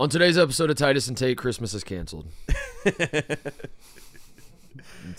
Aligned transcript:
On 0.00 0.08
today's 0.08 0.36
episode 0.36 0.70
of 0.70 0.76
Titus 0.76 1.06
and 1.08 1.16
Tate, 1.16 1.38
Christmas 1.38 1.72
is 1.72 1.84
canceled. 1.84 2.26
That's 2.84 3.62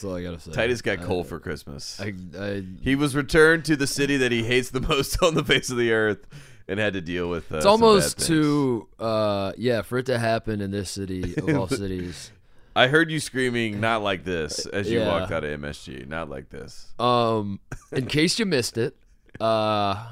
all 0.03 0.15
I 0.15 0.21
gotta 0.23 0.39
say. 0.39 0.51
Titus 0.51 0.81
got 0.81 0.99
I- 0.99 1.03
coal 1.03 1.23
for 1.23 1.39
Christmas. 1.39 1.99
I, 1.99 2.13
I, 2.37 2.63
he 2.81 2.95
was 2.95 3.15
returned 3.15 3.63
to 3.65 3.75
the 3.77 3.87
city 3.87 4.17
that 4.17 4.31
he 4.31 4.43
hates 4.43 4.71
the 4.71 4.81
most 4.87 5.21
on 5.23 5.35
the 5.35 5.43
face 5.43 5.69
of 5.69 5.77
the 5.77 5.93
earth, 5.93 6.27
and 6.67 6.79
had 6.79 6.93
to 6.93 7.01
deal 7.01 7.29
with. 7.29 7.51
Uh, 7.53 7.57
it's 7.57 7.65
almost 7.65 8.19
too, 8.19 8.87
uh, 8.99 9.53
yeah, 9.57 9.81
for 9.81 9.97
it 9.97 10.07
to 10.07 10.19
happen 10.19 10.59
in 10.59 10.71
this 10.71 10.89
city 10.89 11.35
of 11.37 11.49
all 11.55 11.67
cities. 11.69 12.31
I 12.75 12.87
heard 12.87 13.09
you 13.09 13.21
screaming, 13.21 13.79
"Not 13.79 14.01
like 14.01 14.25
this!" 14.25 14.65
as 14.65 14.91
you 14.91 14.99
Yeah. 14.99 15.07
walked 15.07 15.31
out 15.31 15.45
of 15.45 15.59
MSG. 15.61 16.05
Not 16.07 16.29
like 16.29 16.49
this. 16.49 16.87
Um, 16.99 17.61
in 17.93 18.07
case 18.07 18.37
you 18.39 18.45
missed 18.45 18.77
it, 18.77 18.97
uh, 19.39 20.05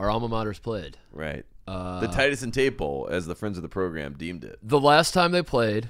our 0.00 0.08
alma 0.08 0.28
mater's 0.28 0.58
played. 0.58 0.96
Right. 1.12 1.44
Uh, 1.66 2.00
the 2.00 2.08
Titus 2.08 2.42
and 2.42 2.52
Tate 2.52 2.76
Bowl, 2.76 3.08
as 3.10 3.26
the 3.26 3.34
friends 3.34 3.56
of 3.58 3.62
the 3.62 3.68
program 3.68 4.14
deemed 4.18 4.44
it. 4.44 4.58
the 4.62 4.80
last 4.80 5.14
time 5.14 5.32
they 5.32 5.42
played, 5.42 5.88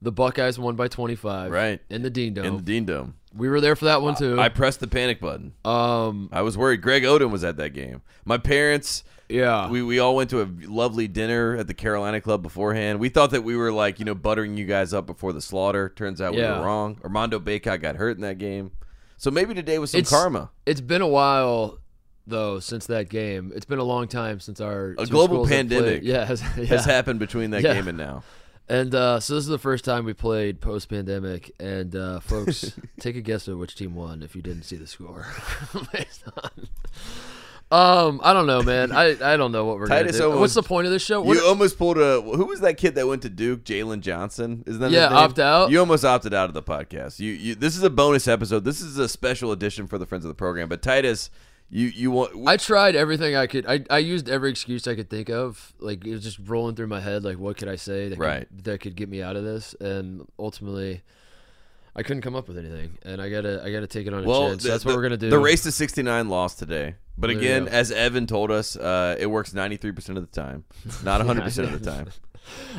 the 0.00 0.12
Buckeyes 0.12 0.58
won 0.58 0.76
by 0.76 0.88
25. 0.88 1.50
Right. 1.50 1.80
In 1.90 2.02
the 2.02 2.10
Dean 2.10 2.34
Dome. 2.34 2.44
In 2.44 2.56
the 2.56 2.62
Dean 2.62 2.84
Dome. 2.84 3.14
we 3.36 3.48
were 3.48 3.60
there 3.60 3.76
for 3.76 3.86
that 3.86 4.02
one 4.02 4.14
too. 4.14 4.40
I 4.40 4.48
pressed 4.48 4.80
the 4.80 4.86
panic 4.88 5.20
button. 5.20 5.54
um, 5.64 6.28
I 6.32 6.42
was 6.42 6.56
worried. 6.58 6.82
Greg 6.82 7.02
Oden 7.04 7.30
was 7.30 7.42
at 7.44 7.56
that 7.58 7.70
game. 7.70 8.02
My 8.24 8.38
parents, 8.38 9.02
yeah. 9.28 9.68
we, 9.68 9.82
we 9.82 9.98
all 9.98 10.14
went 10.16 10.30
to 10.30 10.42
a 10.42 10.48
lovely 10.68 11.08
dinner 11.08 11.56
at 11.56 11.66
the 11.66 11.74
Carolina 11.74 12.20
Club 12.20 12.42
beforehand. 12.42 12.98
We 13.00 13.08
thought 13.08 13.30
that 13.30 13.42
we 13.42 13.56
were 13.56 13.72
like, 13.72 13.98
you 13.98 14.04
know, 14.04 14.14
buttering 14.14 14.56
you 14.56 14.66
guys 14.66 14.92
up 14.92 15.06
before 15.06 15.32
the 15.32 15.40
slaughter. 15.40 15.88
Turns 15.88 16.20
out 16.20 16.34
we 16.34 16.42
were 16.42 16.62
wrong. 16.64 16.98
Armando 17.04 17.38
Bacot 17.40 17.80
got 17.80 17.96
hurt 17.96 18.16
in 18.16 18.22
that 18.22 18.38
game. 18.38 18.72
So 19.16 19.30
maybe 19.30 19.54
today 19.54 19.78
was 19.78 19.92
some 19.92 19.98
It's- 20.00 20.10
karma. 20.10 20.50
It's 20.66 20.80
been 20.80 21.02
a 21.02 21.06
while 21.08 21.78
though 22.26 22.60
since 22.60 22.86
that 22.86 23.08
game. 23.08 23.52
It's 23.54 23.64
been 23.66 23.78
a 23.78 23.84
long 23.84 24.08
time 24.08 24.40
since 24.40 24.60
our 24.60 24.94
A 24.98 25.06
global 25.06 25.46
pandemic. 25.46 26.02
Yeah, 26.04 26.24
has, 26.24 26.42
yeah. 26.56 26.64
Has 26.66 26.84
happened 26.84 27.18
between 27.18 27.50
that 27.50 27.62
Yeah. 27.64 27.74
game 27.74 27.88
and 27.88 27.98
now. 27.98 28.22
And 28.68 28.94
uh, 28.94 29.18
so 29.20 29.34
this 29.34 29.42
is 29.44 29.48
the 29.48 29.58
first 29.58 29.84
time 29.84 30.04
we 30.04 30.14
played 30.14 30.60
post 30.60 30.88
pandemic. 30.88 31.50
And 31.60 31.94
uh, 31.96 32.20
folks, 32.20 32.72
take 33.00 33.16
a 33.16 33.20
guess 33.20 33.48
at 33.48 33.56
which 33.58 33.74
team 33.74 33.94
won 33.94 34.22
if 34.22 34.34
you 34.36 34.40
didn't 34.42 34.62
see 34.62 34.76
the 34.76 34.86
score. 34.86 35.26
Um, 37.70 38.20
I 38.22 38.34
don't 38.34 38.46
know, 38.46 38.62
man. 38.62 38.92
I, 38.92 39.32
I 39.32 39.38
don't 39.38 39.50
know 39.50 39.64
what 39.64 39.78
we're 39.78 39.86
Titus 39.86 40.18
gonna 40.18 40.34
do. 40.34 40.40
What's 40.40 40.52
the 40.52 40.62
point 40.62 40.86
of 40.86 40.92
this 40.92 41.02
show? 41.02 41.22
What- 41.22 41.38
You 41.38 41.46
almost 41.46 41.78
pulled 41.78 41.96
a. 41.96 42.20
Who 42.20 42.44
was 42.44 42.60
that 42.60 42.76
kid 42.76 42.96
that 42.96 43.06
went 43.06 43.22
to 43.22 43.30
Duke? 43.30 43.64
Jalen 43.64 44.00
Johnson. 44.00 44.62
Isn't 44.66 44.80
that 44.82 44.90
Yeah, 44.90 45.08
opt 45.08 45.38
out. 45.38 45.70
You 45.70 45.80
almost 45.80 46.04
opted 46.04 46.34
out 46.34 46.50
of 46.50 46.54
the 46.54 46.62
podcast. 46.62 47.18
You, 47.18 47.32
you. 47.32 47.54
This 47.54 47.74
is 47.74 47.82
a 47.82 47.88
bonus 47.88 48.28
episode. 48.28 48.64
This 48.64 48.82
is 48.82 48.98
a 48.98 49.08
special 49.08 49.52
edition 49.52 49.86
for 49.86 49.96
the 49.96 50.04
friends 50.04 50.26
of 50.26 50.28
the 50.28 50.34
program. 50.34 50.68
But 50.68 50.82
Titus, 50.82 51.30
you 51.70 51.86
you 51.88 52.10
want. 52.10 52.32
I 52.46 52.56
tried 52.56 52.94
everything 52.96 53.34
I 53.36 53.46
could. 53.46 53.66
I, 53.66 53.84
I 53.90 53.98
used 53.98 54.28
every 54.28 54.50
excuse 54.50 54.86
I 54.86 54.94
could 54.94 55.08
think 55.10 55.30
of. 55.30 55.72
Like 55.78 56.04
it 56.04 56.12
was 56.12 56.22
just 56.22 56.38
rolling 56.44 56.74
through 56.76 56.88
my 56.88 57.00
head. 57.00 57.24
Like 57.24 57.38
what 57.38 57.56
could 57.56 57.68
I 57.68 57.76
say 57.76 58.08
that 58.08 58.18
Right. 58.18 58.46
could, 58.48 58.64
that 58.64 58.80
could 58.80 58.94
get 58.96 59.08
me 59.08 59.22
out 59.22 59.36
of 59.36 59.44
this? 59.44 59.74
And 59.80 60.26
ultimately, 60.38 61.02
I 61.96 62.02
couldn't 62.02 62.22
come 62.22 62.34
up 62.36 62.48
with 62.48 62.58
anything. 62.58 62.98
And 63.04 63.20
I 63.22 63.28
gotta 63.30 63.62
I 63.64 63.72
gotta 63.72 63.86
take 63.86 64.06
it 64.06 64.12
on 64.14 64.24
a 64.24 64.26
well, 64.26 64.50
chin. 64.50 64.58
So 64.60 64.68
the- 64.68 64.72
that's 64.74 64.84
what 64.84 64.94
we're 64.96 65.02
gonna 65.02 65.16
do. 65.16 65.30
The 65.30 65.38
race 65.38 65.62
to 65.64 65.72
sixty 65.72 66.02
nine 66.02 66.28
lost 66.28 66.58
today. 66.58 66.96
But 67.18 67.26
There 67.28 67.36
again, 67.38 67.68
as 67.68 67.90
Evan 67.92 68.26
told 68.26 68.50
us, 68.50 68.74
uh, 68.76 69.16
it 69.18 69.26
works 69.26 69.52
ninety 69.54 69.76
three 69.76 69.92
percent 69.92 70.16
of 70.18 70.30
the 70.30 70.40
time, 70.40 70.64
not 71.04 71.20
hundred 71.20 71.42
percent 71.44 71.70
of 71.72 71.82
the 71.82 71.90
time. 71.90 72.08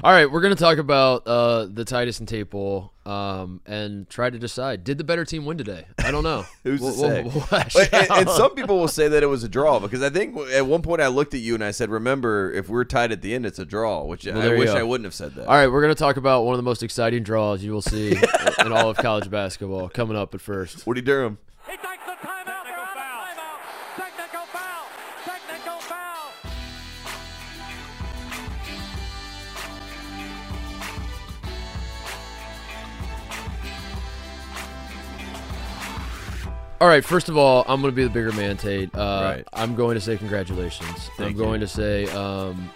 All 0.04 0.12
right, 0.12 0.30
we're 0.30 0.42
gonna 0.42 0.56
talk 0.56 0.78
about 0.78 1.26
uh, 1.28 1.66
the 1.66 1.86
Titus 1.86 2.20
and 2.20 2.28
Tate 2.28 2.50
Bowl, 2.50 2.92
um, 3.06 3.62
and 3.66 4.10
try 4.10 4.30
to 4.30 4.38
decide 4.38 4.84
did 4.84 4.98
the 4.98 5.04
better 5.04 5.24
team 5.26 5.46
win 5.46 5.58
today? 5.58 5.86
I 6.04 6.12
don't 6.12 6.24
know. 6.24 6.46
Who's 6.64 6.80
to 6.80 6.86
We'll- 6.86 6.94
say? 6.94 7.24
we'll- 7.24 7.34
we'll 7.76 7.86
and, 7.94 8.12
and 8.12 8.30
some 8.30 8.56
people 8.56 8.78
will 8.80 8.88
say 8.88 9.08
that 9.08 9.24
it 9.24 9.28
was 9.28 9.44
a 9.44 9.50
draw 9.50 9.80
because 9.80 10.02
I 10.02 10.10
think 10.10 10.38
at 10.52 10.66
one 10.66 10.82
point 10.82 11.02
I 11.02 11.08
looked 11.08 11.34
at 11.34 11.40
you 11.40 11.56
and 11.56 11.64
I 11.64 11.72
said, 11.72 11.90
"Remember, 11.90 12.52
if 12.52 12.70
we're 12.70 12.84
tied 12.84 13.12
at 13.12 13.22
the 13.22 13.34
end, 13.34 13.46
it's 13.46 13.60
a 13.60 13.66
draw." 13.66 14.04
Which 14.04 14.26
Well, 14.26 14.40
I 14.42 14.58
wish. 14.58 14.70
I 14.70 14.84
wouldn't 14.84 15.06
have 15.06 15.14
said 15.14 15.36
that. 15.36 15.48
All 15.48 15.56
right, 15.56 15.68
we're 15.72 15.82
gonna 15.82 15.96
talk 15.96 16.18
about 16.18 16.44
one 16.44 16.54
of 16.54 16.58
the 16.58 16.64
most 16.64 16.84
exciting 16.84 17.24
draws 17.24 17.64
you 17.64 17.72
will 17.72 17.82
see 17.82 18.12
in 18.66 18.72
all 18.72 18.90
of 18.90 18.98
college 18.98 19.30
basketball 19.30 19.90
coming 19.90 20.18
up. 20.18 20.34
At 20.36 20.42
first, 20.42 20.86
Woody 20.86 21.02
Durham. 21.02 21.38
All 36.84 36.90
right, 36.90 37.06
first 37.06 37.30
of 37.30 37.38
all, 37.38 37.64
I'm 37.66 37.80
going 37.80 37.94
to 37.94 37.96
be 37.96 38.04
the 38.04 38.10
bigger 38.10 38.34
man, 38.34 38.58
Tate. 38.58 38.94
Uh, 38.94 39.22
Right. 39.38 39.48
I'm 39.54 39.74
going 39.74 39.96
to 39.96 40.02
say 40.02 40.18
congratulations. 40.18 41.10
I'm 41.18 41.32
going 41.32 41.62
you. 41.62 41.66
to 41.66 41.74
say 41.74 42.08
um, 42.08 42.70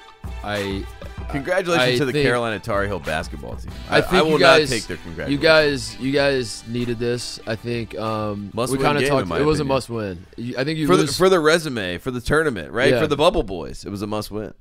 I 0.46 0.86
Congratulations 1.30 1.96
I 1.96 1.98
to 1.98 2.06
the 2.06 2.14
think- 2.14 2.24
Carolina 2.26 2.58
Tar 2.58 2.86
Heel 2.86 3.02
basketball 3.02 3.58
team. 3.58 3.70
I 3.90 4.00
think 4.00 4.24
will 4.24 4.32
you 4.32 4.40
guys 4.40 4.70
not 4.70 4.76
take 4.78 4.88
their 4.88 4.96
congratulations. 4.96 5.32
you 5.34 5.38
guys 5.38 6.00
you 6.00 6.12
guys 6.14 6.64
needed 6.70 7.00
this. 7.00 7.42
I 7.48 7.58
think 7.58 8.00
um, 8.00 8.50
Must 8.54 8.72
we 8.72 8.80
kind 8.80 8.98
of 8.98 9.06
talked. 9.10 9.30
It 9.30 9.44
was 9.44 9.60
a 9.60 9.66
must 9.66 9.90
win. 9.90 10.26
I 10.58 10.64
think 10.64 10.80
you 10.80 10.88
for 10.88 10.96
the, 10.96 11.08
for 11.08 11.28
the 11.28 11.42
resume, 11.42 11.98
for 11.98 12.12
the 12.12 12.22
tournament, 12.22 12.72
right? 12.72 12.92
Yeah. 12.94 13.02
For 13.02 13.08
the 13.08 13.18
Bubble 13.18 13.44
Boys, 13.44 13.84
it 13.84 13.90
was 13.90 14.02
a 14.04 14.08
must 14.08 14.32
win. 14.32 14.54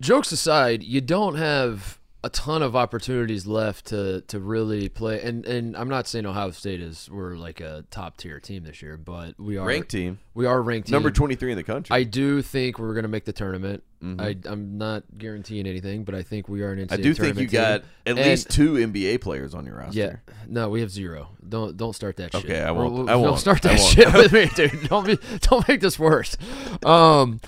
jokes 0.00 0.32
aside, 0.32 0.82
you 0.82 1.00
don't 1.00 1.36
have 1.36 2.00
a 2.24 2.30
ton 2.30 2.62
of 2.62 2.74
opportunities 2.74 3.46
left 3.46 3.86
to 3.86 4.22
to 4.28 4.40
really 4.40 4.88
play. 4.88 5.20
And 5.22 5.44
and 5.44 5.76
I'm 5.76 5.88
not 5.88 6.06
saying 6.08 6.24
Ohio 6.26 6.50
State 6.52 6.80
is 6.80 7.08
we're 7.10 7.34
like 7.36 7.60
a 7.60 7.84
top 7.90 8.16
tier 8.16 8.40
team 8.40 8.64
this 8.64 8.80
year, 8.80 8.96
but 8.96 9.38
we 9.38 9.58
are 9.58 9.66
Ranked 9.66 9.90
team, 9.90 10.18
We 10.32 10.46
are 10.46 10.60
ranked 10.62 10.90
number 10.90 11.10
team. 11.10 11.14
twenty 11.16 11.34
three 11.34 11.50
in 11.52 11.56
the 11.58 11.62
country. 11.64 11.94
I 11.94 12.02
do 12.04 12.40
think 12.42 12.78
we're 12.78 12.94
going 12.94 13.02
to 13.04 13.08
make 13.08 13.24
the 13.26 13.32
tournament. 13.34 13.82
Mhm. 14.02 14.20
I, 14.20 14.36
I'm 14.50 14.76
not 14.78 15.04
guaranteeing 15.16 15.66
anything, 15.66 16.04
but 16.04 16.14
I 16.14 16.22
think 16.22 16.48
we 16.48 16.62
are 16.62 16.72
an 16.72 16.78
NCAA 16.78 16.92
I 16.92 16.96
do 16.96 17.02
think 17.02 17.38
you 17.38 17.46
tournament 17.48 17.50
got 17.52 17.70
at 17.80 17.84
And- 18.06 18.18
least 18.18 18.50
two 18.50 18.74
NBA 18.74 19.20
players 19.20 19.54
on 19.54 19.64
your 19.66 19.76
roster. 19.76 19.98
Yeah, 19.98 20.34
no, 20.48 20.68
we 20.70 20.80
have 20.80 20.90
zero. 20.90 21.28
Don't 21.46 21.76
don't 21.76 21.94
start 21.94 22.16
that 22.16 22.32
shit. 22.32 22.44
Okay, 22.44 22.60
I 22.62 22.70
won't- 22.70 22.92
or- 22.94 23.02
I 23.10 23.12
Don't 23.14 23.22
won't. 23.22 23.38
start 23.38 23.62
that 23.62 23.76
shit 23.78 24.12
with 24.14 24.32
me, 24.32 24.46
dude. 24.54 24.88
Don't 24.88 25.06
be 25.06 25.18
don't 25.40 25.66
make 25.68 25.80
this 25.80 25.98
worse. 25.98 26.36
Um, 26.84 27.40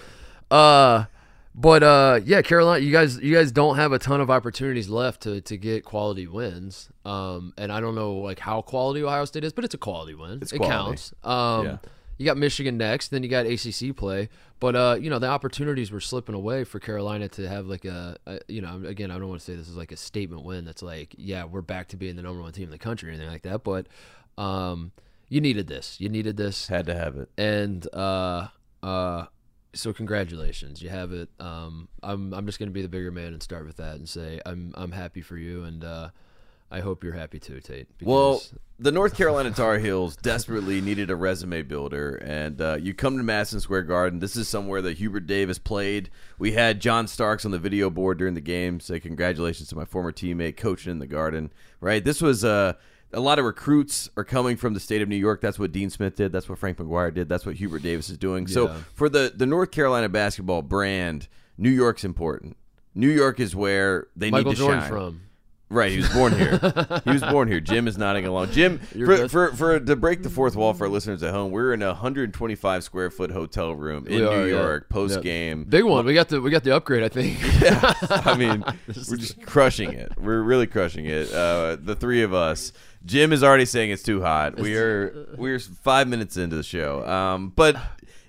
uh, 0.51 1.05
but 1.59 1.83
uh, 1.83 2.21
yeah, 2.23 2.43
Carolina, 2.43 2.85
you 2.85 2.93
guys 2.93 3.19
you 3.19 3.35
guys 3.35 3.51
don't 3.51 3.77
have 3.77 3.93
a 3.93 3.99
ton 3.99 4.21
of 4.21 4.31
opportunities 4.31 4.91
left 4.91 5.23
to 5.23 5.41
to 5.41 5.57
get 5.57 5.85
quality 5.85 6.27
wins. 6.27 6.91
Um, 7.07 7.55
and 7.57 7.73
I 7.73 7.81
don't 7.81 7.95
know 7.95 8.17
like 8.17 8.39
how 8.39 8.61
quality 8.61 9.03
Ohio 9.03 9.25
State 9.25 9.43
is, 9.43 9.55
but 9.55 9.65
it's 9.65 9.75
a 9.75 9.79
quality 9.79 10.15
win. 10.15 10.39
It's 10.43 10.53
it 10.53 10.59
quality. 10.59 10.77
counts. 10.77 11.15
Um. 11.25 11.65
Yeah. 11.65 11.77
You 12.19 12.25
got 12.25 12.39
Michigan 12.39 12.79
next, 12.79 13.09
then 13.09 13.23
you 13.23 13.29
got 13.29 13.45
ACC 13.45 13.95
play, 13.95 14.31
but 14.59 14.75
uh, 14.75 14.97
you 14.99 15.11
know 15.11 15.19
the 15.19 15.27
opportunities 15.27 15.91
were 15.93 16.01
slipping 16.01 16.35
away 16.35 16.65
for 16.65 16.79
Carolina 16.81 17.29
to 17.29 17.47
have 17.47 17.67
like 17.67 17.85
a, 17.85 18.17
a 18.27 18.41
you 18.49 18.63
know, 18.63 18.83
again, 18.87 19.11
I 19.11 19.19
don't 19.19 19.29
want 19.29 19.41
to 19.41 19.45
say 19.45 19.55
this 19.55 19.69
is 19.69 19.77
like 19.77 19.93
a 19.93 19.99
statement 19.99 20.43
win. 20.43 20.65
That's 20.65 20.83
like, 20.83 21.15
yeah, 21.19 21.45
we're 21.45 21.61
back 21.61 21.89
to 21.89 21.99
being 21.99 22.17
the 22.17 22.23
number 22.23 22.41
one 22.41 22.53
team 22.53 22.65
in 22.65 22.71
the 22.71 22.79
country 22.79 23.11
or 23.11 23.13
anything 23.13 23.29
like 23.29 23.43
that. 23.43 23.65
But 23.65 23.87
um, 24.39 24.93
you 25.29 25.43
needed 25.43 25.67
this. 25.67 26.01
You 26.01 26.09
needed 26.09 26.39
this, 26.39 26.69
Had 26.69 26.87
to 26.87 26.95
have 26.95 27.17
it. 27.17 27.29
and 27.37 27.87
uh, 27.93 28.49
uh, 28.83 29.27
so 29.77 29.93
congratulations, 29.93 30.83
you 30.83 30.89
have 30.89 31.13
it. 31.13 31.29
Um, 31.39 31.89
I'm 32.03 32.33
I'm 32.35 32.47
just 32.47 32.59
gonna 32.59 32.71
be 32.71 32.83
the 32.83 32.89
bigger 32.89 33.11
man 33.11 33.33
and 33.33 33.43
start 33.43 33.67
with 33.67 33.77
that 33.77 33.97
and 33.97 34.09
say 34.09 34.41
I'm 34.45 34.73
I'm 34.77 34.93
happy 34.93 35.21
for 35.21 35.37
you, 35.37 35.65
and 35.65 35.85
uh, 35.85 36.11
I 36.71 36.81
hope 36.81 37.05
you're 37.05 37.13
happy 37.13 37.39
too, 37.39 37.61
Tate. 37.61 37.89
Well, 38.03 38.43
the 38.79 38.91
North 38.91 39.17
Carolina 39.17 39.51
Tar 39.53 39.79
Heels 39.79 40.17
desperately 40.17 40.81
needed 40.81 41.11
a 41.11 41.17
resume 41.17 41.63
builder, 41.63 42.17
and 42.17 42.61
uh, 42.61 42.77
you 42.81 42.93
come 42.93 43.17
to 43.17 43.23
Madison 43.23 43.61
Square 43.61 43.85
Garden. 43.85 44.19
This 44.19 44.37
is 44.37 44.49
somewhere 44.49 44.83
that 44.83 44.99
Hubert 44.99 45.27
Davis 45.27 45.59
played. 45.59 46.11
We 46.39 46.53
had 46.53 46.81
John 46.81 47.07
Starks 47.07 47.45
on 47.45 47.53
the 47.53 47.59
video 47.59 47.89
board 47.89 48.19
during 48.19 48.35
the 48.35 48.41
game 48.41 48.81
say, 48.81 48.99
"Congratulations 48.99 49.69
to 49.69 49.77
my 49.77 49.85
former 49.85 50.13
teammate 50.13 50.57
coaching 50.57 50.91
in 50.91 50.99
the 50.99 51.07
Garden." 51.07 51.53
Right? 51.81 52.05
This 52.05 52.21
was 52.21 52.45
uh, 52.45 52.73
a 53.17 53.21
lot 53.21 53.39
of 53.39 53.47
recruits 53.47 54.11
are 54.17 54.25
coming 54.25 54.57
from 54.57 54.75
the 54.75 54.81
state 54.81 55.01
of 55.01 55.09
New 55.09 55.17
York. 55.17 55.41
That's 55.41 55.59
what 55.59 55.73
Dean 55.73 55.89
Smith 55.89 56.17
did. 56.17 56.33
That's 56.33 56.49
what 56.49 56.59
Frank 56.59 56.77
McGuire 56.77 57.13
did. 57.13 57.29
That's 57.29 57.47
what 57.47 57.57
Hubert 57.57 57.83
Davis 57.83 58.11
is 58.11 58.19
doing. 58.19 58.47
So 58.47 58.69
for 58.95 59.09
the 59.09 59.33
the 59.35 59.47
North 59.47 59.71
Carolina 59.71 60.09
basketball 60.09 60.63
brand, 60.63 61.27
New 61.57 61.71
York's 61.71 62.05
important. 62.05 62.57
New 62.95 63.09
York 63.09 63.41
is 63.41 63.57
where 63.57 64.09
they 64.15 64.31
Michael 64.31 64.53
need 64.53 64.57
to 64.57 64.59
Jordan 64.59 64.81
shine. 64.81 64.89
from. 64.91 65.21
Right, 65.69 65.91
he 65.91 65.97
was 65.97 66.09
born 66.11 66.33
here. 66.33 66.59
he 67.05 67.11
was 67.11 67.23
born 67.23 67.49
here. 67.49 67.59
Jim 67.59 67.89
is 67.89 67.99
nodding 67.99 68.25
along. 68.25 68.53
Jim, 68.53 68.79
for, 69.05 69.29
for 69.29 69.53
for 69.53 69.81
to 69.81 69.97
break 69.97 70.23
the 70.23 70.31
fourth 70.31 70.55
wall 70.55 70.75
for 70.75 70.85
our 70.85 70.91
listeners 70.91 71.25
at 71.25 71.35
home, 71.35 71.51
we're 71.51 71.73
in 71.73 71.83
a 71.83 71.89
125 71.89 72.85
square 72.85 73.11
foot 73.11 73.33
hotel 73.33 73.75
room 73.75 74.07
in 74.07 74.13
We 74.13 74.19
New 74.21 74.29
are, 74.29 74.47
yeah. 74.47 74.55
York 74.63 74.89
post 74.89 75.23
game. 75.23 75.65
Big 75.65 75.83
one. 75.83 76.07
We 76.07 76.15
got 76.15 76.29
the 76.29 76.41
we 76.41 76.51
got 76.51 76.63
the 76.63 76.77
upgrade. 76.77 77.03
I 77.03 77.09
think. 77.09 77.41
yeah, 77.61 77.95
I 78.01 78.37
mean, 78.37 78.63
we're 78.87 79.17
just 79.17 79.43
crushing 79.43 79.93
it. 79.93 80.13
We're 80.17 80.43
really 80.43 80.69
crushing 80.69 81.07
it. 81.07 81.33
Uh, 81.33 81.77
the 81.81 81.97
three 81.97 82.23
of 82.23 82.33
us. 82.33 82.73
Jim 83.05 83.33
is 83.33 83.43
already 83.45 83.65
saying 83.65 83.91
it's 83.91 84.03
too 84.03 84.21
hot. 84.21 84.57
We 84.57 84.77
are 84.77 85.27
we're 85.37 85.59
five 85.59 86.07
minutes 86.09 86.37
into 86.37 86.57
the 86.57 86.65
show. 86.65 87.07
Um, 87.07 87.53
but 87.55 87.77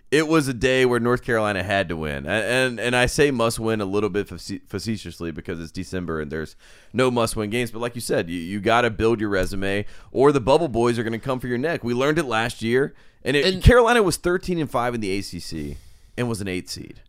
it 0.10 0.28
was 0.28 0.48
a 0.48 0.54
day 0.54 0.86
where 0.86 1.00
North 1.02 1.22
Carolina 1.24 1.62
had 1.64 1.90
to 1.90 1.98
win, 1.98 2.26
and 2.26 2.28
and, 2.28 2.80
and 2.80 2.96
I 2.96 3.08
say 3.08 3.30
must 3.32 3.60
win 3.60 3.82
a 3.82 3.86
little 3.86 4.10
bit 4.10 4.28
facetiously 4.30 5.32
because 5.32 5.60
it's 5.60 5.72
December 5.72 6.22
and 6.22 6.32
there's 6.32 6.56
no 6.94 7.12
must 7.12 7.36
win 7.36 7.50
games. 7.50 7.72
But 7.72 7.80
like 7.80 7.96
you 7.96 8.02
said, 8.02 8.30
you, 8.30 8.40
you 8.40 8.60
got 8.60 8.82
to 8.82 8.90
build 8.90 9.20
your 9.20 9.30
resume, 9.30 9.86
or 10.12 10.32
the 10.32 10.40
bubble 10.40 10.70
boys 10.70 10.98
are 10.98 11.04
going 11.04 11.12
to 11.14 11.20
come 11.20 11.40
for 11.40 11.48
your 11.48 11.58
neck. 11.58 11.84
We 11.84 11.94
learned 11.94 12.20
it 12.20 12.26
last 12.26 12.62
year, 12.62 12.94
and, 13.24 13.36
it, 13.36 13.46
And- 13.56 13.64
Carolina 13.64 14.02
was 14.02 14.16
13 14.18 14.60
and 14.60 14.72
five 14.72 14.96
in 14.96 15.02
the 15.02 15.18
ACC 15.18 15.78
and 16.18 16.30
was 16.30 16.40
an 16.42 16.48
eight 16.48 16.70
seed. 16.70 17.02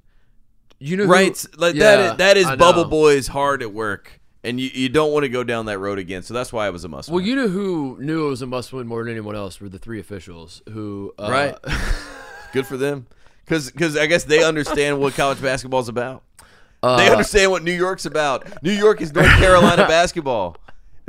You 0.81 0.97
know, 0.97 1.05
who- 1.07 1.13
right? 1.13 1.47
Like 1.57 1.75
Yeah, 1.77 1.97
that. 1.97 2.11
Is, 2.13 2.17
that 2.19 2.37
is 2.37 2.47
I 2.47 2.57
Bubble 2.57 2.85
know. 2.85 2.91
Boys 2.91 3.29
hard 3.29 3.63
at 3.63 3.73
work, 3.73 4.21
and 4.45 4.59
you, 4.61 4.71
you 4.73 4.89
don't 4.89 5.13
want 5.13 5.23
to 5.25 5.29
go 5.29 5.45
down 5.45 5.67
that 5.67 5.79
road 5.79 5.99
again. 5.99 6.23
So 6.23 6.35
that's 6.35 6.53
why 6.53 6.67
it 6.67 6.73
was 6.73 6.85
a 6.85 6.89
must. 6.89 7.09
Win. 7.09 7.15
Well, 7.15 7.23
win. 7.23 7.29
you 7.31 7.37
know 7.37 7.49
who 7.49 7.97
knew 8.01 8.27
it 8.27 8.31
was 8.31 8.43
a 8.43 8.47
must 8.47 8.73
win 8.73 8.87
more 8.89 9.03
than 9.05 9.13
anyone 9.13 9.35
else 9.37 9.61
were 9.61 9.69
the 9.69 9.79
three 9.79 10.01
officials 10.01 10.63
who, 10.73 11.13
uh, 11.19 11.29
Right. 11.31 11.57
good 12.53 12.67
for 12.67 12.77
them, 12.77 13.07
because 13.45 13.97
I 13.97 14.07
guess 14.07 14.25
they 14.25 14.43
understand 14.45 15.01
what 15.01 15.15
college 15.15 15.41
basketball's 15.43 15.89
about. 15.89 16.23
Uh, 16.83 16.97
they 16.97 17.11
understand 17.11 17.51
what 17.51 17.63
New 17.65 17.73
York's 17.73 18.07
about. 18.07 18.63
New 18.63 18.73
York 18.73 19.01
is 19.01 19.13
North 19.13 19.27
Carolina 19.39 19.87
basketball. 19.89 20.57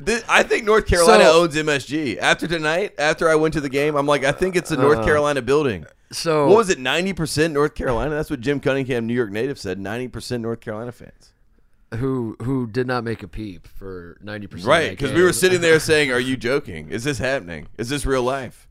Thi- 0.04 0.22
I 0.30 0.44
think 0.44 0.66
North 0.66 0.88
Carolina 0.88 1.26
So- 1.26 1.42
owns 1.44 1.56
MSG. 1.56 2.18
After 2.18 2.48
tonight, 2.48 2.94
after 2.98 3.30
I 3.30 3.36
went 3.36 3.54
to 3.56 3.62
the 3.62 3.70
game, 3.70 3.96
I'm 3.96 4.08
like, 4.08 4.24
I 4.24 4.32
think 4.32 4.56
it's 4.56 4.72
a 4.72 4.78
North 4.78 5.04
Carolina 5.06 5.42
building. 5.42 5.84
Uh, 5.86 5.90
So 6.12 6.48
What 6.48 6.58
was 6.58 6.70
it? 6.72 6.80
Ninety 6.80 7.14
percent 7.14 7.54
North 7.54 7.76
Carolina. 7.76 8.12
That's 8.16 8.30
what 8.32 8.40
Jim 8.42 8.60
Cunningham, 8.60 9.06
New 9.06 9.14
York 9.14 9.30
native, 9.32 9.60
said. 9.60 9.78
Ninety 9.80 10.08
percent 10.08 10.42
North 10.42 10.60
Carolina 10.62 10.92
fans. 10.92 11.34
who 12.00 12.36
who 12.42 12.66
did 12.66 12.88
not 12.88 13.04
make 13.04 13.22
a 13.24 13.28
peep 13.28 13.68
for 13.68 14.18
ninety 14.22 14.48
percent. 14.48 14.68
Right, 14.68 14.90
because 14.92 15.12
we 15.12 15.22
were 15.22 15.34
sitting 15.34 15.60
there 15.62 15.80
saying, 15.92 16.12
"Are 16.12 16.20
you 16.20 16.36
joking? 16.38 16.90
Is 16.90 17.04
this 17.04 17.18
happening? 17.20 17.68
Is 17.78 17.90
this 17.90 18.06
real 18.08 18.24
life?" 18.24 18.68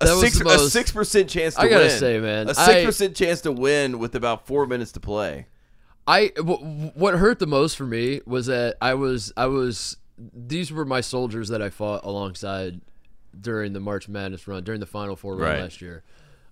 A 0.00 0.06
That 0.06 0.16
six 0.18 0.38
the 0.38 0.44
a 0.44 0.44
most- 0.44 0.72
six 0.72 0.90
percent 0.90 1.28
chance 1.30 1.54
to 1.54 1.60
I 1.62 1.68
gotta 1.68 1.84
win. 1.86 1.98
say, 1.98 2.18
man, 2.20 2.48
a 2.48 2.54
six 2.54 2.84
percent 2.84 3.14
chance 3.16 3.40
to 3.42 3.52
win 3.52 3.98
with 3.98 4.14
about 4.14 4.46
four 4.46 4.66
minutes 4.66 4.92
to 4.92 5.00
play. 5.00 5.46
I 6.06 6.28
w- 6.36 6.90
what 6.94 7.14
hurt 7.14 7.38
the 7.38 7.46
most 7.46 7.76
for 7.76 7.86
me 7.86 8.20
was 8.26 8.46
that 8.46 8.76
I 8.82 8.94
was 8.94 9.32
I 9.36 9.46
was 9.46 9.96
these 10.18 10.70
were 10.72 10.84
my 10.84 11.00
soldiers 11.00 11.48
that 11.48 11.62
I 11.62 11.70
fought 11.70 12.04
alongside 12.04 12.80
during 13.40 13.72
the 13.72 13.80
March 13.80 14.08
Madness 14.08 14.46
run 14.46 14.62
during 14.64 14.80
the 14.80 14.86
Final 14.86 15.16
Four 15.16 15.36
run 15.36 15.50
Right. 15.50 15.60
last 15.60 15.80
year. 15.80 16.02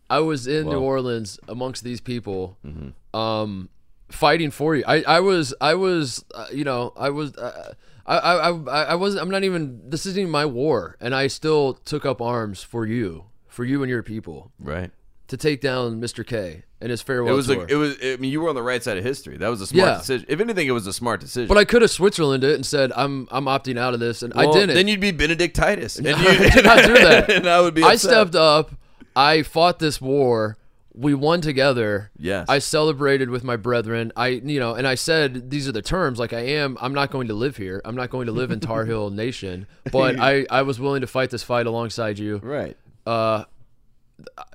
I 0.09 0.21
was 0.21 0.47
in 0.47 0.67
New 0.69 0.81
Orleans 0.81 1.39
amongst 1.49 1.85
these 1.85 2.01
people, 2.01 2.59
Mm-hmm. 2.67 3.19
um, 3.19 3.69
fighting 4.11 4.51
for 4.51 4.77
you. 4.77 4.85
I, 4.87 5.03
I 5.03 5.21
was 5.21 5.55
I 5.61 5.75
was 5.75 6.25
uh, 6.35 6.47
you 6.53 6.65
know 6.65 6.93
I 6.97 7.11
was. 7.11 7.35
Uh, 7.37 7.75
I, 8.05 8.17
I, 8.19 8.51
I, 8.51 8.83
I 8.83 8.95
wasn't. 8.97 9.23
I'm 9.23 9.31
not 9.31 9.45
even. 9.45 9.89
This 9.89 10.07
isn't 10.07 10.19
even 10.21 10.31
my 10.33 10.45
war, 10.45 10.97
and 11.01 11.15
I 11.15 11.29
still 11.29 11.75
took 11.75 12.05
up 12.05 12.21
arms 12.21 12.61
for 12.63 12.85
you, 12.85 13.27
for 13.53 13.65
you 13.65 13.83
and 13.83 13.91
your 13.91 14.03
people, 14.03 14.51
Right. 14.59 14.91
to 15.29 15.37
take 15.37 15.61
down 15.61 16.01
Mr. 16.01 16.27
K 16.27 16.63
and 16.81 16.91
his 16.91 17.01
farewell. 17.03 17.33
It 17.33 17.37
was. 17.37 17.47
tour. 17.47 17.65
A, 17.65 17.67
it 17.69 17.75
was. 17.77 17.97
I 18.03 18.17
mean, 18.17 18.33
you 18.33 18.41
were 18.41 18.49
on 18.49 18.55
the 18.55 18.63
right 18.63 18.83
side 18.83 18.97
of 18.99 19.05
history. 19.05 19.37
That 19.37 19.49
was 19.49 19.61
a 19.61 19.67
smart 19.67 19.89
Yeah. 19.89 19.99
decision. 19.99 20.27
If 20.29 20.41
anything, 20.41 20.67
it 20.67 20.73
was 20.73 20.87
a 20.87 20.93
smart 20.93 21.21
decision. 21.21 21.49
but 21.49 21.59
I 21.59 21.65
could 21.65 21.83
have 21.83 21.91
Switzerland 21.91 22.43
it 22.45 22.55
and 22.55 22.67
said 22.67 22.93
I'm 22.97 23.29
I'm 23.31 23.45
opting 23.45 23.79
out 23.79 23.95
of 23.95 24.01
this, 24.01 24.23
and 24.23 24.33
I 24.35 24.45
Well, 24.47 24.53
didn't. 24.55 24.75
Then 24.75 24.89
you'd 24.89 25.01
be 25.01 25.13
Benedict 25.13 25.55
Titus, 25.57 25.97
and 25.99 26.07
you 26.07 26.15
I 26.15 26.51
did 26.51 26.65
not 26.65 26.85
do 26.85 26.95
that. 26.95 27.31
and 27.37 27.47
I 27.49 27.61
would 27.61 27.75
be. 27.75 27.83
I 27.83 27.93
upset. 27.95 28.11
stepped 28.11 28.35
up. 28.35 28.73
I 29.15 29.43
fought 29.43 29.79
this 29.79 30.01
war. 30.01 30.57
We 30.95 31.15
won 31.15 31.41
together. 31.41 32.11
Yes. 32.19 32.47
I 32.51 32.59
celebrated 32.59 33.31
with 33.31 33.45
my 33.45 33.57
brethren. 33.57 34.13
I, 34.15 34.27
you 34.29 34.61
know, 34.61 34.75
and 34.75 34.87
I 34.87 34.95
said 34.95 35.49
these 35.49 35.67
are 35.67 35.73
the 35.73 35.81
terms. 35.81 36.19
Like 36.19 36.35
I 36.35 36.41
am. 36.41 36.77
I'm 36.83 36.93
not 36.93 37.11
going 37.11 37.29
to 37.29 37.35
live 37.35 37.57
here. 37.57 37.81
I'm 37.87 37.97
not 37.97 38.11
going 38.11 38.27
to 38.27 38.33
live 38.33 38.51
in 38.51 38.61
Tar 38.61 38.85
Heel 38.87 39.09
Nation. 39.09 39.67
But 39.91 40.19
I, 40.21 40.45
I 40.51 40.61
was 40.63 40.79
willing 40.79 41.01
to 41.01 41.07
fight 41.07 41.31
this 41.31 41.43
fight 41.43 41.67
alongside 41.67 42.19
you. 42.19 42.41
Right. 42.43 42.77
Uh, 43.07 43.45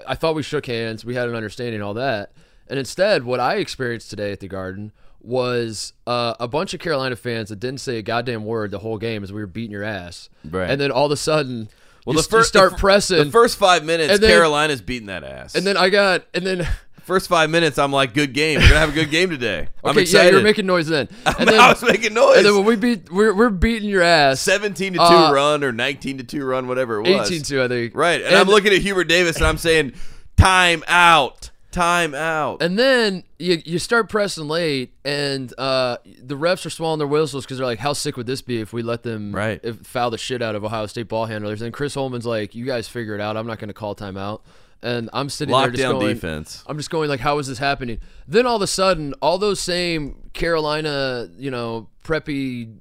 I 0.08 0.16
thought 0.16 0.36
we 0.36 0.44
shook 0.44 0.66
hands. 0.66 1.04
We 1.04 1.16
had 1.16 1.28
an 1.28 1.36
understanding, 1.36 1.82
all 1.82 1.94
that. 1.96 2.32
And 2.68 2.78
instead, 2.80 3.24
what 3.24 3.40
I 3.40 3.56
experienced 3.56 4.10
today 4.10 4.32
at 4.32 4.40
the 4.40 4.48
Garden 4.48 4.92
was 5.22 5.94
uh, 6.06 6.36
a 6.40 6.48
bunch 6.48 6.74
of 6.74 6.80
Carolina 6.80 7.16
fans 7.16 7.50
that 7.50 7.60
didn't 7.60 7.80
say 7.82 7.98
a 7.98 8.02
goddamn 8.02 8.46
word 8.46 8.72
the 8.72 8.80
whole 8.80 8.98
game 8.98 9.24
as 9.24 9.34
we 9.34 9.42
were 9.42 9.48
beating 9.48 9.72
your 9.72 9.84
ass. 9.84 10.30
Right. 10.50 10.70
And 10.70 10.80
then 10.80 10.92
all 10.92 11.06
of 11.08 11.12
a 11.12 11.18
sudden, 11.18 11.70
Well, 12.06 12.16
you, 12.16 12.22
the 12.22 12.28
first 12.28 12.50
start 12.50 12.72
the, 12.72 12.78
pressing. 12.78 13.18
The 13.18 13.32
first 13.32 13.58
five 13.58 13.84
minutes, 13.84 14.14
And 14.14 14.24
then- 14.24 14.30
Carolina's 14.32 14.82
beating 14.82 15.08
that 15.08 15.24
ass. 15.24 15.56
and 15.56 15.66
then 15.66 15.76
I 15.76 15.90
got, 15.90 16.24
and 16.34 16.46
then 16.46 16.68
first 17.08 17.28
five 17.28 17.50
minutes, 17.50 17.80
I'm 17.80 17.92
like, 17.92 18.14
"Good 18.14 18.34
game. 18.34 18.60
We're 18.60 18.68
gonna 18.68 18.80
have 18.80 18.90
a 18.90 18.94
good 18.94 19.10
game 19.10 19.30
today." 19.32 19.70
I'm 19.84 19.92
okay, 19.98 20.04
yeah, 20.04 20.30
you're 20.30 20.42
making 20.42 20.68
noise 20.68 20.88
then. 20.88 21.08
And 21.40 21.48
then, 21.50 21.60
I 21.60 21.70
was 21.70 21.82
making 21.82 22.14
noise. 22.14 22.38
and 22.38 22.46
then 22.46 22.56
when 22.56 22.66
we 22.66 22.76
beat, 22.76 23.12
we're, 23.12 23.34
we're 23.34 23.50
beating 23.50 23.90
your 23.90 24.04
ass. 24.04 24.40
17 24.42 24.94
to 24.94 25.00
2 25.00 25.04
Uh, 25.04 25.32
run 25.32 25.64
or 25.64 25.72
19 25.72 26.20
to 26.20 26.24
2 26.24 26.46
run, 26.46 26.68
whatever 26.68 26.98
it 27.04 27.10
was. 27.10 27.32
18 27.32 27.44
to, 27.44 27.64
I 27.64 27.68
think. 27.68 27.96
Right. 27.96 28.22
And, 28.22 28.36
I'm 28.36 28.48
looking 28.48 28.74
at 28.74 28.82
Hubert 28.82 29.06
Davis 29.06 29.38
and 29.38 29.46
I'm 29.46 29.58
saying, 29.58 29.94
time 30.36 30.84
out. 30.88 31.50
Time 31.72 32.16
out. 32.16 32.62
And 32.64 32.80
then 32.80 33.24
you, 33.38 33.62
you 33.64 33.78
start 33.78 34.10
pressing 34.10 34.48
late, 34.48 34.94
and 35.06 35.54
uh, 35.60 35.98
the 36.24 36.36
refs 36.36 36.66
are 36.66 36.70
swallowing 36.72 36.98
their 36.98 37.08
whistles 37.08 37.46
because 37.46 37.58
they're 37.58 37.68
like, 37.68 37.78
"How 37.78 37.94
sick 37.94 38.18
would 38.18 38.26
this 38.26 38.42
be 38.42 38.62
if 38.62 38.74
we 38.74 38.82
let 38.82 39.04
them 39.04 39.32
Right. 39.36 39.60
if, 39.62 39.86
foul 39.86 40.10
the 40.10 40.18
shit 40.18 40.42
out 40.42 40.56
of 40.56 40.64
Ohio 40.64 40.88
State 40.88 41.08
ball 41.08 41.26
handlers?" 41.26 41.62
And 41.62 41.72
Chris 41.74 41.94
Holtmann's 41.94 42.26
like, 42.26 42.56
"You 42.56 42.66
guys 42.66 42.88
figure 42.88 43.14
it 43.14 43.22
out. 43.22 43.38
I'm 43.38 43.46
not 43.46 43.60
going 43.60 43.68
to 43.68 43.76
call 43.76 43.94
timeout." 43.96 44.40
And 44.82 45.10
I'm 45.12 45.30
sitting 45.30 45.56
there 45.56 45.72
just 45.72 45.84
going, 45.84 46.16
defense. 46.16 46.64
I'm 46.68 46.78
just 46.78 46.90
going 46.90 47.10
like, 47.10 47.20
"How 47.20 47.40
is 47.40 47.48
this 47.48 47.58
happening?" 47.58 48.00
Then 48.28 48.46
all 48.46 48.58
of 48.58 48.62
a 48.62 48.68
sudden, 48.68 49.14
all 49.22 49.38
those 49.38 49.60
same 49.60 50.30
Carolina, 50.34 51.30
you 51.38 51.50
know, 51.50 51.90
preppy. 52.04 52.76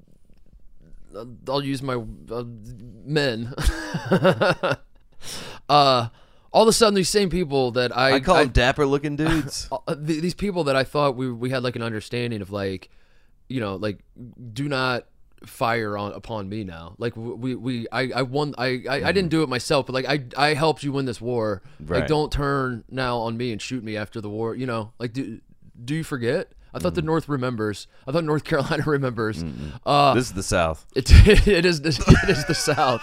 I'll 1.47 1.63
use 1.63 1.81
my 1.81 1.95
uh, 1.95 2.43
men. 3.03 3.53
uh, 5.69 6.09
all 6.51 6.63
of 6.63 6.67
a 6.67 6.73
sudden, 6.73 6.93
these 6.93 7.09
same 7.09 7.29
people 7.29 7.71
that 7.71 7.95
I 7.95 8.13
I 8.13 8.19
call 8.19 8.35
them 8.35 8.49
dapper 8.49 8.85
looking 8.85 9.15
dudes. 9.17 9.67
uh, 9.71 9.95
these 9.97 10.35
people 10.35 10.65
that 10.65 10.75
I 10.75 10.83
thought 10.83 11.15
we 11.15 11.31
we 11.31 11.49
had 11.49 11.63
like 11.63 11.75
an 11.75 11.81
understanding 11.81 12.41
of 12.41 12.51
like, 12.51 12.91
you 13.49 13.59
know, 13.59 13.75
like 13.75 13.99
do 14.53 14.69
not 14.69 15.07
fire 15.45 15.97
on 15.97 16.13
upon 16.13 16.49
me 16.49 16.63
now. 16.63 16.95
Like 16.97 17.15
we 17.15 17.55
we 17.55 17.87
I 17.91 18.09
I 18.15 18.21
won 18.23 18.55
I 18.57 18.81
I, 18.89 18.95
I 19.05 19.11
didn't 19.11 19.29
do 19.29 19.43
it 19.43 19.49
myself, 19.49 19.85
but 19.85 19.93
like 19.93 20.05
I 20.07 20.23
I 20.35 20.53
helped 20.53 20.83
you 20.83 20.91
win 20.91 21.05
this 21.05 21.21
war. 21.21 21.61
Right. 21.79 21.99
Like 21.99 22.07
don't 22.07 22.31
turn 22.31 22.83
now 22.89 23.17
on 23.19 23.37
me 23.37 23.51
and 23.51 23.61
shoot 23.61 23.83
me 23.83 23.95
after 23.97 24.21
the 24.21 24.29
war. 24.29 24.55
You 24.55 24.65
know, 24.65 24.93
like 24.99 25.13
do 25.13 25.39
do 25.83 25.95
you 25.95 26.03
forget? 26.03 26.51
I 26.73 26.79
thought 26.79 26.93
the 26.95 27.01
North 27.01 27.27
remembers. 27.27 27.87
I 28.07 28.11
thought 28.11 28.23
North 28.23 28.43
Carolina 28.49 28.83
remembers. 28.85 29.43
Uh, 29.85 30.13
this 30.13 30.27
is 30.27 30.33
the 30.33 30.43
South. 30.43 30.85
it, 30.95 31.09
it 31.47 31.65
is 31.65 31.81
the, 31.81 31.89
it 32.23 32.29
is 32.29 32.45
the 32.45 32.53
South, 32.53 33.01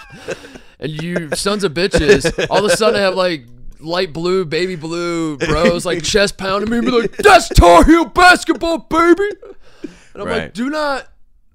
and 0.78 1.02
you 1.02 1.30
sons 1.34 1.64
of 1.64 1.72
bitches. 1.72 2.46
All 2.50 2.64
of 2.64 2.70
a 2.70 2.76
sudden, 2.76 3.00
I 3.00 3.02
have 3.02 3.14
like 3.16 3.46
light 3.80 4.12
blue, 4.12 4.44
baby 4.44 4.76
blue 4.76 5.38
bros 5.38 5.84
like 5.84 6.02
chest 6.04 6.36
pounding 6.38 6.70
me, 6.70 6.78
and 6.78 6.86
be 6.86 6.92
like, 6.92 7.16
"That's 7.16 7.48
Tar 7.48 7.84
Heel 7.84 8.04
basketball, 8.04 8.78
baby." 8.78 9.28
And 9.82 10.22
I'm 10.22 10.26
Right. 10.28 10.42
like, 10.42 10.52
"Do 10.54 10.70
not." 10.70 11.08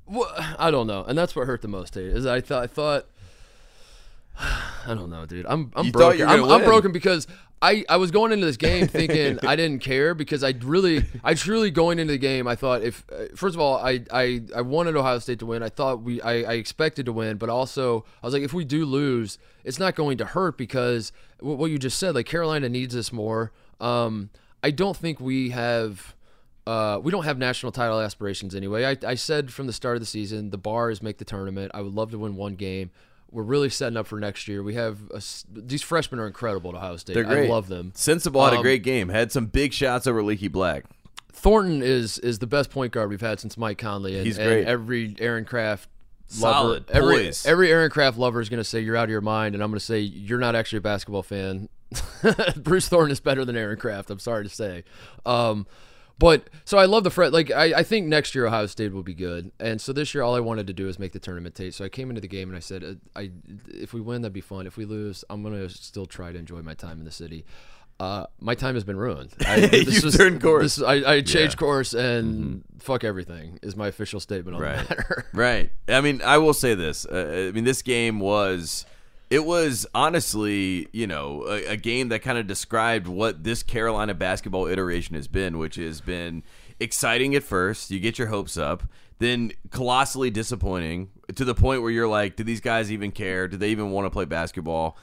What? 0.10 0.34
I 0.58 0.72
don't 0.72 0.88
know, 0.88 1.04
and 1.04 1.18
that's 1.18 1.36
what 1.36 1.46
hurt 1.46 1.62
the 1.62 1.68
most. 1.68 1.94
Today, 1.94 2.16
is 2.16 2.26
I 2.26 2.42
thought 2.42 2.64
I 2.64 2.68
thought. 2.68 3.06
I 4.40 4.96
don't 4.96 5.10
know, 5.10 5.26
dude. 5.26 5.46
I'm 5.48 5.72
I'm 5.76 5.88
You 5.88 5.92
broken. 5.92 6.28
I'm, 6.28 6.44
I'm 6.46 6.64
broken 6.64 6.92
because 6.92 7.28
I, 7.62 7.84
I 7.90 7.98
was 7.98 8.10
going 8.12 8.32
into 8.32 8.46
this 8.46 8.58
game 8.58 8.88
thinking 9.00 9.40
I 9.46 9.56
didn't 9.56 9.84
care 9.84 10.14
because 10.14 10.44
I 10.44 10.54
really 10.62 11.06
I 11.24 11.34
truly 11.34 11.72
going 11.72 12.00
into 12.00 12.14
the 12.14 12.18
game 12.18 12.48
I 12.48 12.56
thought 12.56 12.82
if 12.84 13.04
uh, 13.12 13.26
first 13.36 13.56
of 13.56 13.62
all 13.62 13.78
I, 13.78 14.04
I 14.12 14.42
I 14.56 14.62
wanted 14.62 14.96
Ohio 14.96 15.20
State 15.20 15.40
to 15.40 15.46
win 15.46 15.62
I 15.62 15.70
thought 15.70 16.02
we 16.02 16.22
I, 16.22 16.42
I 16.42 16.54
expected 16.54 17.06
to 17.08 17.14
win 17.14 17.38
but 17.38 17.50
also 17.50 18.06
I 18.24 18.28
was 18.28 18.34
like 18.34 18.44
if 18.44 18.54
we 18.54 18.64
do 18.64 18.86
lose 18.86 19.38
it's 19.64 19.80
not 19.80 19.96
going 19.96 20.18
to 20.20 20.26
hurt 20.26 20.58
because 20.58 21.12
what, 21.40 21.58
what 21.58 21.70
you 21.72 21.78
just 21.78 22.00
said 22.00 22.16
like 22.16 22.26
Carolina 22.26 22.70
needs 22.70 22.96
us 22.96 23.12
more 23.12 23.52
um 23.82 24.30
I 24.64 24.72
don't 24.72 24.96
think 24.96 25.20
we 25.20 25.50
have 25.50 26.16
uh, 26.70 27.00
we 27.00 27.12
don't 27.12 27.24
have 27.24 27.38
national 27.38 27.72
title 27.72 28.00
aspirations 28.00 28.54
anyway. 28.54 28.86
I, 28.86 28.98
I 29.08 29.16
said 29.16 29.52
from 29.52 29.68
the 29.68 29.74
start 29.74 29.96
of 29.96 30.02
the 30.02 30.06
season, 30.06 30.50
the 30.52 30.58
bar 30.58 30.92
is 30.92 31.02
make 31.02 31.18
the 31.18 31.26
tournament. 31.26 31.72
I 31.74 31.82
would 31.82 31.94
love 31.94 32.12
to 32.12 32.20
win 32.20 32.36
one 32.36 32.56
game. 32.56 32.92
We're 33.32 33.44
really 33.44 33.70
setting 33.70 33.98
up 33.98 34.08
for 34.08 34.20
next 34.20 34.48
year. 34.48 34.64
We 34.64 34.74
have 34.76 34.98
a 35.14 35.22
these 35.52 35.82
freshmen 35.82 36.20
are 36.20 36.28
incredible 36.28 36.72
at 36.72 36.76
Ohio 36.78 36.98
State. 36.98 37.14
They're 37.14 37.24
great. 37.24 37.48
I 37.50 37.54
love 37.54 37.68
them. 37.68 37.92
Sensabaugh 37.96 38.46
had 38.46 38.54
a 38.54 38.58
Um, 38.58 38.62
great 38.64 38.84
game. 38.84 39.10
Had 39.10 39.32
some 39.32 39.46
big 39.48 39.72
shots 39.74 40.08
over 40.08 40.22
Leaky 40.24 40.48
Black. 40.48 40.86
Thornton 41.32 41.82
is 41.84 42.18
is 42.20 42.40
the 42.40 42.48
best 42.48 42.70
point 42.72 42.92
guard 42.92 43.10
we've 43.10 43.22
had 43.22 43.40
since 43.40 43.56
Mike 43.58 43.78
Conley. 43.78 44.18
And, 44.18 44.26
He's 44.26 44.38
and 44.38 44.48
great. 44.48 44.66
every 44.68 45.16
Aaron 45.20 45.46
Craft 45.46 45.90
Solid, 46.28 46.88
lover, 46.90 47.12
every 47.14 47.32
every 47.46 47.72
Aaron 47.72 47.90
Craft 47.90 48.18
lover 48.18 48.42
is 48.42 48.50
going 48.50 48.60
to 48.60 48.64
say 48.64 48.80
you're 48.80 48.98
out 48.98 49.06
of 49.06 49.10
your 49.10 49.22
mind, 49.22 49.56
and 49.56 49.64
I'm 49.64 49.70
going 49.72 49.80
to 49.80 49.86
say 49.86 50.00
you're 50.00 50.40
not 50.40 50.56
actually 50.56 50.78
a 50.78 50.82
basketball 50.82 51.24
fan. 51.24 51.70
Bruce 52.58 52.88
Thornton 52.88 53.12
is 53.12 53.20
better 53.20 53.46
than 53.46 53.56
Aaron 53.56 53.78
Craft. 53.78 54.10
I'm 54.12 54.20
sorry 54.20 54.44
to 54.44 54.50
say. 54.50 54.84
Um, 55.26 55.66
but 56.20 56.50
so 56.66 56.78
I 56.78 56.86
love 56.86 57.04
the 57.04 57.10
fret. 57.10 57.34
Like 57.34 57.50
I, 57.50 57.80
I 57.80 57.84
think 57.84 58.06
next 58.08 58.36
year 58.36 58.46
Ohio 58.46 58.66
State 58.68 58.94
will 58.94 59.04
be 59.04 59.14
good, 59.16 59.52
and 59.60 59.80
so 59.82 59.92
this 59.94 60.14
year 60.14 60.22
all 60.22 60.36
I 60.36 60.40
wanted 60.42 60.68
to 60.68 60.74
do 60.74 60.88
is 60.88 61.00
make 61.00 61.14
the 61.14 61.20
tournament 61.20 61.56
tape. 61.56 61.74
So 61.74 61.84
I 61.86 61.90
came 61.90 62.10
into 62.10 62.22
the 62.22 62.28
game 62.28 62.50
and 62.50 62.58
I 62.58 62.60
said, 62.60 62.84
uh, 62.84 62.94
I 63.20 63.32
if 63.70 63.94
we 63.94 64.02
win 64.02 64.22
that'd 64.22 64.34
be 64.34 64.42
fun. 64.42 64.68
If 64.68 64.78
we 64.78 64.86
lose, 64.86 65.24
I'm 65.30 65.42
gonna 65.42 65.70
still 65.70 66.06
try 66.06 66.32
to 66.32 66.38
enjoy 66.38 66.62
my 66.62 66.74
time 66.76 67.00
in 67.00 67.06
the 67.06 67.12
city. 67.12 67.46
Uh, 68.02 68.26
my 68.40 68.56
time 68.56 68.76
has 68.76 68.86
been 68.86 68.96
ruined. 68.96 69.34
I, 69.46 69.60
this 69.68 70.02
You've 70.04 70.16
turned 70.16 70.42
course. 70.42 70.78
This, 70.78 70.86
I, 70.86 70.94
I 71.16 71.16
changed 71.22 71.36
Yeah. 71.36 71.46
Mm-hmm. 71.48 71.60
course 71.60 71.94
and 71.94 72.64
fuck 72.80 73.04
everything 73.04 73.60
is 73.62 73.76
my 73.76 73.88
official 73.88 74.22
statement 74.22 74.56
on 74.56 74.64
Right. 74.64 74.88
the 74.88 74.96
matter. 74.96 75.26
Right. 75.34 75.72
I 75.88 76.00
mean, 76.00 76.22
I 76.24 76.38
will 76.38 76.54
say 76.54 76.76
this. 76.76 77.06
Uh, 77.06 77.48
I 77.50 77.52
mean, 77.52 77.66
this 77.66 77.82
game 77.82 78.20
was. 78.22 78.86
It 79.30 79.46
was 79.46 79.86
honestly, 79.94 80.88
you 80.92 81.06
know, 81.06 81.46
a, 81.48 81.74
a 81.74 81.78
game 81.78 82.10
that 82.10 82.22
kind 82.22 82.38
of 82.38 82.48
described 82.48 83.08
what 83.08 83.44
this 83.44 83.62
Carolina 83.62 84.14
basketball 84.14 84.66
iteration 84.66 85.16
has 85.16 85.28
been, 85.28 85.60
which 85.60 85.76
has 85.76 86.02
been 86.02 86.44
exciting 86.80 87.36
at 87.36 87.44
first. 87.44 87.92
You 87.92 88.00
get 88.00 88.18
your 88.18 88.30
hopes 88.30 88.58
up, 88.58 88.84
then 89.20 89.52
colossally 89.70 90.32
disappointing 90.32 91.12
to 91.36 91.46
the 91.46 91.54
point 91.54 91.84
where 91.84 91.92
you're 91.92 92.08
like, 92.08 92.38
do 92.38 92.44
these 92.44 92.62
guys 92.62 92.92
even 92.92 93.12
care? 93.12 93.48
Do 93.48 93.58
they 93.58 93.70
even 93.70 93.92
want 93.92 94.08
to 94.08 94.10
play 94.10 94.26
basketball? 94.26 94.98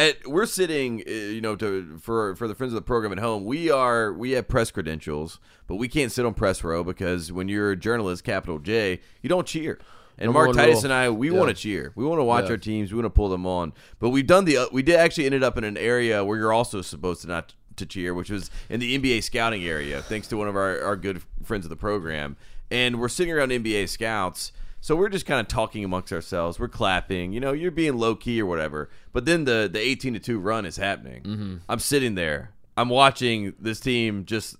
at 0.00 0.26
we're 0.26 0.46
sitting, 0.46 1.02
uh, 1.06 1.10
you 1.10 1.40
know, 1.40 1.54
to 1.56 1.98
for 1.98 2.34
for 2.34 2.48
the 2.48 2.54
friends 2.54 2.72
of 2.72 2.76
the 2.76 2.82
program 2.82 3.12
at 3.12 3.18
home, 3.18 3.44
we 3.44 3.70
are 3.70 4.12
we 4.12 4.32
have 4.32 4.48
press 4.48 4.70
credentials, 4.70 5.38
but 5.66 5.76
we 5.76 5.88
can't 5.88 6.10
sit 6.10 6.24
on 6.24 6.34
press 6.34 6.64
row 6.64 6.82
because 6.82 7.30
when 7.30 7.48
you're 7.48 7.72
a 7.72 7.76
journalist, 7.76 8.24
capital 8.24 8.58
J, 8.58 9.00
you 9.22 9.28
don't 9.28 9.46
cheer. 9.46 9.78
And 10.20 10.28
Number 10.28 10.44
Mark 10.44 10.56
Titus 10.56 10.76
rule. 10.76 10.84
and 10.84 10.92
I, 10.92 11.08
we 11.10 11.30
Yeah. 11.30 11.38
want 11.38 11.48
to 11.48 11.54
cheer. 11.54 11.92
We 11.96 12.04
want 12.04 12.18
to 12.20 12.24
watch 12.24 12.44
Yeah. 12.44 12.50
our 12.50 12.56
teams. 12.58 12.92
We 12.92 12.96
want 13.00 13.06
to 13.06 13.10
pull 13.16 13.30
them 13.30 13.46
on. 13.46 13.72
But 13.98 14.10
we've 14.10 14.26
done 14.26 14.44
the. 14.44 14.58
Uh, 14.58 14.66
we 14.70 14.82
did 14.82 14.96
actually 14.96 15.24
ended 15.26 15.42
up 15.42 15.56
in 15.56 15.64
an 15.64 15.76
area 15.78 16.22
where 16.24 16.36
you're 16.38 16.52
also 16.52 16.82
supposed 16.82 17.22
to 17.22 17.28
not 17.28 17.54
to 17.76 17.86
cheer, 17.86 18.12
which 18.12 18.28
was 18.30 18.50
in 18.68 18.78
the 18.80 18.94
NBA 18.98 19.22
scouting 19.22 19.64
area, 19.64 20.02
thanks 20.02 20.28
to 20.28 20.36
one 20.36 20.46
of 20.48 20.54
our, 20.56 20.80
our 20.82 20.96
good 20.96 21.22
friends 21.42 21.64
of 21.64 21.70
the 21.70 21.76
program. 21.76 22.36
And 22.70 23.00
we're 23.00 23.08
sitting 23.08 23.32
around 23.32 23.50
NBA 23.50 23.88
scouts. 23.88 24.52
So 24.82 24.94
we're 24.96 25.08
just 25.08 25.26
kind 25.26 25.40
of 25.40 25.48
talking 25.48 25.84
amongst 25.84 26.12
ourselves. 26.12 26.58
We're 26.58 26.68
clapping, 26.68 27.32
you 27.32 27.40
know, 27.40 27.52
you're 27.52 27.70
being 27.70 27.96
low 27.98 28.14
key 28.14 28.40
or 28.40 28.46
whatever. 28.46 28.88
But 29.12 29.24
then 29.24 29.44
the 29.44 29.68
the 29.72 29.78
18 29.80 30.14
to 30.14 30.20
2 30.20 30.38
run 30.38 30.64
is 30.66 30.76
happening. 30.76 31.22
Mm-hmm. 31.22 31.54
I'm 31.68 31.78
sitting 31.78 32.14
there. 32.14 32.50
I'm 32.80 32.88
watching 32.88 33.52
this 33.60 33.78
team 33.78 34.24
just 34.24 34.56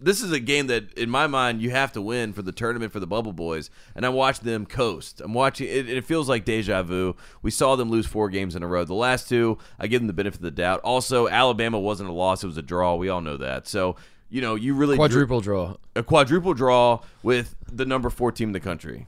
this 0.00 0.20
is 0.22 0.32
a 0.32 0.40
game 0.40 0.66
that 0.66 0.92
in 0.94 1.08
my 1.08 1.28
mind 1.28 1.62
you 1.62 1.70
have 1.70 1.92
to 1.92 2.02
win 2.02 2.32
for 2.32 2.42
the 2.42 2.50
tournament 2.50 2.92
for 2.92 2.98
the 2.98 3.06
Bubble 3.06 3.32
Boys 3.32 3.70
and 3.94 4.04
I'm 4.04 4.14
watching 4.14 4.44
them 4.44 4.66
coast. 4.66 5.20
I'm 5.20 5.34
watching 5.34 5.68
it, 5.68 5.88
it 5.88 6.04
feels 6.04 6.28
like 6.28 6.44
deja 6.44 6.82
vu. 6.82 7.14
We 7.42 7.52
saw 7.52 7.76
them 7.76 7.88
lose 7.88 8.06
four 8.06 8.28
games 8.28 8.56
in 8.56 8.64
a 8.64 8.66
row. 8.66 8.82
The 8.84 8.94
last 8.94 9.28
two, 9.28 9.56
I 9.78 9.86
give 9.86 10.00
them 10.00 10.08
the 10.08 10.12
benefit 10.12 10.38
of 10.38 10.42
the 10.42 10.50
doubt. 10.50 10.80
Also, 10.82 11.28
Alabama 11.28 11.78
wasn't 11.78 12.10
a 12.10 12.12
loss, 12.12 12.42
it 12.42 12.48
was 12.48 12.56
a 12.56 12.62
draw. 12.62 12.96
We 12.96 13.08
all 13.08 13.20
know 13.20 13.36
that. 13.36 13.68
So, 13.68 13.94
you 14.28 14.40
know, 14.40 14.56
you 14.56 14.74
really 14.74 14.96
drew- 14.96 15.06
Quadruple 15.06 15.40
draw. 15.40 15.76
a 15.94 16.02
quadruple 16.02 16.54
draw 16.54 17.00
with 17.22 17.54
the 17.70 17.86
number 17.86 18.10
4 18.10 18.32
team 18.32 18.48
in 18.48 18.52
the 18.52 18.58
country 18.60 19.06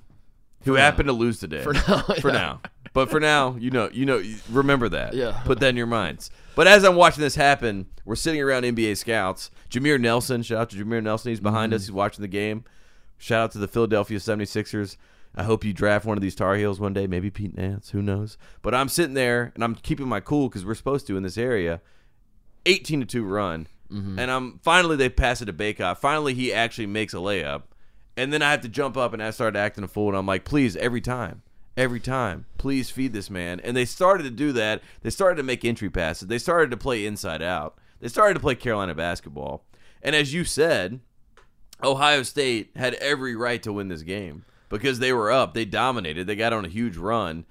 who 0.64 0.74
happened 0.74 1.08
to 1.08 1.12
lose 1.12 1.40
today. 1.40 1.62
For 1.62 1.72
now, 1.72 2.02
For 2.20 2.28
yeah. 2.28 2.34
now. 2.34 2.60
But 2.92 3.10
for 3.10 3.18
now, 3.18 3.56
you 3.58 3.70
know, 3.70 3.88
you 3.92 4.04
know, 4.04 4.22
remember 4.50 4.88
that. 4.90 5.14
Yeah. 5.14 5.40
Put 5.44 5.60
that 5.60 5.68
in 5.70 5.76
your 5.76 5.86
minds. 5.86 6.30
But 6.54 6.66
as 6.66 6.84
I'm 6.84 6.96
watching 6.96 7.22
this 7.22 7.34
happen, 7.34 7.86
we're 8.04 8.14
sitting 8.16 8.40
around 8.40 8.64
NBA 8.64 8.96
scouts. 8.98 9.50
Jameer 9.70 9.98
Nelson, 10.00 10.42
shout 10.42 10.58
out 10.58 10.70
to 10.70 10.76
Jameer 10.76 11.02
Nelson. 11.02 11.30
He's 11.30 11.40
behind 11.40 11.70
Mm-hmm. 11.72 11.76
us. 11.76 11.82
He's 11.82 11.92
watching 11.92 12.22
the 12.22 12.28
game. 12.28 12.64
Shout 13.18 13.40
out 13.44 13.52
to 13.52 13.58
the 13.58 13.68
Philadelphia 13.68 14.18
76ers. 14.18 14.96
I 15.34 15.44
hope 15.44 15.64
you 15.64 15.72
draft 15.72 16.04
one 16.04 16.18
of 16.18 16.22
these 16.22 16.34
Tar 16.34 16.56
Heels 16.56 16.78
one 16.78 16.92
day. 16.92 17.06
Maybe 17.06 17.30
Pete 17.30 17.56
Nance. 17.56 17.90
Who 17.90 18.02
knows? 18.02 18.36
But 18.60 18.74
I'm 18.74 18.88
sitting 18.88 19.14
there 19.14 19.52
and 19.54 19.64
I'm 19.64 19.76
keeping 19.76 20.06
my 20.08 20.20
cool 20.20 20.48
because 20.48 20.64
we're 20.64 20.74
supposed 20.74 21.06
to 21.06 21.16
in 21.16 21.22
this 21.22 21.38
area. 21.38 21.80
18 22.66 23.00
to 23.00 23.06
2 23.06 23.24
run. 23.24 23.66
Mm-hmm. 23.90 24.18
And 24.18 24.30
I'm 24.30 24.58
finally 24.62 24.96
they 24.96 25.08
pass 25.08 25.40
it 25.40 25.46
to 25.46 25.52
Bacot. 25.52 25.96
Finally 25.98 26.34
he 26.34 26.52
actually 26.52 26.86
makes 26.86 27.14
a 27.14 27.18
layup. 27.18 27.62
And 28.16 28.30
then 28.32 28.42
I 28.42 28.50
have 28.50 28.60
to 28.60 28.68
jump 28.68 28.96
up 28.98 29.14
and 29.14 29.22
I 29.22 29.30
start 29.30 29.56
acting 29.56 29.84
a 29.84 29.88
fool 29.88 30.08
and 30.08 30.16
I'm 30.18 30.26
like, 30.26 30.44
please, 30.44 30.76
every 30.76 31.00
time. 31.00 31.42
Every 31.76 32.00
time. 32.00 32.44
Please 32.58 32.90
feed 32.90 33.12
this 33.12 33.30
man. 33.30 33.58
And 33.60 33.76
they 33.76 33.84
started 33.86 34.24
to 34.24 34.30
do 34.30 34.52
that. 34.52 34.82
They 35.02 35.10
started 35.10 35.36
to 35.36 35.42
make 35.42 35.64
entry 35.64 35.88
passes. 35.90 36.28
They 36.28 36.38
started 36.38 36.70
to 36.70 36.76
play 36.76 37.06
inside 37.06 37.40
out. 37.42 37.78
They 38.00 38.08
started 38.08 38.34
to 38.34 38.40
play 38.40 38.54
Carolina 38.56 38.94
basketball. 38.94 39.64
And 40.02 40.14
as 40.14 40.34
you 40.34 40.44
said, 40.44 41.00
Ohio 41.82 42.22
State 42.24 42.70
had 42.76 42.94
every 42.94 43.34
right 43.34 43.62
to 43.62 43.72
win 43.72 43.88
this 43.88 44.02
game 44.02 44.44
because 44.68 44.98
they 44.98 45.12
were 45.12 45.30
up. 45.30 45.54
They 45.54 45.64
dominated. 45.64 46.26
They 46.26 46.36
got 46.36 46.52
on 46.52 46.64
a 46.64 46.68
huge 46.68 46.96
run. 46.96 47.44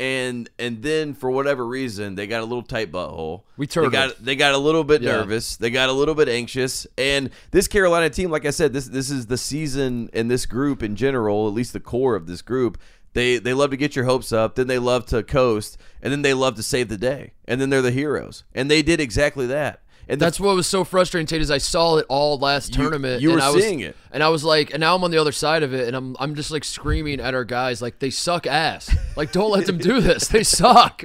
And 0.00 0.50
and 0.58 0.82
then 0.82 1.14
for 1.14 1.30
whatever 1.30 1.64
reason, 1.64 2.16
they 2.16 2.26
got 2.26 2.40
a 2.42 2.44
little 2.44 2.64
tight 2.64 2.90
butthole. 2.90 3.42
We 3.56 3.66
they 3.66 3.88
got 3.88 4.22
they 4.24 4.34
got 4.34 4.52
a 4.54 4.58
little 4.58 4.82
bit 4.82 5.02
Yeah. 5.02 5.12
nervous. 5.18 5.56
They 5.56 5.70
got 5.70 5.88
a 5.88 5.92
little 5.92 6.16
bit 6.16 6.28
anxious. 6.28 6.84
And 6.98 7.30
this 7.52 7.68
Carolina 7.68 8.10
team, 8.10 8.28
like 8.28 8.44
I 8.44 8.50
said, 8.50 8.72
this 8.72 8.86
this 8.88 9.08
is 9.08 9.26
the 9.26 9.38
season 9.38 10.10
and 10.12 10.28
this 10.28 10.46
group 10.46 10.82
in 10.82 10.96
general, 10.96 11.46
at 11.46 11.54
least 11.54 11.72
the 11.74 11.80
core 11.80 12.16
of 12.16 12.26
this 12.26 12.42
group. 12.42 12.76
They 13.14 13.38
they 13.38 13.54
love 13.54 13.70
to 13.70 13.76
get 13.76 13.96
your 13.96 14.04
hopes 14.04 14.32
up, 14.32 14.54
then 14.56 14.66
they 14.66 14.78
love 14.78 15.06
to 15.06 15.22
coast, 15.22 15.78
and 16.02 16.12
then 16.12 16.22
they 16.22 16.34
love 16.34 16.56
to 16.56 16.62
save 16.62 16.88
the 16.88 16.98
day. 16.98 17.32
And 17.46 17.60
then 17.60 17.70
they're 17.70 17.80
the 17.82 17.90
heroes. 17.90 18.44
And 18.54 18.70
they 18.70 18.82
did 18.82 19.00
exactly 19.00 19.46
that. 19.46 19.80
And 20.06 20.20
the 20.20 20.26
That's 20.26 20.38
what 20.38 20.54
was 20.54 20.66
so 20.66 20.84
frustrating, 20.84 21.26
Tate, 21.26 21.40
is 21.40 21.50
I 21.50 21.56
saw 21.56 21.96
it 21.96 22.04
all 22.10 22.36
last 22.38 22.76
You- 22.76 22.82
tournament. 22.82 23.22
you 23.22 23.30
and 23.30 23.38
were 23.40 23.42
I 23.46 23.48
was, 23.50 23.64
seeing 23.64 23.80
it. 23.80 23.96
and 24.12 24.22
I 24.22 24.28
was 24.28 24.44
like, 24.44 24.72
and 24.74 24.80
now 24.80 24.94
I'm 24.94 25.02
on 25.02 25.10
the 25.10 25.16
other 25.18 25.32
side 25.32 25.62
of 25.62 25.72
it, 25.72 25.86
and 25.88 25.96
I'm 25.96 26.14
I'm 26.20 26.34
just 26.34 26.50
like 26.50 26.62
screaming 26.64 27.20
at 27.20 27.32
our 27.32 27.44
guys, 27.44 27.80
like 27.80 28.00
they 28.00 28.10
suck 28.10 28.46
ass. 28.46 28.94
Like 29.16 29.32
don't 29.32 29.50
let 29.50 29.64
them 29.66 29.78
do 29.78 30.00
this. 30.02 30.28
They 30.28 30.42
suck. 30.60 31.04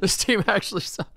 This 0.00 0.16
team 0.16 0.44
actually 0.46 0.82
sucks. 0.82 1.08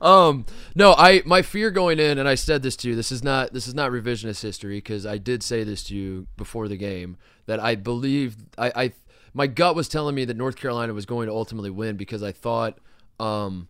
Um, 0.00 0.46
no, 0.74 0.94
I 0.96 1.22
my 1.24 1.42
fear 1.42 1.70
going 1.70 1.98
in, 1.98 2.18
and 2.18 2.28
I 2.28 2.34
said 2.34 2.62
this 2.62 2.76
to 2.76 2.88
you. 2.88 2.94
This 2.94 3.12
is 3.12 3.22
not 3.22 3.52
this 3.52 3.66
is 3.66 3.74
not 3.74 3.90
revisionist 3.90 4.42
history 4.42 4.78
because 4.78 5.06
I 5.06 5.18
did 5.18 5.42
say 5.42 5.64
this 5.64 5.82
to 5.84 5.94
you 5.94 6.26
before 6.36 6.68
the 6.68 6.76
game 6.76 7.16
that 7.46 7.60
I 7.60 7.74
believe 7.74 8.36
I, 8.56 8.72
I 8.74 8.92
my 9.34 9.46
gut 9.46 9.74
was 9.74 9.88
telling 9.88 10.14
me 10.14 10.24
that 10.24 10.36
North 10.36 10.56
Carolina 10.56 10.94
was 10.94 11.06
going 11.06 11.26
to 11.26 11.32
ultimately 11.32 11.70
win 11.70 11.96
because 11.96 12.22
I 12.22 12.32
thought 12.32 12.78
um 13.18 13.68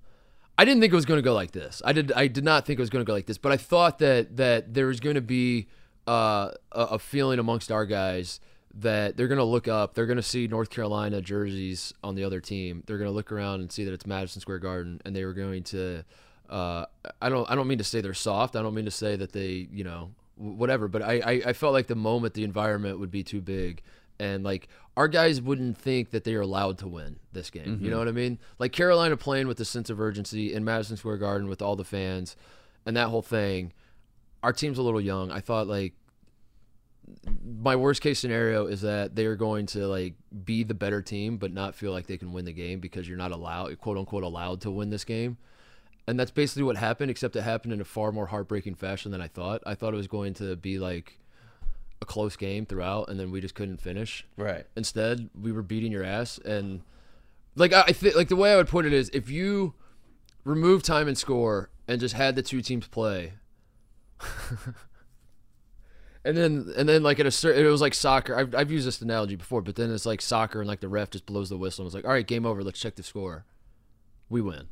I 0.58 0.64
didn't 0.64 0.80
think 0.80 0.92
it 0.92 0.96
was 0.96 1.06
going 1.06 1.18
to 1.18 1.22
go 1.22 1.34
like 1.34 1.52
this. 1.52 1.80
I 1.84 1.92
did. 1.92 2.10
I 2.12 2.26
did 2.26 2.42
not 2.42 2.66
think 2.66 2.80
it 2.80 2.82
was 2.82 2.90
going 2.90 3.04
to 3.04 3.08
go 3.08 3.12
like 3.12 3.26
this. 3.26 3.38
But 3.38 3.52
I 3.52 3.56
thought 3.56 4.00
that 4.00 4.36
that 4.36 4.74
there 4.74 4.86
was 4.86 4.98
going 4.98 5.14
to 5.14 5.20
be 5.20 5.68
uh, 6.08 6.50
a, 6.72 6.82
a 6.82 6.98
feeling 6.98 7.38
amongst 7.38 7.70
our 7.70 7.86
guys 7.86 8.40
that 8.80 9.16
they're 9.16 9.28
going 9.28 9.38
to 9.38 9.44
look 9.44 9.68
up. 9.68 9.94
They're 9.94 10.06
going 10.06 10.16
to 10.16 10.22
see 10.22 10.46
North 10.46 10.70
Carolina 10.70 11.20
jerseys 11.20 11.92
on 12.02 12.14
the 12.14 12.24
other 12.24 12.40
team. 12.40 12.82
They're 12.86 12.98
going 12.98 13.10
to 13.10 13.14
look 13.14 13.32
around 13.32 13.60
and 13.60 13.70
see 13.70 13.84
that 13.84 13.92
it's 13.92 14.06
Madison 14.06 14.40
Square 14.40 14.60
Garden, 14.60 15.00
and 15.04 15.14
they 15.14 15.24
were 15.24 15.34
going 15.34 15.62
to. 15.64 16.04
Uh, 16.48 16.86
I 17.20 17.28
don't. 17.28 17.48
I 17.50 17.54
don't 17.54 17.68
mean 17.68 17.78
to 17.78 17.84
say 17.84 18.00
they're 18.00 18.14
soft. 18.14 18.56
I 18.56 18.62
don't 18.62 18.74
mean 18.74 18.84
to 18.84 18.90
say 18.90 19.16
that 19.16 19.32
they. 19.32 19.68
You 19.70 19.84
know, 19.84 20.10
whatever. 20.36 20.88
But 20.88 21.02
I, 21.02 21.18
I, 21.18 21.32
I 21.46 21.52
felt 21.52 21.72
like 21.72 21.88
the 21.88 21.96
moment 21.96 22.34
the 22.34 22.44
environment 22.44 23.00
would 23.00 23.10
be 23.10 23.22
too 23.22 23.40
big, 23.40 23.82
and 24.18 24.44
like 24.44 24.68
our 24.96 25.08
guys 25.08 25.40
wouldn't 25.40 25.78
think 25.78 26.10
that 26.10 26.24
they 26.24 26.34
are 26.34 26.40
allowed 26.40 26.78
to 26.78 26.88
win 26.88 27.18
this 27.32 27.50
game. 27.50 27.78
You 27.80 27.90
know 27.90 27.98
what 27.98 28.08
I 28.08 28.12
mean? 28.12 28.38
Like 28.58 28.72
Carolina 28.72 29.16
playing 29.16 29.46
with 29.46 29.60
a 29.60 29.64
sense 29.64 29.90
of 29.90 30.00
urgency 30.00 30.52
in 30.52 30.64
Madison 30.64 30.96
Square 30.96 31.18
Garden 31.18 31.48
with 31.48 31.62
all 31.62 31.76
the 31.76 31.84
fans 31.84 32.36
and 32.84 32.96
that 32.96 33.08
whole 33.08 33.22
thing. 33.22 33.72
Our 34.42 34.52
team's 34.52 34.78
a 34.78 34.82
little 34.82 35.00
young. 35.00 35.30
I 35.30 35.40
thought 35.40 35.68
like 35.68 35.94
my 37.60 37.76
worst 37.76 38.00
case 38.00 38.18
scenario 38.18 38.66
is 38.66 38.82
that 38.82 39.14
they 39.14 39.26
are 39.26 39.36
going 39.36 39.66
to 39.66 39.86
like 39.86 40.14
be 40.44 40.62
the 40.62 40.74
better 40.74 41.02
team 41.02 41.36
but 41.36 41.52
not 41.52 41.74
feel 41.74 41.92
like 41.92 42.06
they 42.06 42.18
can 42.18 42.32
win 42.32 42.44
the 42.44 42.52
game 42.52 42.80
because 42.80 43.08
you're 43.08 43.18
not 43.18 43.32
allowed 43.32 43.78
quote 43.80 43.98
unquote 43.98 44.24
allowed 44.24 44.60
to 44.62 44.70
win 44.70 44.90
this 44.90 45.04
game. 45.04 45.36
And 46.06 46.18
that's 46.18 46.30
basically 46.30 46.62
what 46.62 46.76
happened 46.76 47.10
except 47.10 47.36
it 47.36 47.42
happened 47.42 47.72
in 47.74 47.80
a 47.80 47.84
far 47.84 48.12
more 48.12 48.26
heartbreaking 48.26 48.76
fashion 48.76 49.12
than 49.12 49.20
I 49.20 49.28
thought. 49.28 49.62
I 49.66 49.74
thought 49.74 49.92
it 49.92 49.98
was 49.98 50.08
going 50.08 50.34
to 50.34 50.56
be 50.56 50.78
like 50.78 51.18
a 52.00 52.06
close 52.06 52.36
game 52.36 52.64
throughout 52.64 53.08
and 53.08 53.18
then 53.18 53.30
we 53.30 53.40
just 53.40 53.54
couldn't 53.54 53.80
finish. 53.80 54.26
Right. 54.36 54.64
Instead, 54.76 55.28
we 55.38 55.52
were 55.52 55.62
beating 55.62 55.92
your 55.92 56.04
ass, 56.04 56.38
and 56.38 56.82
like 57.56 57.72
I 57.72 57.82
I 57.82 57.92
think 57.92 58.14
like 58.14 58.28
the 58.28 58.36
way 58.36 58.52
I 58.52 58.56
would 58.56 58.68
put 58.68 58.86
it 58.86 58.92
is, 58.92 59.10
if 59.12 59.30
you 59.30 59.74
remove 60.44 60.82
time 60.82 61.08
and 61.08 61.18
score 61.18 61.70
and 61.86 62.00
just 62.00 62.14
had 62.14 62.36
the 62.36 62.42
two 62.42 62.62
teams 62.62 62.86
play, 62.88 63.34
and 66.24 66.36
then 66.36 66.72
and 66.76 66.88
then 66.88 67.02
like 67.02 67.18
at 67.20 67.26
a 67.26 67.30
certain, 67.30 67.64
it 67.64 67.68
was 67.68 67.80
like 67.80 67.94
soccer. 67.94 68.36
I've 68.36 68.54
I've 68.54 68.70
used 68.70 68.86
this 68.86 69.00
analogy 69.00 69.36
before, 69.36 69.62
but 69.62 69.76
then 69.76 69.92
it's 69.92 70.06
like 70.06 70.20
soccer, 70.20 70.60
and 70.60 70.68
like 70.68 70.80
the 70.80 70.88
ref 70.88 71.10
just 71.10 71.26
blows 71.26 71.48
the 71.48 71.56
whistle, 71.56 71.84
and 71.84 71.86
it's 71.88 71.94
like, 71.94 72.04
all 72.04 72.10
right, 72.12 72.26
game 72.26 72.44
over. 72.46 72.62
Let's 72.62 72.80
check 72.80 72.96
the 72.96 73.02
score. 73.02 73.44
We 74.28 74.40
win. 74.40 74.68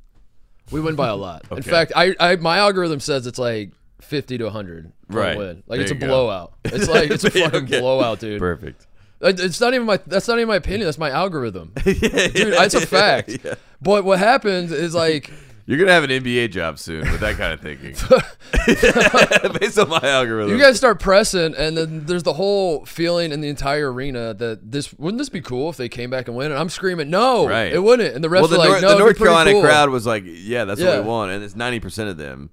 We 0.70 0.80
win 0.80 0.96
by 0.96 1.08
a 1.08 1.16
lot. 1.16 1.44
In 1.52 1.62
fact, 1.62 1.92
I, 1.94 2.14
I 2.20 2.36
my 2.36 2.58
algorithm 2.58 3.00
says 3.00 3.26
it's 3.26 3.38
like. 3.38 3.72
50 4.02 4.36
to 4.38 4.44
100 4.44 4.92
Right. 5.08 5.38
win. 5.38 5.62
Like 5.66 5.78
There 5.78 5.80
it's 5.84 5.90
a 5.90 5.94
go. 5.94 6.06
blowout. 6.06 6.52
It's 6.66 6.86
like 6.86 7.10
it's 7.10 7.24
a 7.24 7.30
fucking 7.30 7.64
Okay. 7.64 7.80
blowout, 7.80 8.20
dude. 8.20 8.38
Perfect. 8.38 8.86
It- 9.22 9.40
It's 9.40 9.58
not 9.58 9.72
even 9.72 9.86
my. 9.86 9.98
That's 10.06 10.28
not 10.28 10.36
even 10.36 10.48
my 10.48 10.56
opinion. 10.56 10.82
That's 10.84 10.98
my 10.98 11.08
algorithm, 11.10 11.72
dude. 11.82 11.96
It's 12.02 12.74
a 12.74 12.86
fact. 12.86 13.38
yeah. 13.42 13.54
But 13.80 14.04
what 14.04 14.18
happens 14.18 14.70
is 14.70 14.94
like, 14.94 15.32
You're 15.66 15.78
gonna 15.78 15.90
have 15.92 16.04
an 16.04 16.10
NBA 16.10 16.52
job 16.52 16.78
soon 16.78 17.00
with 17.10 17.18
that 17.20 17.36
kind 17.36 17.52
of 17.52 17.60
thinking, 17.60 17.90
based 19.60 19.78
on 19.78 19.88
my 19.88 20.00
algorithm. 20.02 20.50
you 20.52 20.58
guys 20.62 20.76
start 20.76 21.00
pressing, 21.00 21.54
and 21.56 21.76
then 21.76 22.06
there's 22.06 22.22
the 22.22 22.34
whole 22.34 22.84
feeling 22.84 23.32
in 23.32 23.40
the 23.40 23.48
entire 23.48 23.92
arena 23.92 24.32
that 24.34 24.70
this 24.70 24.92
wouldn't 24.94 25.18
this 25.18 25.28
be 25.28 25.40
cool 25.40 25.68
if 25.68 25.76
they 25.76 25.88
came 25.88 26.08
back 26.10 26.28
and 26.28 26.36
win? 26.36 26.50
And 26.52 26.60
I'm 26.60 26.68
screaming, 26.68 27.10
no, 27.10 27.48
Right. 27.48 27.72
it 27.72 27.82
wouldn't. 27.82 28.14
And 28.14 28.22
the 28.22 28.28
rest 28.28 28.42
well, 28.42 28.50
the, 28.50 28.58
like, 28.58 28.80
Nor- 28.80 28.80
no, 28.80 28.88
the 28.92 28.98
North 29.00 29.18
Carolina 29.18 29.52
cool. 29.52 29.62
crowd 29.62 29.90
was 29.90 30.06
like, 30.06 30.22
"Yeah, 30.24 30.64
that's 30.66 30.80
what 30.80 31.00
we 31.00 31.04
want," 31.04 31.32
and 31.32 31.42
it's 31.42 31.56
ninety 31.56 31.80
percent 31.80 32.10
of 32.10 32.16
them, 32.16 32.50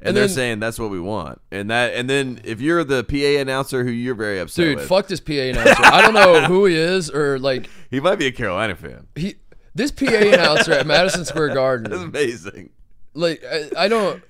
and, 0.00 0.08
And 0.08 0.16
they're 0.16 0.26
then- 0.26 0.34
saying 0.34 0.58
that's 0.60 0.78
what 0.78 0.90
we 0.90 0.98
want. 1.00 1.40
And 1.52 1.70
that, 1.70 1.94
and 1.94 2.10
then 2.10 2.40
if 2.44 2.60
you're 2.60 2.82
the 2.82 3.04
PA 3.04 3.40
announcer 3.40 3.84
who 3.84 3.90
you're 3.90 4.14
very 4.16 4.40
upset 4.40 4.64
Dude, 4.64 4.76
with, 4.78 4.88
fuck 4.88 5.06
this 5.06 5.20
PA 5.20 5.32
announcer. 5.34 5.84
I 5.84 6.02
don't 6.02 6.14
know 6.14 6.42
who 6.48 6.66
he 6.66 6.74
is 6.74 7.10
or 7.10 7.38
like 7.38 7.68
he 7.90 8.00
might 8.00 8.16
be 8.16 8.26
a 8.26 8.32
Carolina 8.32 8.74
fan. 8.74 9.06
he. 9.14 9.36
This 9.76 9.90
PA 9.90 10.06
announcer 10.06 10.72
at 10.72 10.86
Madison 10.86 11.24
Square 11.24 11.54
Garden. 11.54 11.90
That's 11.90 12.02
amazing. 12.02 12.70
like 13.14 13.44
I, 13.44 13.68
I 13.84 13.88
don't. 13.88 14.22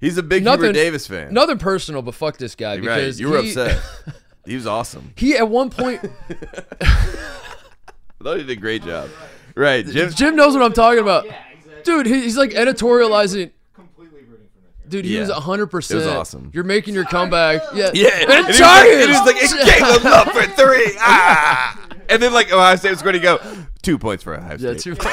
He's 0.00 0.18
a 0.18 0.22
big 0.22 0.44
Nothing- 0.44 0.66
Hubert 0.66 0.72
Davis 0.74 1.06
fan. 1.06 1.32
Nothing 1.34 1.58
personal, 1.58 2.00
but 2.02 2.14
fuck 2.14 2.36
this 2.36 2.54
guy 2.54 2.72
right? 2.74 2.80
because 2.82 3.18
You 3.20 3.30
were 3.30 3.42
he- 3.42 3.48
upset. 3.50 3.80
he 4.46 4.54
was 4.54 4.66
awesome. 4.66 5.12
He 5.16 5.36
at 5.36 5.48
one 5.48 5.70
point, 5.70 6.00
I 6.80 6.86
thought 8.22 8.36
he 8.38 8.42
did 8.44 8.50
a 8.50 8.60
great 8.60 8.82
job. 8.84 9.08
Right, 9.54 9.86
Jim. 9.86 10.10
Jim 10.10 10.36
knows 10.36 10.54
what 10.54 10.62
I'm 10.62 10.72
talking 10.72 11.00
about. 11.00 11.26
Dude, 11.84 12.06
he's 12.06 12.36
like 12.36 12.50
editorializing. 12.50 13.50
completely 13.74 14.20
rooting 14.22 14.46
for 14.54 14.60
North 14.62 14.73
Carolina. 14.73 14.73
Dude, 14.88 15.04
he 15.04 15.14
Yeah. 15.14 15.20
was 15.22 15.30
100%. 15.30 15.90
It 15.90 15.94
was 15.94 16.06
awesome. 16.06 16.50
You're 16.52 16.64
making 16.64 16.94
your 16.94 17.04
comeback. 17.04 17.62
Yeah. 17.74 17.90
Yeah, 17.94 18.08
And 18.20 18.30
and 18.30 18.44
he 18.46 18.52
was 18.52 18.60
like, 18.60 18.86
and 18.88 19.00
he 19.00 19.06
was 19.08 19.26
like, 19.26 19.36
"It's 19.42 19.78
Caleb 19.78 20.04
up 20.06 20.32
for 20.32 20.42
three. 20.42 20.94
Ah! 21.00 21.80
And 22.08 22.22
then 22.22 22.32
like 22.32 22.52
Ohio 22.52 22.76
State 22.76 22.90
was 22.90 23.02
going 23.02 23.14
to 23.14 23.18
go 23.20 23.38
two 23.82 23.98
points 23.98 24.22
for 24.22 24.34
Ohio 24.34 24.56
State. 24.58 24.84
Yeah, 24.86 24.94
too 24.94 24.94
No, 25.02 25.10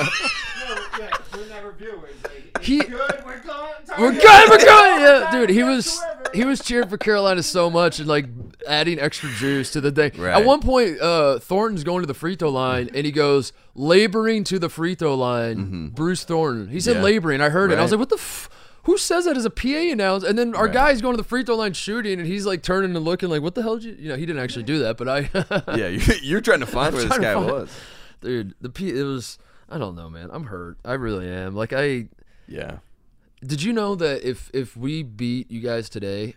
yeah, 0.99 1.09
we're 1.33 1.47
never 1.47 1.71
review. 1.71 2.01
He's 2.13 2.23
like, 2.23 2.63
He- 2.63 2.79
good. 2.79 3.23
We're 3.25 3.39
going. 3.39 3.67
We're 3.99 4.11
good, 4.13 4.49
we're 4.49 4.57
good. 4.57 4.67
Yeah, 5.01 5.29
dude, 5.31 5.49
he 5.49 5.63
was 5.63 5.99
he 6.33 6.45
was 6.45 6.61
cheering 6.63 6.87
for 6.87 6.97
Carolina 6.97 7.43
so 7.43 7.69
much 7.69 7.99
and 7.99 8.07
like 8.07 8.25
adding 8.67 8.99
extra 8.99 9.29
juice 9.31 9.71
to 9.71 9.81
the 9.81 9.91
thing. 9.91 10.11
Right. 10.17 10.39
At 10.39 10.45
one 10.45 10.61
point, 10.61 10.99
uh, 11.01 11.39
Thornton's 11.39 11.83
going 11.83 12.01
to 12.01 12.07
the 12.07 12.13
free 12.13 12.35
throw 12.35 12.49
line 12.51 12.89
and 12.93 13.05
he 13.05 13.11
goes 13.11 13.51
laboring 13.75 14.43
to 14.45 14.59
the 14.59 14.69
free 14.69 14.95
throw 14.95 15.15
line. 15.15 15.89
Bruce 15.89 16.23
Thornton. 16.23 16.69
He 16.69 16.79
said 16.79 16.91
Mm-hmm. 16.97 16.99
Yeah. 16.99 17.03
laboring. 17.03 17.41
I 17.41 17.49
heard 17.49 17.71
it. 17.73 17.79
I 17.79 17.81
was 17.81 17.91
like, 17.91 17.99
what 17.99 18.09
the. 18.09 18.15
F- 18.15 18.49
who 18.83 18.97
says 18.97 19.25
that 19.25 19.38
as 19.38 19.45
a 19.45 19.50
PA 19.50 19.67
announce? 19.91 20.23
And 20.23 20.38
then 20.38 20.55
our 20.55 20.65
Right. 20.65 20.73
guy's 20.73 21.01
going 21.01 21.13
to 21.13 21.17
the 21.21 21.27
free 21.27 21.43
throw 21.43 21.55
line 21.55 21.73
shooting, 21.73 22.19
and 22.19 22.27
he's 22.27 22.45
like 22.45 22.63
turning 22.63 22.95
and 22.95 23.05
looking 23.05 23.29
like, 23.29 23.41
"What 23.41 23.55
the 23.55 23.61
hell 23.61 23.75
did 23.77 23.83
you?" 23.85 23.95
You 24.03 24.09
know, 24.09 24.15
he 24.15 24.25
didn't 24.25 24.41
actually 24.41 24.63
do 24.63 24.79
that, 24.79 24.97
but 24.97 25.07
I, 25.07 25.29
Yeah, 25.77 25.88
you're, 25.88 26.15
you're 26.21 26.41
trying 26.41 26.59
to 26.61 26.65
find 26.65 26.93
where 26.93 27.03
this 27.05 27.17
guy 27.17 27.35
was. 27.35 27.71
dude, 28.21 28.53
the 28.61 28.69
P. 28.69 28.89
It 28.89 29.03
was. 29.03 29.38
I 29.69 29.77
don't 29.77 29.95
know, 29.95 30.09
man. 30.09 30.29
I'm 30.31 30.45
hurt. 30.45 30.77
I 30.83 30.93
really 30.93 31.29
am. 31.29 31.55
Like 31.55 31.73
I. 31.73 32.07
Yeah. 32.47 32.79
Did 33.43 33.63
you 33.63 33.73
know 33.73 33.95
that 33.95 34.27
if 34.27 34.51
if 34.53 34.75
we 34.77 35.01
beat 35.03 35.50
you 35.50 35.61
guys 35.61 35.89
today, 35.89 36.35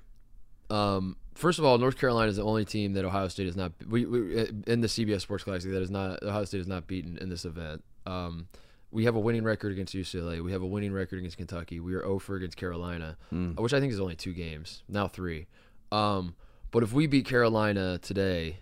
um, 0.71 1.17
first 1.35 1.59
of 1.59 1.65
all, 1.65 1.77
North 1.79 1.99
Carolina 1.99 2.31
is 2.31 2.37
the 2.37 2.45
only 2.45 2.65
team 2.65 2.93
that 2.95 3.05
Ohio 3.05 3.29
State 3.29 3.47
has 3.47 3.57
not 3.57 3.73
we, 3.89 4.07
we 4.07 4.47
in 4.67 4.81
the 4.81 4.87
CBS 4.87 5.21
Sports 5.23 5.45
Classic 5.45 5.71
that 5.73 5.83
is 5.83 5.91
not 5.91 6.23
Ohio 6.23 6.45
State 6.45 6.61
is 6.61 6.67
not 6.67 6.87
beaten 6.87 7.19
in 7.19 7.29
this 7.29 7.45
event. 7.45 7.85
Um, 8.07 8.49
we 8.95 9.05
have 9.07 9.17
a 9.17 9.21
winning 9.21 9.43
record 9.43 9.73
against 9.73 9.93
UCLA. 9.93 10.41
We 10.41 10.53
have 10.53 10.63
a 10.63 10.67
winning 10.67 10.93
record 10.93 11.19
against 11.19 11.37
Kentucky. 11.37 11.81
We 11.81 11.95
are 11.95 12.03
0 12.03 12.21
for 12.21 12.37
against 12.37 12.57
Carolina, 12.57 13.17
which 13.57 13.75
I 13.75 13.81
think 13.81 13.93
is 13.93 13.99
only 13.99 14.15
two 14.15 14.33
games 14.33 14.85
now 14.89 15.09
three. 15.09 15.49
Um, 15.91 16.37
but 16.71 16.85
if 16.85 16.93
we 16.93 17.09
beat 17.09 17.27
Carolina 17.27 17.99
today, 17.99 18.59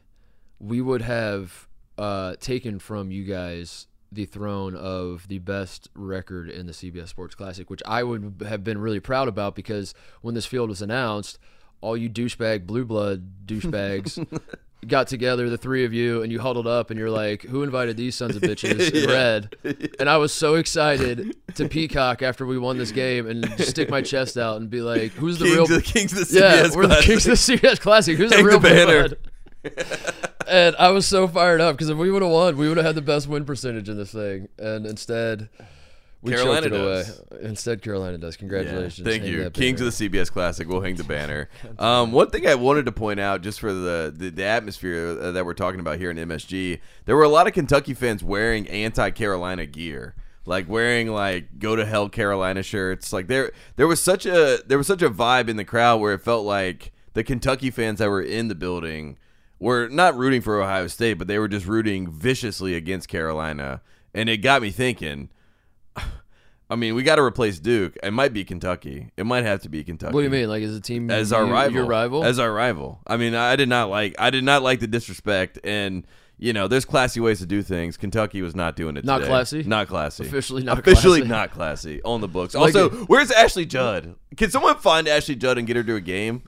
we 0.58 0.80
would 0.80 1.02
have 1.02 1.68
uh, 1.98 2.36
taken 2.40 2.78
from 2.78 3.10
you 3.10 3.24
guys 3.24 3.86
the 4.10 4.24
throne 4.24 4.74
of 4.74 5.28
the 5.28 5.38
best 5.38 5.88
record 5.94 6.48
in 6.48 6.66
the 6.66 6.72
CBS 6.72 7.08
Sports 7.08 7.34
Classic, 7.34 7.68
which 7.68 7.82
I 7.86 8.02
would 8.02 8.42
have 8.46 8.64
been 8.64 8.78
really 8.78 9.00
proud 9.00 9.28
about 9.28 9.54
because 9.54 9.94
when 10.22 10.34
this 10.34 10.46
field 10.46 10.70
was 10.70 10.80
announced, 10.80 11.38
all 11.82 11.96
you 11.96 12.08
douchebag 12.08 12.66
blue 12.66 12.86
blood 12.86 13.46
douchebags 13.46 14.18
got 14.86 15.06
together, 15.08 15.48
the 15.48 15.56
three 15.56 15.84
of 15.84 15.92
you, 15.92 16.22
and 16.22 16.32
you 16.32 16.40
huddled 16.40 16.66
up 16.66 16.90
and 16.90 16.98
you're 16.98 17.10
like, 17.10 17.42
"Who 17.42 17.62
invited 17.62 17.96
these 17.96 18.14
sons 18.14 18.34
of 18.36 18.42
bitches 18.42 18.92
Yeah. 18.92 19.12
red?" 19.12 19.56
And 20.00 20.08
I 20.08 20.16
was 20.16 20.32
so 20.32 20.54
excited 20.56 21.36
to 21.54 21.68
peacock 21.68 22.22
after 22.22 22.44
we 22.46 22.58
won 22.58 22.78
this 22.78 22.90
game 22.92 23.26
and 23.26 23.48
stick 23.60 23.90
my 23.90 24.02
chest 24.02 24.36
out 24.36 24.60
and 24.60 24.68
be 24.70 24.80
like, 24.80 25.12
"Who's 25.12 25.38
the 25.38 25.44
Kings 25.46 25.56
real?" 25.56 25.66
the 25.66 25.82
Kings 25.82 26.12
of 26.20 26.28
the 26.28 26.38
yeah, 26.38 26.62
CBS 26.64 26.76
we're 26.76 26.82
the 26.82 26.88
Classic. 26.88 27.06
kings 27.06 27.26
of 27.26 27.30
the 27.30 27.56
CBS 27.68 27.80
Classic. 27.80 28.16
Who's 28.16 28.32
Hang 28.32 28.42
the 28.44 28.48
real 28.48 28.58
the 28.58 28.68
banner. 28.68 29.08
and 30.48 30.74
I 30.76 30.88
was 30.90 31.06
so 31.06 31.28
fired 31.28 31.60
up 31.60 31.76
because 31.76 31.88
if 31.88 31.96
we 31.96 32.10
would 32.10 32.22
have 32.22 32.30
won, 32.32 32.56
we 32.56 32.68
would 32.68 32.76
have 32.76 32.86
had 32.86 32.94
the 32.96 33.02
best 33.02 33.28
win 33.28 33.44
percentage 33.44 33.88
in 33.88 33.96
this 33.96 34.12
thing, 34.12 34.48
and 34.58 34.86
instead. 34.86 35.48
We 36.22 36.30
Carolina 36.32 36.66
it 36.66 36.70
does. 36.70 37.18
away. 37.18 37.38
Instead, 37.42 37.82
Carolina 37.82 38.16
does. 38.16 38.36
Congratulations. 38.36 39.04
Thank 39.04 39.24
Hang 39.24 39.32
you, 39.32 39.50
Kings 39.50 39.80
banner. 39.80 39.88
of 39.88 39.98
the 39.98 40.08
CBS 40.08 40.30
Classic. 40.30 40.68
We'll 40.68 40.80
hang 40.80 40.94
the 40.94 41.04
banner. 41.04 41.48
Um, 41.78 42.12
one 42.12 42.30
thing 42.30 42.46
I 42.46 42.54
wanted 42.54 42.86
to 42.86 42.92
point 42.92 43.18
out, 43.18 43.40
just 43.40 43.58
for 43.58 43.72
the, 43.72 44.14
the 44.16 44.30
the 44.30 44.44
atmosphere 44.44 45.18
uh, 45.20 45.32
that 45.32 45.44
we're 45.44 45.54
talking 45.54 45.80
about 45.80 45.98
here 45.98 46.10
in 46.10 46.16
MSG, 46.16 46.78
there 47.06 47.16
were 47.16 47.24
a 47.24 47.28
lot 47.28 47.48
of 47.48 47.54
Kentucky 47.54 47.92
fans 47.94 48.22
wearing 48.22 48.68
anti-Carolina 48.68 49.66
gear, 49.66 50.14
like 50.46 50.68
wearing 50.68 51.08
like 51.08 51.58
"Go 51.58 51.74
to 51.74 51.84
Hell 51.84 52.08
Carolina" 52.08 52.62
shirts. 52.62 53.12
Like 53.12 53.26
there 53.26 53.50
there 53.76 53.88
was 53.88 54.00
such 54.00 54.26
a 54.26 54.60
there 54.66 54.78
was 54.78 54.86
such 54.86 55.02
a 55.02 55.10
vibe 55.10 55.48
in 55.48 55.56
the 55.56 55.64
crowd 55.64 56.00
where 56.00 56.14
it 56.14 56.20
felt 56.20 56.44
like 56.46 56.92
the 57.14 57.24
Kentucky 57.24 57.70
fans 57.70 57.98
that 57.98 58.08
were 58.08 58.22
in 58.22 58.46
the 58.48 58.54
building 58.54 59.18
were 59.58 59.88
not 59.88 60.16
rooting 60.16 60.40
for 60.42 60.60
Ohio 60.62 60.86
State, 60.86 61.14
but 61.14 61.26
they 61.26 61.38
were 61.38 61.48
just 61.48 61.66
rooting 61.66 62.10
viciously 62.10 62.74
against 62.76 63.08
Carolina, 63.08 63.80
and 64.14 64.28
it 64.28 64.36
got 64.38 64.62
me 64.62 64.70
thinking. 64.70 65.30
I 66.72 66.76
mean, 66.76 66.94
we 66.94 67.02
got 67.02 67.16
to 67.16 67.22
replace 67.22 67.58
Duke. 67.58 67.96
It 68.02 68.12
might 68.12 68.32
be 68.32 68.44
Kentucky. 68.44 69.10
It 69.16 69.24
might 69.26 69.44
have 69.44 69.60
to 69.62 69.68
be 69.68 69.84
Kentucky. 69.84 70.14
What 70.14 70.20
do 70.20 70.24
you 70.24 70.30
mean? 70.30 70.48
Like, 70.48 70.62
is 70.62 70.72
the 70.74 70.80
team 70.80 71.10
As 71.10 71.32
our 71.32 71.44
you- 71.44 71.52
rival, 71.52 71.74
Your 71.74 71.84
rival? 71.86 72.24
as 72.24 72.38
our 72.38 72.52
rival. 72.52 73.00
I 73.06 73.16
mean, 73.16 73.34
I 73.34 73.56
did 73.56 73.68
not 73.68 73.90
like. 73.90 74.14
I 74.18 74.30
did 74.30 74.42
not 74.44 74.62
like 74.62 74.80
the 74.80 74.86
disrespect, 74.86 75.58
and 75.64 76.06
you 76.38 76.52
know, 76.52 76.66
there's 76.68 76.84
classy 76.84 77.20
ways 77.20 77.38
to 77.40 77.46
do 77.46 77.62
things. 77.62 77.96
Kentucky 77.96 78.42
was 78.42 78.56
not 78.56 78.74
doing 78.74 78.96
it. 78.96 79.04
Not 79.04 79.18
today. 79.18 79.28
classy? 79.28 79.62
Not 79.62 79.86
classy. 79.88 80.24
Officially 80.26 80.62
not. 80.64 80.78
Officially 80.78 81.20
classy? 81.20 81.28
not 81.30 81.50
classy. 81.52 82.02
On 82.04 82.20
the 82.20 82.26
books. 82.28 82.54
Like 82.54 82.74
Also, 82.74 82.86
it- 82.90 83.08
where's 83.08 83.30
Ashley 83.30 83.66
Judd? 83.66 84.16
Can 84.36 84.50
someone 84.50 84.76
find 84.78 85.06
Ashley 85.06 85.36
Judd 85.36 85.58
and 85.58 85.66
get 85.66 85.76
her 85.76 85.82
to 85.84 85.94
a 85.94 86.00
game? 86.00 86.42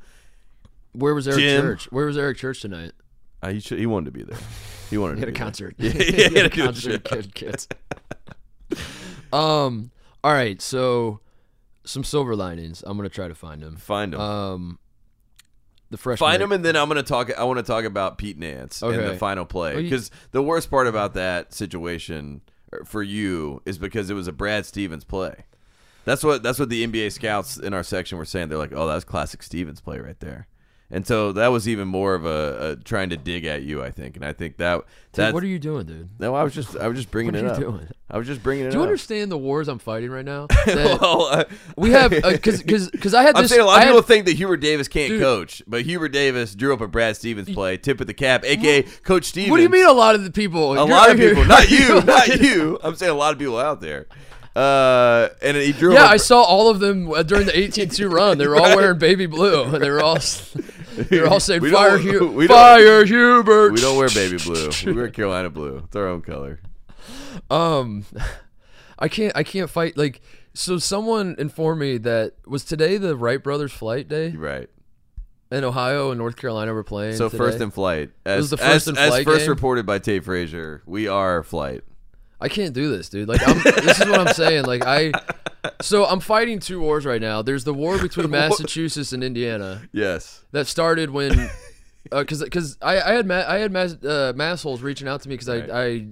Where 0.92 1.14
was 1.14 1.28
Eric 1.28 1.38
Jim. 1.40 1.62
Church? 1.62 1.84
Where 1.92 2.06
was 2.06 2.16
Eric 2.18 2.38
Church 2.38 2.60
tonight? 2.62 2.92
Uh, 3.42 3.50
he 3.50 3.60
should, 3.60 3.78
he 3.78 3.86
wanted 3.86 4.06
to 4.06 4.10
be 4.12 4.22
there. 4.22 4.38
He 4.90 4.96
wanted 4.96 5.18
He 5.18 5.26
to 5.26 5.26
had 5.26 5.28
a 5.28 5.32
be 5.32 5.38
there. 5.38 5.44
concert. 5.44 5.74
Yeah, 5.78 5.90
he 5.90 6.04
he 6.12 6.22
had 6.22 6.32
had 6.32 6.42
a 6.42 6.46
a 6.46 6.48
good 6.50 6.64
concert. 6.64 7.04
Kid, 7.04 7.34
kids. 7.34 7.68
um. 9.32 9.90
All 10.24 10.32
right. 10.32 10.60
So, 10.60 11.20
some 11.84 12.02
silver 12.02 12.34
linings. 12.34 12.82
I'm 12.86 12.96
gonna 12.96 13.08
try 13.08 13.28
to 13.28 13.34
find 13.34 13.62
them. 13.62 13.76
Find 13.76 14.12
them. 14.14 14.20
Um. 14.20 14.78
The 15.90 15.98
freshman. 15.98 16.26
Find 16.28 16.42
them, 16.42 16.50
and 16.50 16.64
then 16.64 16.74
I'm 16.76 16.88
to 16.88 17.02
talk. 17.02 17.30
I 17.38 17.44
want 17.44 17.58
to 17.58 17.62
talk 17.62 17.84
about 17.84 18.18
Pete 18.18 18.38
Nance 18.38 18.82
and 18.82 18.94
the 18.94 19.04
Okay. 19.10 19.18
final 19.18 19.44
play 19.44 19.74
Oh, 19.74 19.78
you- 19.78 19.82
because 19.84 20.10
the 20.32 20.42
worst 20.42 20.70
part 20.70 20.86
about 20.88 21.14
that 21.14 21.52
situation 21.54 22.40
er, 22.72 22.82
for 22.84 23.02
you 23.02 23.60
is 23.66 23.78
because 23.78 24.10
it 24.10 24.14
was 24.14 24.26
a 24.26 24.32
Brad 24.32 24.66
Stevens 24.66 25.04
play. 25.04 25.44
That's 26.06 26.24
what 26.24 26.42
that's 26.42 26.58
what 26.58 26.70
the 26.70 26.84
NBA 26.86 27.12
scouts 27.12 27.58
in 27.58 27.74
our 27.74 27.82
section 27.84 28.18
were 28.18 28.24
saying. 28.24 28.48
They're 28.48 28.58
like, 28.58 28.72
"Oh, 28.74 28.86
that's 28.88 29.04
classic 29.04 29.42
Stevens 29.42 29.80
play 29.80 29.98
right 30.00 30.18
there." 30.20 30.48
And 30.94 31.04
so 31.04 31.32
that 31.32 31.48
was 31.48 31.68
even 31.68 31.88
more 31.88 32.14
of 32.14 32.24
a, 32.24 32.70
a 32.70 32.76
trying 32.76 33.10
to 33.10 33.16
dig 33.16 33.44
at 33.44 33.64
you, 33.64 33.82
I 33.82 33.90
think. 33.90 34.14
And 34.14 34.24
I 34.24 34.32
think 34.32 34.58
that 34.58 34.82
Dude, 35.12 35.34
what 35.34 35.42
are 35.42 35.46
you 35.48 35.58
doing, 35.58 35.86
dude? 35.86 36.08
no, 36.20 36.34
I 36.36 36.44
was 36.44 36.54
just 36.54 36.76
I 36.76 36.86
was 36.86 36.96
just 36.96 37.10
bringing 37.10 37.34
What 37.34 37.42
are 37.42 37.46
it 37.46 37.60
you 37.60 37.68
up. 37.68 37.74
doing? 37.74 37.88
I 38.08 38.16
was 38.16 38.28
just 38.28 38.44
bringing 38.44 38.66
it 38.66 38.70
Do 38.70 38.76
you 38.76 38.82
up. 38.82 38.86
understand 38.86 39.32
the 39.32 39.36
wars 39.38 39.66
I'm 39.66 39.80
fighting 39.80 40.10
right 40.10 40.24
now? 40.24 40.46
Well, 40.66 41.22
uh, 41.22 41.44
we 41.76 41.90
have 41.90 42.10
because 42.12 42.62
because 42.62 42.90
because 42.90 43.12
I 43.12 43.22
had 43.24 43.34
I'm 43.34 43.42
this. 43.42 43.50
saying 43.50 43.60
a 43.62 43.64
lot 43.64 43.78
of 43.78 43.82
had- 43.82 43.88
people 43.88 44.02
think 44.02 44.26
that 44.26 44.36
Hubert 44.36 44.58
Davis 44.58 44.86
can't 44.86 45.08
Dude. 45.10 45.20
coach, 45.20 45.62
but 45.66 45.82
Hubert 45.82 46.10
Davis 46.10 46.54
drew 46.54 46.72
up 46.72 46.80
a 46.80 46.86
Brad 46.86 47.16
Stevens 47.16 47.50
play, 47.50 47.76
tip 47.76 48.00
of 48.00 48.06
the 48.06 48.14
cap, 48.14 48.44
aka 48.44 48.82
Coach 49.02 49.24
Stevens. 49.24 49.50
What 49.50 49.56
do 49.56 49.64
you 49.64 49.68
mean? 49.70 49.86
A 49.86 49.92
lot 49.92 50.14
of 50.14 50.22
the 50.22 50.30
people. 50.30 50.72
A 50.74 50.76
You're 50.76 50.86
lot 50.86 51.10
of 51.10 51.16
people, 51.16 51.42
here. 51.42 51.46
not 51.48 51.70
you, 51.70 52.02
not 52.02 52.40
you. 52.40 52.78
I'm 52.84 52.94
saying 52.94 53.10
a 53.10 53.16
lot 53.16 53.32
of 53.32 53.38
people 53.40 53.58
out 53.58 53.80
there. 53.80 54.06
Uh, 54.56 55.30
and 55.42 55.56
he 55.56 55.72
drew. 55.72 55.94
Yeah, 55.94 56.04
I 56.06 56.16
saw 56.16 56.40
all 56.42 56.68
of 56.70 56.78
them 56.78 57.10
uh, 57.12 57.24
during 57.24 57.44
the 57.46 57.50
18-2 57.52 58.08
run. 58.08 58.38
They 58.38 58.46
were 58.46 58.54
all 58.54 58.62
Right. 58.66 58.76
wearing 58.76 58.98
baby 59.00 59.26
blue. 59.26 59.68
They 59.80 59.90
were 59.90 60.00
all 60.00 60.18
they 61.10 61.20
were 61.20 61.28
all 61.28 61.40
saying 61.40 61.60
fire, 61.60 61.98
Hu- 61.98 62.28
we 62.32 62.46
fire 62.46 63.04
Hubert. 63.04 63.72
We 63.72 63.80
don't 63.80 63.96
wear 63.96 64.08
baby 64.08 64.38
blue. 64.38 64.70
We 64.86 64.92
wear 64.92 65.08
Carolina 65.08 65.50
blue. 65.50 65.82
It's 65.84 65.96
our 65.96 66.06
own 66.06 66.22
color. 66.22 66.60
Um, 67.50 68.04
I 68.98 69.08
can't. 69.08 69.36
I 69.36 69.42
can't 69.42 69.68
fight. 69.68 69.96
Like, 69.96 70.20
so 70.54 70.78
someone 70.78 71.34
informed 71.38 71.80
me 71.80 71.98
that 71.98 72.34
was 72.46 72.64
today 72.64 72.96
the 72.96 73.16
Wright 73.16 73.42
brothers 73.42 73.72
flight 73.72 74.08
day 74.08 74.30
right. 74.30 74.68
in 75.50 75.64
Ohio 75.64 76.10
and 76.10 76.18
North 76.18 76.36
Carolina 76.36 76.72
were 76.72 76.84
playing. 76.84 77.16
So 77.16 77.28
today. 77.28 77.38
first 77.38 77.60
in 77.60 77.70
flight, 77.70 78.10
as 78.24 78.38
was 78.38 78.50
the 78.50 78.56
first 78.58 78.88
as, 78.88 78.88
in 78.88 78.98
as 78.98 79.24
first 79.24 79.40
game? 79.40 79.50
reported 79.50 79.86
by 79.86 79.98
Tate 79.98 80.24
Frazier, 80.24 80.82
we 80.86 81.08
are 81.08 81.42
flight. 81.42 81.82
I 82.40 82.48
can't 82.48 82.74
do 82.74 82.90
this, 82.90 83.08
dude. 83.08 83.28
Like, 83.28 83.46
I'm, 83.46 83.56
this 83.62 84.00
is 84.00 84.08
what 84.08 84.20
I'm 84.20 84.34
saying. 84.34 84.64
Like, 84.66 84.84
I. 84.84 85.12
So 85.80 86.04
I'm 86.04 86.20
fighting 86.20 86.58
two 86.60 86.80
wars 86.80 87.06
right 87.06 87.20
now. 87.20 87.40
There's 87.40 87.64
the 87.64 87.72
war 87.72 87.98
between 87.98 88.28
Massachusetts 88.40 89.12
and 89.12 89.24
Indiana. 89.24 89.82
Yes. 89.92 90.44
that 90.52 90.66
started 90.66 91.08
when 91.10 91.48
because 92.10 92.42
because 92.42 92.76
I, 92.82 93.00
I 93.00 93.12
had 93.14 93.26
ma- 93.26 93.44
I 93.46 93.58
had 93.58 93.72
mass, 93.72 93.92
uh, 93.92 94.32
massholes 94.36 94.82
reaching 94.82 95.08
out 95.08 95.22
to 95.22 95.28
me 95.28 95.34
because 95.36 95.48
Right. 95.48 95.70
I 95.70 95.84
I 95.84 96.06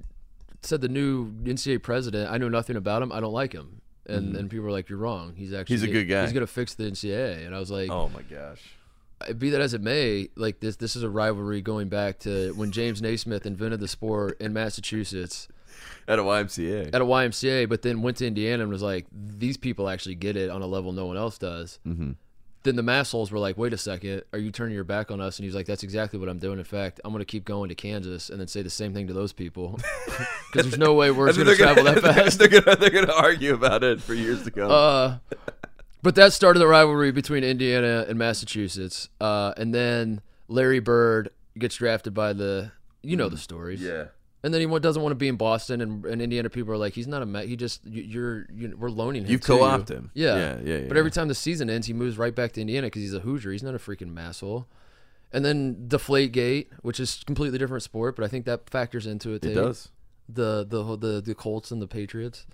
said 0.62 0.80
the 0.80 0.88
new 0.88 1.30
NCAA 1.42 1.82
president 1.82 2.30
I 2.30 2.38
know 2.38 2.48
nothing 2.48 2.76
about 2.76 3.02
him 3.02 3.12
I 3.12 3.20
don't 3.20 3.32
like 3.32 3.52
him 3.52 3.82
and 4.06 4.34
and 4.36 4.48
people 4.48 4.64
were 4.64 4.70
like 4.70 4.88
you're 4.88 4.98
wrong 4.98 5.34
he's 5.36 5.52
actually. 5.52 5.74
He's 5.76 5.82
a 5.82 5.88
good 5.88 6.04
guy. 6.04 6.22
he's 6.22 6.32
gonna 6.32 6.46
fix 6.46 6.74
the 6.74 6.84
NCAA 6.84 7.44
and 7.44 7.54
I 7.54 7.58
was 7.58 7.70
like 7.70 7.90
Oh 7.90 8.08
my 8.08 8.22
gosh. 8.22 8.62
be 9.38 9.50
that 9.50 9.60
as 9.60 9.74
it 9.74 9.82
may 9.82 10.28
like 10.36 10.60
this 10.60 10.76
this 10.76 10.96
is 10.96 11.02
a 11.02 11.10
rivalry 11.10 11.60
going 11.60 11.88
back 11.88 12.20
to 12.20 12.52
when 12.54 12.70
James 12.72 13.02
Naismith 13.02 13.44
invented 13.44 13.80
the 13.80 13.88
sport 13.88 14.40
in 14.40 14.52
Massachusetts 14.52 15.46
At 16.08 16.18
a 16.18 16.22
YMCA. 16.22 16.88
at 16.92 17.00
a 17.00 17.04
YMCA 17.04 17.68
but 17.68 17.82
then 17.82 18.02
went 18.02 18.16
to 18.18 18.26
Indiana 18.26 18.64
and 18.64 18.72
was 18.72 18.82
like 18.82 19.06
these 19.12 19.56
people 19.56 19.88
actually 19.88 20.16
get 20.16 20.36
it 20.36 20.50
on 20.50 20.60
a 20.60 20.66
level 20.66 20.92
no 20.92 21.06
one 21.06 21.16
else 21.16 21.38
does 21.38 21.78
mm-hmm. 21.86 22.12
then 22.64 22.76
the 22.76 22.82
massholes 22.82 23.30
were 23.30 23.38
like, 23.38 23.56
"Wait 23.56 23.72
a 23.72 23.78
second, 23.78 24.22
are 24.32 24.38
you 24.38 24.50
turning 24.50 24.74
your 24.74 24.84
back 24.84 25.10
on 25.10 25.20
us?" 25.20 25.38
And 25.38 25.44
he's 25.44 25.54
like, 25.54 25.66
"That's 25.66 25.82
exactly 25.82 26.18
what 26.18 26.28
I'm 26.28 26.38
doing. 26.38 26.58
In 26.58 26.64
fact, 26.64 27.00
I'm 27.04 27.12
going 27.12 27.20
to 27.20 27.24
keep 27.24 27.44
going 27.44 27.68
to 27.68 27.74
Kansas 27.74 28.30
and 28.30 28.40
then 28.40 28.48
say 28.48 28.62
the 28.62 28.70
same 28.70 28.94
thing 28.94 29.06
to 29.06 29.12
those 29.12 29.32
people 29.32 29.78
because 30.06 30.68
there's 30.68 30.78
no 30.78 30.94
way 30.94 31.10
we're 31.10 31.32
going 31.32 31.46
to 31.46 31.56
travel 31.56 31.84
that 31.84 32.00
fast." 32.02 32.38
They're 32.38 32.48
they're 32.48 32.90
gonna 32.90 33.12
argue 33.12 33.54
about 33.54 33.82
it 33.84 34.00
for 34.00 34.14
years 34.14 34.42
to 34.44 34.50
come. 34.50 34.70
Uh, 34.70 35.18
but 36.02 36.16
that 36.16 36.32
started 36.32 36.58
the 36.58 36.66
rivalry 36.66 37.12
between 37.12 37.44
Indiana 37.44 38.04
and 38.08 38.18
Massachusetts, 38.18 39.08
uh, 39.20 39.54
and 39.56 39.72
then 39.72 40.20
Larry 40.48 40.80
Bird 40.80 41.30
gets 41.56 41.76
drafted 41.76 42.12
by 42.12 42.32
the, 42.32 42.72
you 43.02 43.16
know 43.16 43.28
the 43.28 43.38
stories, 43.38 43.80
yeah. 43.80 44.06
And 44.42 44.52
then 44.52 44.60
he 44.60 44.78
doesn't 44.80 45.00
want 45.00 45.12
to 45.12 45.16
be 45.16 45.28
in 45.28 45.36
Boston, 45.36 45.80
and, 45.80 46.04
and 46.04 46.20
Indiana 46.20 46.50
people 46.50 46.72
are 46.72 46.76
like, 46.76 46.94
"He's 46.94 47.06
not 47.06 47.22
a 47.22 47.26
Met. 47.26 47.46
He 47.46 47.56
just 47.56 47.84
you, 47.84 48.02
you're 48.02 48.46
you, 48.52 48.76
we're 48.76 48.90
loaning 48.90 49.24
him. 49.24 49.30
You've 49.30 49.42
co-opted 49.42 49.96
him. 49.96 50.10
Yeah. 50.14 50.36
Yeah, 50.36 50.58
yeah, 50.64 50.76
yeah, 50.78 50.88
But 50.88 50.96
every 50.96 51.10
time 51.10 51.28
the 51.28 51.34
season 51.34 51.70
ends, 51.70 51.86
he 51.86 51.92
moves 51.92 52.18
right 52.18 52.34
back 52.34 52.52
to 52.52 52.60
Indiana 52.60 52.88
because 52.88 53.02
he's 53.02 53.14
a 53.14 53.20
Hoosier. 53.20 53.52
He's 53.52 53.62
not 53.62 53.74
a 53.74 53.78
freaking 53.78 54.12
masshole. 54.12 54.66
And 55.32 55.44
then 55.44 55.88
Deflate 55.88 56.32
Gate, 56.32 56.70
which 56.82 57.00
is 57.00 57.22
completely 57.24 57.58
different 57.58 57.82
sport, 57.82 58.16
but 58.16 58.24
I 58.24 58.28
think 58.28 58.44
that 58.46 58.68
factors 58.68 59.06
into 59.06 59.30
it. 59.30 59.44
It 59.44 59.48
too. 59.48 59.54
does. 59.54 59.88
The 60.28 60.66
the 60.68 60.96
the 60.96 61.20
the 61.20 61.34
Colts 61.34 61.70
and 61.70 61.80
the 61.80 61.88
Patriots. 61.88 62.46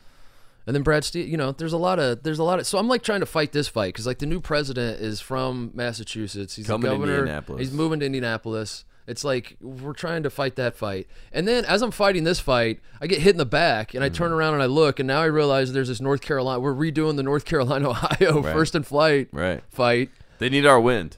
And 0.67 0.77
then 0.77 0.83
Brad 0.83 1.03
Stevens, 1.03 1.31
you 1.31 1.39
know, 1.39 1.53
there's 1.53 1.73
a 1.73 1.79
lot 1.79 1.99
of 1.99 2.23
there's 2.23 2.39
a 2.39 2.45
lot 2.45 2.59
of 2.61 2.67
so 2.67 2.77
I'm 2.77 2.89
like 2.89 3.03
trying 3.03 3.21
to 3.21 3.27
fight 3.27 3.53
this 3.53 3.69
fight 3.69 3.95
because 3.95 4.07
like 4.07 4.19
the 4.19 4.27
new 4.27 4.41
president 4.41 5.01
is 5.01 5.19
from 5.19 5.71
Massachusetts. 5.73 6.57
He's 6.57 6.67
Coming 6.67 6.83
the 6.83 6.89
to 6.89 6.95
governor. 6.97 7.19
Indianapolis. 7.21 7.61
He's 7.61 7.73
moving 7.73 8.01
to 8.01 8.07
Indianapolis. 8.07 8.85
It's 9.09 9.25
like 9.25 9.57
we're 9.61 9.95
trying 9.95 10.23
to 10.23 10.31
fight 10.31 10.57
that 10.57 10.77
fight. 10.77 11.09
And 11.33 11.49
then 11.49 11.65
as 11.65 11.83
I'm 11.83 11.91
fighting 11.91 12.25
this 12.25 12.41
fight, 12.41 12.81
I 13.01 13.07
get 13.07 13.21
hit 13.21 13.31
in 13.33 13.39
the 13.39 13.47
back 13.47 13.95
and 13.95 14.05
I 14.05 14.11
turn 14.11 14.31
mm. 14.31 14.35
around 14.35 14.55
and 14.55 14.63
I 14.63 14.67
look 14.67 15.01
and 15.01 15.07
now 15.07 15.21
I 15.23 15.27
realize 15.27 15.73
there's 15.73 15.89
this 15.89 16.01
North 16.01 16.21
Carolina 16.21 16.61
we're 16.61 16.75
redoing 16.75 17.17
the 17.17 17.23
North 17.23 17.45
Carolina 17.45 17.89
Ohio 17.91 18.43
Right. 18.43 18.53
first 18.53 18.75
in 18.75 18.83
flight 18.83 19.29
Right. 19.33 19.63
fight. 19.71 20.11
They 20.39 20.49
need 20.51 20.67
our 20.67 20.79
wind. 20.79 21.17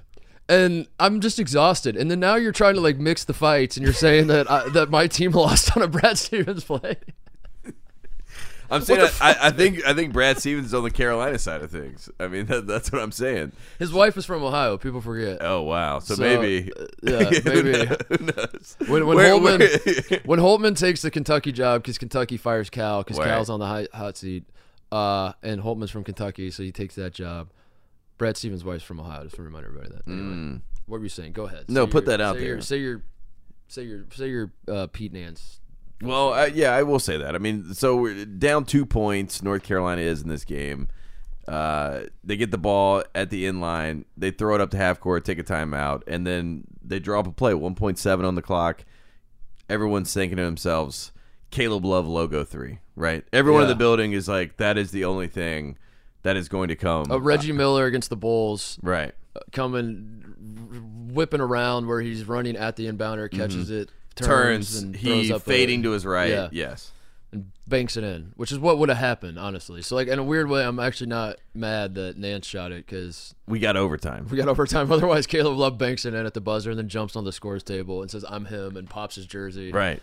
And 0.49 0.87
I'm 0.99 1.21
just 1.21 1.39
exhausted. 1.39 1.97
And 1.97 2.11
then 2.11 2.21
now 2.21 2.37
you're 2.37 2.53
trying 2.53 2.75
to 2.75 2.81
like 2.81 2.99
mix 2.99 3.25
the 3.25 3.35
fights 3.35 3.77
and 3.77 3.85
you're 3.85 3.93
saying 3.93 4.29
that 4.29 4.51
I, 4.51 4.69
that 4.71 4.89
my 4.89 5.07
team 5.07 5.33
lost 5.33 5.77
on 5.77 5.83
a 5.83 5.89
Brad 5.89 6.17
Stevens 6.17 6.65
play. 6.65 6.97
I'm 8.71 8.81
saying 8.83 9.01
I, 9.01 9.11
I, 9.21 9.37
I 9.49 9.51
think 9.51 9.85
I 9.87 9.95
think 9.95 10.13
Brad 10.13 10.39
Stevens 10.39 10.67
is 10.67 10.75
on 10.75 10.83
the 10.85 10.91
Carolina 10.91 11.39
side 11.39 11.63
of 11.63 11.71
things. 11.71 12.09
I 12.21 12.29
mean 12.29 12.47
that, 12.49 12.67
that's 12.67 12.93
what 12.93 13.03
I'm 13.03 13.13
saying. 13.13 13.53
His 13.79 13.93
wife 13.93 14.17
is 14.17 14.25
from 14.25 14.43
Ohio. 14.43 14.77
People 14.79 15.01
forget. 15.01 15.39
Oh 15.41 15.63
wow! 15.63 15.99
So, 15.99 16.15
So, 16.15 16.23
maybe, 16.23 16.73
uh, 16.73 16.87
yeah, 17.03 17.31
maybe. 17.45 17.87
Who 18.09 18.25
knows? 18.27 18.77
When, 18.87 19.07
when 19.07 19.17
Where- 19.17 19.33
Holtmann 19.35 20.11
where- 20.11 20.21
when 20.25 20.39
Holtmann 20.39 20.77
takes 20.79 21.03
the 21.03 21.11
Kentucky 21.11 21.53
job 21.53 21.83
because 21.83 21.99
Kentucky 21.99 22.37
fires 22.37 22.71
Cal 22.71 23.03
because 23.03 23.19
Right. 23.19 23.27
Cal's 23.29 23.51
on 23.51 23.61
the 23.61 23.67
hot, 23.67 23.87
hot 23.93 24.17
seat, 24.17 24.45
uh, 24.93 25.33
and 25.43 25.61
Holtmann's 25.61 25.91
from 25.91 26.05
Kentucky, 26.05 26.51
so 26.51 26.63
he 26.63 26.73
takes 26.73 26.95
that 26.95 27.13
job. 27.13 27.51
Brad 28.19 28.37
Stevens' 28.37 28.65
wife's 28.65 28.85
from 28.85 29.01
Ohio. 29.01 29.25
Just 29.25 29.37
to 29.37 29.43
remind 29.43 29.65
everybody 29.65 29.91
of 29.95 29.97
that. 30.05 30.11
Anyway, 30.11 30.61
what 30.87 30.99
were 30.99 31.05
you 31.05 31.09
saying? 31.09 31.33
Go 31.33 31.45
ahead. 31.47 31.67
Mm. 31.67 31.71
No, 31.71 31.87
Say 31.87 31.91
put 31.93 32.05
your- 32.05 32.17
that 32.17 32.21
out 32.21 32.37
say 32.37 32.43
your- 32.45 32.55
there. 32.57 32.63
say 32.63 32.77
your, 32.79 33.03
say 33.69 33.83
your, 33.85 34.05
say 34.13 34.29
your 34.29 34.53
uh, 34.69 34.87
Pete 34.93 35.13
Nance. 35.13 35.60
Well, 36.03 36.33
uh, 36.33 36.47
yeah, 36.47 36.75
I 36.75 36.83
will 36.83 36.99
say 36.99 37.17
that. 37.17 37.35
I 37.35 37.39
mean, 37.39 37.75
so 37.75 37.97
we're 37.97 38.25
down 38.25 38.65
two 38.65 38.87
points. 38.87 39.43
North 39.43 39.63
Carolina 39.63 40.03
is 40.03 40.23
in 40.23 40.29
this 40.29 40.45
game. 40.45 40.89
Uh, 41.47 42.03
they 42.23 42.37
get 42.37 42.51
the 42.51 42.59
ball 42.59 43.03
at 43.15 43.31
the 43.31 43.47
end 43.47 43.61
line. 43.61 44.05
They 44.17 44.31
throw 44.31 44.55
it 44.55 44.61
up 44.61 44.71
to 44.71 44.77
half 44.77 45.01
court, 45.01 45.25
take 45.25 45.39
a 45.39 45.43
timeout, 45.43 46.03
and 46.07 46.27
then 46.27 46.65
they 46.83 47.01
draw 47.01 47.21
up 47.21 47.27
a 47.27 47.33
play. 47.33 47.55
One 47.55 47.75
point 47.75 47.99
seven 47.99 48.25
on 48.25 48.35
the 48.35 48.43
clock. 48.43 48.85
Everyone's 49.69 50.13
thinking 50.13 50.37
to 50.37 50.45
themselves, 50.45 51.13
"Caleb 51.51 51.85
Love 51.85 52.07
logo 52.07 52.45
three, 52.45 52.79
right?" 52.95 53.25
Everyone 53.33 53.63
in 53.63 53.69
the 53.69 53.75
building 53.75 54.13
is 54.13 54.29
like, 54.29 54.57
"That 54.59 54.79
is 54.79 54.91
the 54.91 55.05
only 55.05 55.27
thing 55.29 55.77
that 56.23 56.37
is 56.37 56.49
going 56.49 56.69
to 56.69 56.77
come." 56.77 57.11
Uh, 57.11 57.19
Reggie 57.19 57.53
Miller 57.53 57.87
against 57.87 58.11
the 58.11 58.17
Bulls, 58.17 58.79
right? 58.83 59.13
coming, 59.53 60.35
whipping 61.13 61.41
around 61.41 61.87
where 61.87 62.01
he's 62.01 62.25
running 62.25 62.57
at 62.57 62.77
the 62.77 62.87
inbounder, 62.87 63.31
catches 63.31 63.71
it, 63.71 63.91
turns. 64.27 64.73
Turns. 64.73 64.83
and 64.83 64.97
He 64.97 65.33
up 65.33 65.39
a- 65.39 65.45
fading 65.45 65.83
to 65.85 65.91
his 65.93 66.05
right. 66.07 66.31
Yeah. 66.31 66.49
Yes. 66.53 66.93
and 67.33 67.53
banks 67.69 67.97
it 67.97 68.03
in, 68.03 68.33
which 68.37 68.51
is 68.51 68.59
what 68.59 68.79
would 68.79 68.89
have 68.89 68.99
happened, 68.99 69.39
honestly. 69.39 69.83
So, 69.83 69.95
like, 69.95 70.09
in 70.09 70.19
a 70.19 70.25
weird 70.25 70.49
way, 70.49 70.65
I'm 70.65 70.81
actually 70.81 71.07
not 71.07 71.37
mad 71.55 71.95
that 71.95 72.19
Nance 72.19 72.45
shot 72.47 72.73
it 72.73 72.85
because 72.87 73.35
We 73.47 73.61
got 73.61 73.77
overtime. 73.77 74.27
we 74.29 74.37
got 74.37 74.49
overtime. 74.49 74.91
Otherwise, 74.93 75.27
Caleb 75.29 75.57
Love 75.57 75.79
banks 75.79 76.05
it 76.05 76.13
in 76.15 76.27
at 76.27 76.35
the 76.35 76.41
buzzer 76.41 76.71
and 76.71 76.79
then 76.79 76.89
jumps 76.89 77.15
on 77.15 77.25
the 77.25 77.31
scores 77.33 77.63
table 77.63 78.03
and 78.03 78.11
says, 78.11 78.25
I'm 78.29 78.47
him, 78.47 78.77
and 78.77 78.91
pops 78.91 79.15
his 79.15 79.27
jersey. 79.27 79.71
Right. 79.71 80.03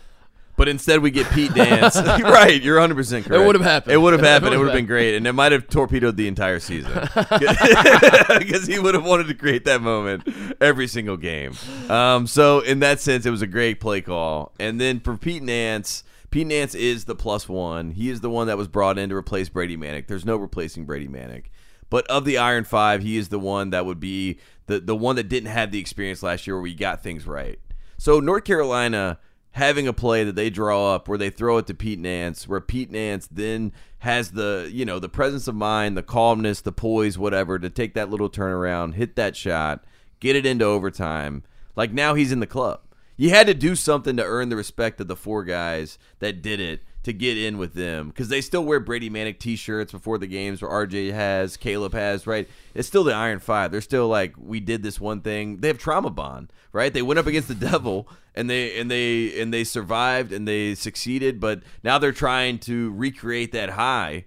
But 0.58 0.68
instead, 0.68 1.02
we 1.02 1.12
get 1.12 1.30
Pete 1.30 1.54
Dance. 1.54 1.94
right, 2.02 2.60
you're 2.60 2.78
100 2.78 2.96
percent 2.96 3.24
correct. 3.24 3.40
It 3.40 3.46
would've 3.46 3.62
happened. 3.62 3.92
It 3.92 3.98
would 3.98 4.12
have 4.12 4.22
happened. 4.22 4.54
It 4.54 4.58
would've 4.58 4.74
been 4.74 4.86
great, 4.86 5.14
and 5.14 5.24
it 5.24 5.32
might 5.32 5.52
have 5.52 5.68
torpedoed 5.68 6.16
the 6.16 6.26
entire 6.26 6.58
season 6.58 6.90
because 7.14 8.66
he 8.66 8.80
would 8.80 8.96
have 8.96 9.04
wanted 9.04 9.28
to 9.28 9.34
create 9.34 9.66
that 9.66 9.80
moment 9.80 10.28
every 10.60 10.88
single 10.88 11.16
game. 11.16 11.52
Um, 11.88 12.26
so 12.26 12.58
in 12.58 12.80
that 12.80 12.98
sense, 12.98 13.24
it 13.24 13.30
was 13.30 13.40
a 13.40 13.46
great 13.46 13.78
play 13.78 14.00
call. 14.00 14.52
And 14.58 14.80
then 14.80 14.98
for 14.98 15.16
Pete 15.16 15.44
Nance, 15.44 16.02
Pete 16.32 16.48
Nance 16.48 16.74
is 16.74 17.04
the 17.04 17.14
plus 17.14 17.48
one. 17.48 17.92
He 17.92 18.10
is 18.10 18.20
the 18.20 18.28
one 18.28 18.48
that 18.48 18.58
was 18.58 18.66
brought 18.66 18.98
in 18.98 19.10
to 19.10 19.14
replace 19.14 19.48
Brady 19.48 19.76
Manek. 19.76 20.08
There's 20.08 20.26
no 20.26 20.36
replacing 20.36 20.86
Brady 20.86 21.06
Manek. 21.06 21.44
But 21.88 22.04
of 22.08 22.24
the 22.24 22.36
Iron 22.36 22.64
Five, 22.64 23.00
he 23.02 23.16
is 23.16 23.28
the 23.28 23.38
one 23.38 23.70
that 23.70 23.86
would 23.86 24.00
be 24.00 24.40
the 24.66 24.80
the 24.80 24.96
one 24.96 25.14
that 25.14 25.28
didn't 25.28 25.50
have 25.50 25.70
the 25.70 25.78
experience 25.78 26.20
last 26.20 26.48
year 26.48 26.56
where 26.56 26.62
we 26.62 26.74
got 26.74 27.00
things 27.00 27.28
right. 27.28 27.60
So 27.96 28.18
North 28.18 28.42
Carolina 28.42 29.20
having 29.58 29.86
a 29.86 29.92
play 29.92 30.24
that 30.24 30.34
they 30.34 30.50
draw 30.50 30.94
up 30.94 31.08
where 31.08 31.18
they 31.18 31.30
throw 31.30 31.58
it 31.58 31.66
to 31.66 31.74
Pete 31.74 31.98
Nance, 31.98 32.48
where 32.48 32.60
Pete 32.60 32.90
Nance 32.90 33.28
then 33.30 33.72
has 33.98 34.30
the 34.30 34.70
you 34.72 34.84
know 34.84 34.98
the 34.98 35.08
presence 35.08 35.46
of 35.46 35.54
mind, 35.54 35.96
the 35.96 36.02
calmness, 36.02 36.60
the 36.60 36.72
poise, 36.72 37.18
whatever, 37.18 37.58
to 37.58 37.68
take 37.68 37.94
that 37.94 38.10
little 38.10 38.30
turnaround, 38.30 38.94
hit 38.94 39.16
that 39.16 39.36
shot, 39.36 39.84
get 40.20 40.36
it 40.36 40.46
into 40.46 40.64
overtime. 40.64 41.44
Like 41.76 41.92
now 41.92 42.14
he's 42.14 42.32
in 42.32 42.40
the 42.40 42.46
club. 42.46 42.80
You 43.16 43.30
had 43.30 43.48
to 43.48 43.54
do 43.54 43.74
something 43.74 44.16
to 44.16 44.24
earn 44.24 44.48
the 44.48 44.56
respect 44.56 45.00
of 45.00 45.08
the 45.08 45.16
four 45.16 45.44
guys 45.44 45.98
that 46.20 46.40
did 46.40 46.60
it 46.60 46.82
to 47.08 47.12
get 47.14 47.38
in 47.38 47.56
with 47.56 47.72
them 47.72 48.08
because 48.08 48.28
they 48.28 48.42
still 48.42 48.64
wear 48.64 48.78
Brady 48.78 49.08
Manek 49.08 49.38
T-shirts 49.38 49.92
before 49.92 50.18
the 50.18 50.26
games, 50.26 50.60
where 50.60 50.70
RJ 50.70 51.12
has, 51.14 51.56
Caleb 51.56 51.94
has, 51.94 52.26
right? 52.26 52.46
It's 52.74 52.86
still 52.86 53.02
the 53.02 53.14
Iron 53.14 53.40
Five. 53.40 53.72
They're 53.72 53.80
still 53.80 54.08
like, 54.08 54.34
we 54.36 54.60
did 54.60 54.82
this 54.82 55.00
one 55.00 55.22
thing. 55.22 55.60
They 55.60 55.68
have 55.68 55.78
trauma 55.78 56.10
bond, 56.10 56.52
right? 56.70 56.92
They 56.92 57.00
went 57.00 57.18
up 57.18 57.26
against 57.26 57.48
the 57.48 57.54
devil 57.70 58.08
and 58.34 58.48
they 58.48 58.78
and 58.78 58.90
they 58.90 59.40
and 59.40 59.52
they 59.52 59.64
survived 59.64 60.32
and 60.32 60.46
they 60.46 60.74
succeeded, 60.74 61.40
but 61.40 61.62
now 61.82 61.98
they're 61.98 62.12
trying 62.12 62.58
to 62.60 62.92
recreate 62.92 63.52
that 63.52 63.70
high. 63.70 64.26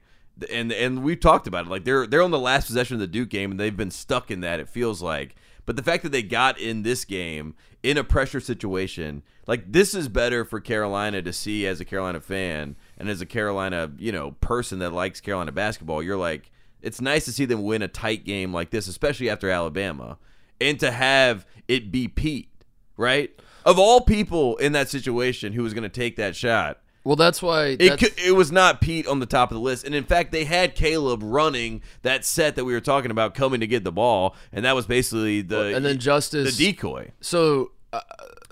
And 0.52 0.74
and 0.74 1.04
we've 1.04 1.20
talked 1.20 1.46
about 1.46 1.68
it. 1.68 1.70
Like 1.70 1.84
they're 1.84 2.08
they're 2.08 2.24
on 2.24 2.32
the 2.32 2.40
last 2.40 2.66
possession 2.66 2.96
of 2.96 3.00
the 3.00 3.08
Duke 3.08 3.30
game 3.30 3.52
and 3.52 3.60
they've 3.60 3.78
been 3.78 3.92
stuck 3.92 4.32
in 4.32 4.42
that. 4.42 4.60
It 4.60 4.68
feels 4.68 5.04
like. 5.04 5.36
But 5.68 5.76
the 5.76 5.84
fact 5.84 6.02
that 6.02 6.12
they 6.12 6.24
got 6.24 6.60
in 6.60 6.82
this 6.82 7.06
game 7.06 7.54
in 7.84 7.98
a 7.98 8.04
pressure 8.04 8.40
situation, 8.40 9.22
like 9.48 9.72
this 9.72 9.94
is 9.94 10.08
better 10.08 10.46
for 10.46 10.60
Carolina 10.60 11.22
to 11.22 11.34
see 11.34 11.66
as 11.68 11.80
a 11.82 11.86
Carolina 11.86 12.20
fan 12.22 12.76
and 12.98 13.10
as 13.10 13.22
a 13.22 13.26
Carolina, 13.26 13.92
you 13.98 14.12
know, 14.12 14.32
person 14.42 14.80
that 14.80 14.92
likes 14.94 15.20
Carolina 15.22 15.52
basketball. 15.52 16.04
You're 16.04 16.18
like, 16.18 16.52
it's 16.82 17.02
nice 17.02 17.26
to 17.26 17.32
see 17.32 17.46
them 17.46 17.64
win 17.64 17.82
a 17.82 17.88
tight 17.88 18.24
game 18.26 18.54
like 18.54 18.70
this, 18.70 18.88
especially 18.88 19.30
after 19.30 19.50
Alabama, 19.50 20.18
and 20.60 20.80
to 20.80 20.92
have 20.92 21.46
it 21.68 21.92
be 21.92 22.08
Pete, 22.08 22.50
right? 22.98 23.32
Of 23.66 23.78
all 23.78 24.02
people 24.02 24.58
in 24.58 24.72
that 24.74 24.90
situation 24.90 25.54
who 25.54 25.64
was 25.64 25.74
going 25.74 25.84
to 25.84 25.90
take 25.90 26.16
that 26.16 26.36
shot, 26.36 26.80
Well, 27.04 27.16
that's 27.16 27.42
why. 27.42 27.78
it 27.80 28.00
could, 28.00 28.14
it 28.18 28.36
was 28.36 28.52
not 28.52 28.82
Pete 28.82 29.06
on 29.06 29.20
the 29.20 29.28
top 29.28 29.52
of 29.52 29.56
the 29.56 29.62
list, 29.62 29.86
and 29.86 29.94
in 29.94 30.04
fact, 30.04 30.32
they 30.32 30.46
had 30.46 30.74
Caleb 30.74 31.22
running 31.24 31.82
that 32.02 32.26
set 32.26 32.56
that 32.56 32.66
we 32.66 32.74
were 32.74 32.82
talking 32.82 33.12
about, 33.12 33.36
coming 33.36 33.60
to 33.60 33.68
get 33.68 33.84
the 33.84 33.92
ball, 33.92 34.36
and 34.52 34.66
that 34.66 34.76
was 34.76 34.88
basically 34.88 35.42
the 35.42 35.76
and 35.76 35.86
then 35.86 36.00
Justice. 36.00 36.58
the 36.58 36.66
decoy. 36.72 37.12
so, 37.22 37.72
uh, 37.94 38.02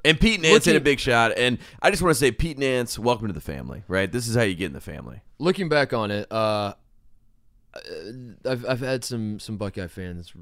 And 0.06 0.20
Pete 0.20 0.42
Nance 0.42 0.66
hit 0.66 0.76
a 0.76 0.82
big 0.82 1.00
shot, 1.00 1.34
and 1.38 1.58
I 1.82 1.90
just 1.92 2.02
want 2.02 2.14
to 2.14 2.20
say, 2.20 2.32
Pete 2.32 2.58
Nance, 2.58 2.98
welcome 2.98 3.28
to 3.28 3.34
the 3.34 3.42
family. 3.42 3.84
Right, 3.88 4.12
this 4.12 4.28
is 4.28 4.36
how 4.36 4.44
you 4.44 4.56
get 4.56 4.68
in 4.68 4.74
the 4.74 4.82
family. 4.82 5.22
looking 5.40 5.70
back 5.70 5.94
on 5.94 6.12
it, 6.12 6.32
uh, 6.32 6.74
I've 8.46 8.66
I've 8.66 8.80
had 8.80 9.04
some 9.04 9.40
some 9.40 9.58
Buckeye 9.58 9.88
fans 9.88 10.34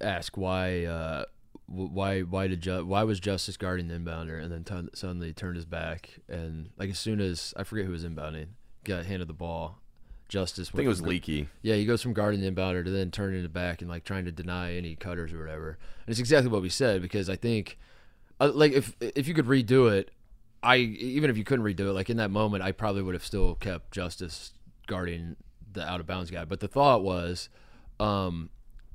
ask 0.00 0.36
why 0.36 0.84
uh, 0.84 1.24
why 1.66 2.20
why 2.22 2.48
did 2.48 2.60
Ju- 2.62 2.84
why 2.84 3.02
was 3.04 3.20
Justice 3.20 3.56
guarding 3.56 3.88
the 3.88 3.94
inbounder 3.94 4.42
and 4.42 4.50
then 4.50 4.64
ton 4.64 4.90
suddenly 4.94 5.32
turned 5.32 5.56
his 5.56 5.64
back 5.66 6.20
and 6.28 6.70
like 6.78 6.90
as 6.90 6.98
soon 6.98 7.20
as 7.20 7.54
I 7.56 7.64
forget 7.64 7.86
who 7.86 7.92
was 7.92 8.04
inbounding 8.04 8.48
got 8.84 9.04
handed 9.06 9.28
the 9.28 9.34
ball. 9.34 9.78
Justice. 10.28 10.70
I 10.72 10.76
think 10.76 10.86
it 10.86 10.88
was 10.88 11.02
leaky. 11.02 11.48
Yeah, 11.60 11.74
he 11.74 11.84
goes 11.84 12.00
from 12.00 12.14
guarding 12.14 12.40
the 12.40 12.50
inbounder 12.50 12.82
to 12.82 12.90
then 12.90 13.10
turning 13.10 13.44
it 13.44 13.52
back 13.52 13.82
and 13.82 13.90
like 13.90 14.04
trying 14.04 14.24
to 14.24 14.32
deny 14.32 14.74
any 14.74 14.96
cutters 14.96 15.30
or 15.30 15.38
whatever. 15.38 15.78
And 16.06 16.08
it's 16.08 16.18
exactly 16.18 16.50
what 16.50 16.62
we 16.62 16.70
said 16.70 17.02
because 17.02 17.28
I 17.28 17.36
think, 17.36 17.78
uh, 18.42 18.52
like 18.52 18.72
if 18.72 18.96
if 19.00 19.28
you 19.28 19.34
could 19.34 19.46
redo 19.46 19.90
it, 19.90 20.10
I 20.62 20.76
even 20.76 21.30
if 21.30 21.38
you 21.38 21.44
couldn't 21.44 21.64
redo 21.64 21.90
it, 21.90 21.92
like 21.92 22.10
in 22.10 22.16
that 22.16 22.30
moment, 22.30 22.62
I 22.62 22.72
probably 22.72 23.02
would 23.02 23.14
have 23.14 23.24
still 23.24 23.54
kept 23.54 23.92
Justice 23.92 24.52
guarding 24.86 25.36
the 25.72 25.88
out 25.88 26.00
of 26.00 26.06
bounds 26.06 26.30
guy. 26.30 26.44
But 26.44 26.60
the 26.60 26.68
thought 26.68 27.02
was, 27.02 27.48
um, 28.00 28.50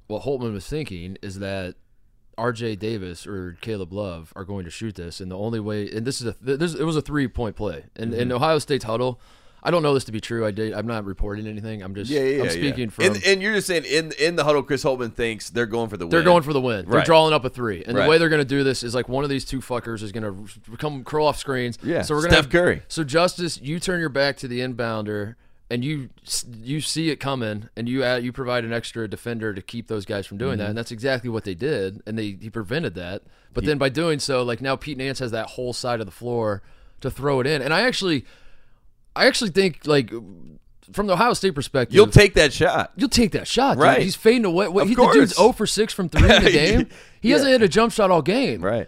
what 0.07 0.23
Holtmann 0.23 0.53
was 0.53 0.67
thinking 0.67 1.17
is 1.21 1.39
that 1.39 1.75
R.J. 2.37 2.75
Davis 2.75 3.25
or 3.25 3.57
Caleb 3.61 3.93
Love 3.93 4.33
are 4.35 4.43
going 4.43 4.65
to 4.65 4.71
shoot 4.71 4.95
this, 4.95 5.19
and 5.19 5.31
the 5.31 5.37
only 5.37 5.59
way, 5.59 5.89
and 5.89 6.05
this 6.05 6.21
is 6.21 6.27
a 6.27 6.35
this 6.41 6.75
it 6.75 6.83
was 6.83 6.95
a 6.95 7.01
three 7.01 7.27
point 7.27 7.55
play, 7.55 7.85
and 7.95 8.13
in 8.13 8.31
Ohio 8.31 8.59
State's 8.59 8.85
huddle. 8.85 9.19
I 9.67 9.71
don't 9.71 9.83
know 9.83 9.93
this 9.93 10.05
to 10.05 10.13
be 10.13 10.21
true. 10.21 10.45
I 10.45 10.51
did. 10.51 10.71
I'm 10.73 10.87
not 10.87 11.03
reporting 11.03 11.45
anything. 11.45 11.81
I'm 11.83 11.93
just. 11.93 12.09
yeah 12.09 12.41
I'm 12.43 12.49
speaking 12.49 12.89
from. 12.89 13.05
And, 13.05 13.23
and 13.25 13.41
you're 13.41 13.53
just 13.53 13.67
saying 13.67 13.83
in 13.83 14.13
in 14.13 14.37
the 14.37 14.45
huddle, 14.45 14.63
Chris 14.63 14.81
Holtmann 14.83 15.13
thinks 15.13 15.49
they're 15.49 15.65
going 15.65 15.89
for 15.89 15.97
the 15.97 16.05
win. 16.05 16.11
they're 16.11 16.23
going 16.23 16.43
for 16.43 16.53
the 16.53 16.61
win. 16.61 16.85
They're 16.89 17.03
drawing 17.03 17.33
up 17.33 17.43
a 17.43 17.49
three, 17.49 17.83
and 17.85 17.97
Right. 17.97 18.05
the 18.05 18.09
way 18.09 18.17
they're 18.17 18.29
going 18.29 18.41
to 18.41 18.45
do 18.47 18.63
this 18.63 18.81
is 18.81 18.95
like 18.95 19.09
one 19.09 19.23
of 19.25 19.29
these 19.29 19.43
two 19.43 19.59
fuckers 19.59 20.01
is 20.01 20.11
going 20.13 20.23
to 20.47 20.77
come 20.77 21.03
curl 21.03 21.25
off 21.27 21.37
screens. 21.37 21.77
Yeah, 21.83 22.01
So 22.03 22.15
we're 22.15 22.21
gonna 22.21 22.33
Steph 22.35 22.45
have, 22.45 22.51
Curry. 22.51 22.81
So 22.87 23.03
Justice, 23.03 23.59
you 23.61 23.79
turn 23.81 23.99
your 23.99 24.07
back 24.09 24.37
to 24.37 24.47
the 24.47 24.61
inbounder, 24.61 25.35
and 25.69 25.83
you 25.83 26.11
you 26.63 26.79
see 26.79 27.09
it 27.09 27.17
coming, 27.19 27.67
and 27.75 27.89
you 27.89 28.03
add, 28.03 28.23
you 28.23 28.31
provide 28.31 28.63
an 28.63 28.71
extra 28.71 29.05
defender 29.09 29.53
to 29.53 29.61
keep 29.61 29.87
those 29.87 30.05
guys 30.05 30.25
from 30.25 30.37
doing 30.37 30.51
Mm-hmm. 30.53 30.59
that, 30.59 30.69
and 30.69 30.77
that's 30.77 30.91
exactly 30.91 31.29
what 31.29 31.43
they 31.43 31.55
did, 31.55 32.01
and 32.07 32.17
they 32.17 32.37
he 32.39 32.49
prevented 32.49 32.93
that. 32.95 33.23
But 33.53 33.65
then 33.65 33.77
by 33.77 33.89
doing 33.89 34.19
so, 34.19 34.43
like 34.43 34.61
now 34.61 34.77
Pete 34.77 34.97
Nance 34.97 35.19
has 35.19 35.31
that 35.31 35.47
whole 35.51 35.73
side 35.73 35.99
of 35.99 36.05
the 36.05 36.11
floor 36.11 36.61
to 37.01 37.11
throw 37.11 37.41
it 37.41 37.47
in, 37.47 37.61
and 37.61 37.73
I 37.73 37.81
actually, 37.81 38.23
I 39.17 39.25
actually 39.27 39.51
think 39.51 39.85
like 39.85 40.09
from 40.93 41.07
the 41.07 41.13
Ohio 41.13 41.33
State 41.33 41.53
perspective, 41.55 41.95
You'll 41.95 42.07
take 42.07 42.35
that 42.35 42.53
shot. 42.53 42.93
You'll 42.95 43.09
take 43.09 43.31
that 43.33 43.47
shot, 43.47 43.73
dude. 43.75 43.83
Right. 43.83 44.01
He's 44.01 44.15
fading 44.15 44.45
away. 44.45 44.67
What, 44.69 44.87
he, 44.87 44.95
the 44.95 45.05
dude's 45.11 45.33
course. 45.33 45.47
0 45.47 45.51
for 45.51 45.67
6 45.67 45.93
from 45.93 46.09
3 46.09 46.35
in 46.37 46.43
the 46.43 46.51
game. 46.51 46.87
He 47.21 47.31
hasn't 47.31 47.51
hit 47.51 47.61
a 47.61 47.67
jump 47.67 47.91
shot 47.91 48.09
all 48.11 48.21
game. 48.21 48.63
Right. 48.63 48.87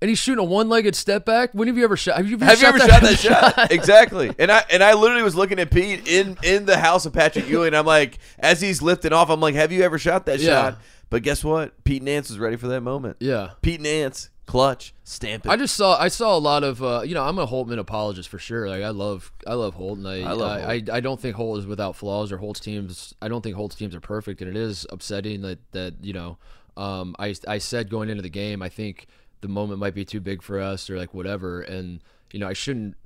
and 0.00 0.08
he's 0.08 0.18
shooting 0.18 0.40
a 0.42 0.48
one-legged 0.48 0.94
step 0.94 1.24
back. 1.26 1.50
When 1.52 1.68
have 1.68 1.76
you 1.76 1.84
ever 1.84 1.96
shot? 1.98 2.16
Have 2.16 2.26
you 2.28 2.36
ever, 2.36 2.44
Have 2.46 2.56
you 2.58 2.66
shot 2.66 2.68
ever 2.74 2.78
that 2.78 3.18
shot 3.18 3.56
that 3.56 3.56
shot? 3.56 3.70
exactly. 3.72 4.34
And 4.38 4.50
I 4.50 4.64
and 4.70 4.82
I 4.82 4.94
literally 4.94 5.22
was 5.22 5.34
looking 5.36 5.58
at 5.58 5.70
Pete 5.70 6.08
in 6.08 6.36
in 6.42 6.64
the 6.64 6.78
house 6.78 7.04
of 7.06 7.12
Patrick 7.12 7.46
Ewing. 7.48 7.74
I'm 7.74 7.84
like, 7.86 8.18
as 8.38 8.60
he's 8.60 8.80
lifting 8.80 9.12
off, 9.12 9.28
I'm 9.30 9.40
like, 9.40 9.54
have 9.54 9.70
you 9.72 9.82
ever 9.82 9.98
shot 9.98 10.26
that 10.26 10.40
Yeah. 10.40 10.70
shot? 10.70 10.78
But 11.10 11.22
guess 11.22 11.44
what? 11.44 11.84
Pete 11.84 12.02
Nance 12.02 12.30
was 12.30 12.38
ready 12.38 12.56
for 12.56 12.68
that 12.68 12.80
moment. 12.80 13.16
Yeah. 13.20 13.50
Pete 13.62 13.80
Nance, 13.82 14.30
clutch, 14.46 14.94
stamp 15.04 15.46
it. 15.46 15.48
I 15.48 15.56
just 15.56 15.76
saw 15.76 15.98
I 15.98 16.08
saw 16.08 16.36
a 16.36 16.38
lot 16.38 16.64
of 16.64 16.82
uh, 16.82 17.02
you 17.04 17.14
know 17.14 17.24
I'm 17.24 17.38
a 17.38 17.46
Holtmann 17.46 17.78
apologist 17.78 18.28
for 18.28 18.38
sure. 18.38 18.68
Like 18.68 18.82
I 18.82 18.90
love 18.90 19.32
I 19.46 19.54
love 19.54 19.74
Holt 19.74 19.98
and 19.98 20.08
I 20.08 20.20
I 20.20 20.32
love 20.32 20.60
I, 20.60 20.72
I, 20.72 20.82
I 20.92 21.00
don't 21.00 21.20
think 21.20 21.36
Holt 21.36 21.58
is 21.58 21.66
without 21.66 21.96
flaws 21.96 22.32
or 22.32 22.38
Holt's 22.38 22.60
teams. 22.60 23.14
I 23.20 23.28
don't 23.28 23.42
think 23.42 23.56
Holt's 23.56 23.74
teams 23.74 23.94
are 23.94 24.00
perfect, 24.00 24.40
and 24.40 24.50
it 24.50 24.56
is 24.56 24.86
upsetting 24.90 25.42
that 25.42 25.58
that 25.72 25.94
you 26.02 26.12
know 26.12 26.38
um, 26.76 27.14
I 27.18 27.34
I 27.48 27.58
said 27.58 27.90
going 27.90 28.08
into 28.08 28.22
the 28.22 28.28
game 28.28 28.62
I 28.62 28.68
think 28.68 29.06
the 29.40 29.48
moment 29.48 29.78
might 29.78 29.94
be 29.94 30.04
too 30.04 30.20
big 30.20 30.42
for 30.42 30.58
us 30.58 30.88
or 30.88 30.96
like 30.96 31.14
whatever, 31.14 31.60
and 31.60 32.00
you 32.32 32.40
know 32.40 32.48
I 32.48 32.54
shouldn't. 32.54 32.96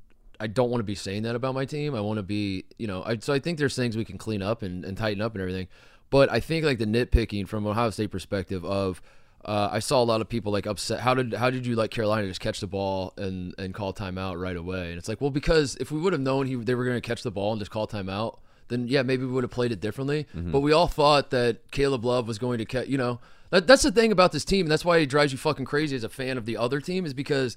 I 0.40 0.46
don't 0.46 0.70
want 0.70 0.78
to 0.78 0.84
be 0.84 0.94
saying 0.94 1.24
that 1.24 1.34
about 1.34 1.54
my 1.54 1.64
team. 1.64 1.96
I 1.96 2.00
want 2.00 2.18
to 2.18 2.22
be, 2.22 2.64
you 2.78 2.86
know, 2.86 3.02
I, 3.04 3.18
so 3.18 3.32
I 3.32 3.40
think 3.40 3.58
there's 3.58 3.74
things 3.74 3.96
we 3.96 4.04
can 4.04 4.18
clean 4.18 4.40
up 4.40 4.62
and, 4.62 4.84
and 4.84 4.96
tighten 4.96 5.20
up 5.20 5.34
and 5.34 5.42
everything. 5.42 5.66
But 6.10 6.30
I 6.30 6.38
think 6.38 6.64
like 6.64 6.78
the 6.78 6.86
nitpicking 6.86 7.48
from 7.48 7.66
Ohio 7.66 7.90
State 7.90 8.12
perspective 8.12 8.64
of, 8.64 9.02
uh, 9.48 9.70
I 9.72 9.78
saw 9.78 10.02
a 10.02 10.04
lot 10.04 10.20
of 10.20 10.28
people 10.28 10.52
like 10.52 10.66
upset. 10.66 11.00
How 11.00 11.14
did 11.14 11.32
how 11.32 11.48
did 11.48 11.64
you 11.64 11.74
like 11.74 11.90
Carolina 11.90 12.28
just 12.28 12.40
catch 12.40 12.60
the 12.60 12.66
ball 12.66 13.14
and 13.16 13.54
and 13.56 13.72
call 13.72 13.94
timeout 13.94 14.38
right 14.38 14.56
away? 14.56 14.90
And 14.90 14.98
it's 14.98 15.08
like, 15.08 15.22
well, 15.22 15.30
because 15.30 15.74
if 15.76 15.90
we 15.90 15.98
would 15.98 16.12
have 16.12 16.20
known 16.20 16.46
he 16.46 16.54
they 16.54 16.74
were 16.74 16.84
going 16.84 17.00
to 17.00 17.06
catch 17.06 17.22
the 17.22 17.30
ball 17.30 17.52
and 17.52 17.58
just 17.58 17.70
call 17.70 17.88
timeout, 17.88 18.40
then 18.68 18.88
yeah, 18.88 19.02
maybe 19.02 19.24
we 19.24 19.32
would 19.32 19.44
have 19.44 19.50
played 19.50 19.72
it 19.72 19.80
differently. 19.80 20.26
But 20.52 20.60
we 20.60 20.72
all 20.72 20.86
thought 20.86 21.30
that 21.30 21.70
Caleb 21.70 22.04
Love 22.04 22.28
was 22.28 22.38
going 22.38 22.58
to 22.58 22.66
catch. 22.66 22.88
You 22.88 22.98
know, 22.98 23.20
that, 23.48 23.66
that's 23.66 23.82
the 23.84 23.90
thing 23.90 24.12
about 24.12 24.32
this 24.32 24.44
team. 24.44 24.66
And 24.66 24.70
that's 24.70 24.84
why 24.84 24.98
it 24.98 25.06
drives 25.06 25.32
you 25.32 25.38
fucking 25.38 25.64
crazy 25.64 25.96
as 25.96 26.04
a 26.04 26.10
fan 26.10 26.36
of 26.36 26.44
the 26.44 26.58
other 26.58 26.80
team 26.80 27.06
is 27.06 27.14
because 27.14 27.56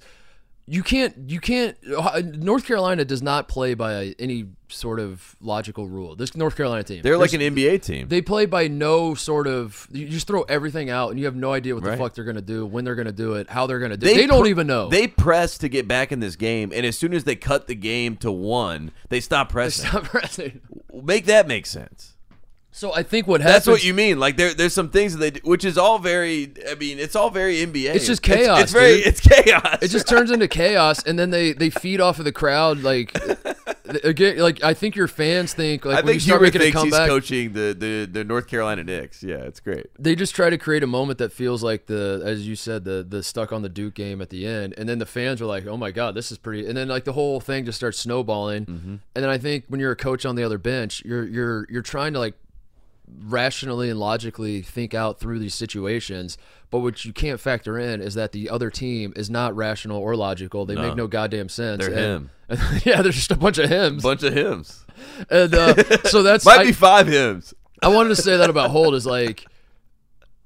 you 0.66 0.82
can't 0.82 1.28
you 1.28 1.40
can't 1.40 1.76
North 2.38 2.66
Carolina 2.66 3.04
does 3.04 3.20
not 3.22 3.48
play 3.48 3.74
by 3.74 4.14
any 4.18 4.46
sort 4.68 5.00
of 5.00 5.34
logical 5.40 5.88
rule. 5.88 6.14
This 6.16 6.36
North 6.36 6.56
Carolina 6.56 6.82
team. 6.84 7.02
They're 7.02 7.18
like 7.18 7.32
an 7.32 7.40
NBA 7.40 7.82
team. 7.82 8.08
they 8.08 8.22
play 8.22 8.46
by 8.46 8.68
no 8.68 9.14
sort 9.14 9.46
of 9.46 9.88
you 9.90 10.08
just 10.08 10.26
throw 10.26 10.42
everything 10.42 10.88
out 10.88 11.10
and 11.10 11.18
you 11.18 11.26
have 11.26 11.34
no 11.36 11.52
idea 11.52 11.74
what 11.74 11.82
the 11.84 11.90
Right. 11.90 11.98
fuck 11.98 12.14
they're 12.14 12.24
going 12.24 12.36
to 12.36 12.42
do, 12.42 12.64
when 12.64 12.84
they're 12.84 12.94
going 12.94 13.06
to 13.06 13.12
do 13.12 13.34
it, 13.34 13.50
how 13.50 13.66
they're 13.66 13.80
going 13.80 13.90
to 13.90 13.96
do 13.96 14.06
it. 14.06 14.14
They 14.14 14.26
don't 14.26 14.46
even 14.46 14.66
know. 14.66 14.88
They 14.88 15.08
press 15.08 15.58
to 15.58 15.68
get 15.68 15.86
back 15.88 16.12
in 16.12 16.20
this 16.20 16.36
game, 16.36 16.72
and 16.74 16.86
as 16.86 16.96
soon 16.96 17.12
as 17.12 17.24
they 17.24 17.36
cut 17.36 17.66
the 17.66 17.74
game 17.74 18.16
to 18.18 18.30
one, 18.32 18.92
they 19.08 19.20
stop 19.20 19.48
pressing. 19.50 19.88
Stop 19.88 20.04
pressing. 20.14 20.60
Make 20.92 21.26
that 21.26 21.46
make 21.48 21.66
sense. 21.66 22.11
So 22.74 22.92
I 22.94 23.02
think 23.02 23.26
what 23.26 23.42
happens 23.42 23.54
That's 23.54 23.66
what 23.66 23.84
you 23.84 23.92
mean. 23.94 24.18
Like 24.18 24.38
there, 24.38 24.54
there's 24.54 24.72
some 24.72 24.88
things 24.88 25.12
that 25.12 25.18
they, 25.20 25.30
do, 25.32 25.40
which 25.44 25.64
is 25.64 25.76
all 25.76 25.98
very. 25.98 26.52
I 26.68 26.74
mean, 26.74 26.98
it's 26.98 27.14
all 27.14 27.28
very 27.30 27.56
NBA. 27.56 27.94
It's 27.94 28.06
just 28.06 28.22
chaos, 28.22 28.62
It's, 28.62 28.72
very. 28.72 28.96
dude. 28.96 29.06
It's 29.08 29.20
chaos. 29.20 29.78
it 29.82 29.88
just 29.88 30.08
turns 30.08 30.30
into 30.30 30.48
chaos 30.48 31.02
and 31.04 31.18
then 31.18 31.30
they 31.30 31.52
they 31.52 31.68
feed 31.70 32.00
off 32.00 32.18
of 32.18 32.24
the 32.24 32.32
crowd 32.32 32.78
like 32.82 33.14
again 34.04 34.38
like 34.38 34.62
I 34.62 34.74
think 34.74 34.96
your 34.96 35.08
fans 35.08 35.52
think 35.54 35.84
like 35.84 35.98
I 35.98 36.00
when 36.00 36.14
you 36.14 36.20
think 36.20 36.22
start 36.22 36.42
Hubert 36.42 36.58
thinks 36.58 36.82
he's 36.82 36.92
coaching 36.96 37.52
the, 37.52 37.74
the 37.78 38.08
the 38.10 38.24
North 38.24 38.46
Carolina 38.46 38.84
Knicks. 38.84 39.22
Yeah, 39.22 39.36
it's 39.36 39.60
great. 39.60 39.86
they 39.98 40.14
just 40.14 40.34
try 40.34 40.50
to 40.50 40.58
create 40.58 40.82
a 40.82 40.86
moment 40.86 41.18
that 41.18 41.32
feels 41.32 41.62
like 41.62 41.86
the 41.86 42.22
as 42.24 42.46
you 42.46 42.56
said 42.56 42.84
the 42.84 43.04
the 43.06 43.22
stuck 43.22 43.52
on 43.52 43.62
the 43.62 43.68
Duke 43.68 43.94
game 43.94 44.20
at 44.22 44.30
the 44.30 44.46
end 44.46 44.74
and 44.78 44.88
then 44.88 44.98
the 44.98 45.06
fans 45.06 45.40
are 45.42 45.46
like 45.46 45.66
oh 45.66 45.76
my 45.76 45.90
god 45.90 46.14
this 46.14 46.32
is 46.32 46.38
pretty 46.38 46.66
and 46.66 46.76
then 46.76 46.88
like 46.88 47.04
the 47.04 47.12
whole 47.12 47.40
thing 47.40 47.64
just 47.64 47.76
starts 47.76 47.98
snowballing 47.98 48.64
Mm-hmm. 48.66 48.90
and 49.14 49.24
then 49.24 49.28
I 49.28 49.38
think 49.38 49.64
when 49.68 49.80
you're 49.80 49.92
a 49.92 49.96
coach 49.96 50.24
on 50.24 50.36
the 50.36 50.42
other 50.44 50.58
bench 50.58 51.02
you're 51.04 51.24
you're 51.24 51.66
you're 51.68 51.82
trying 51.82 52.12
to 52.14 52.18
like 52.18 52.34
rationally 53.24 53.90
and 53.90 53.98
logically 53.98 54.62
think 54.62 54.94
out 54.94 55.18
through 55.20 55.38
these 55.38 55.54
situations 55.54 56.36
but 56.70 56.78
what 56.80 57.04
you 57.04 57.12
can't 57.12 57.38
factor 57.38 57.78
in 57.78 58.00
is 58.00 58.14
that 58.14 58.32
the 58.32 58.48
other 58.48 58.70
team 58.70 59.12
is 59.16 59.28
not 59.28 59.54
rational 59.54 59.98
or 59.98 60.16
logical 60.16 60.64
they 60.66 60.74
make 60.74 60.96
no 60.96 61.06
goddamn 61.06 61.48
sense 61.48 61.84
They're 61.86 62.14
and, 62.16 62.30
yeah 62.84 63.02
they're 63.02 63.12
just 63.12 63.30
a 63.30 63.36
bunch 63.36 63.58
of 63.58 63.68
hymns 63.68 64.02
Bunch 64.02 64.22
of 64.22 64.32
hymns. 64.34 64.84
and 65.30 65.54
uh, 65.54 65.74
so 66.04 66.22
that's 66.24 66.44
Might 66.44 66.60
I- 66.60 66.64
be 66.64 66.72
five 66.72 67.06
hymns. 67.06 67.54
I 67.82 67.88
wanted 67.88 68.10
to 68.10 68.16
say 68.16 68.36
that 68.36 68.48
about 68.48 68.70
Holt 68.70 68.94
is 68.94 69.04
like, 69.06 69.44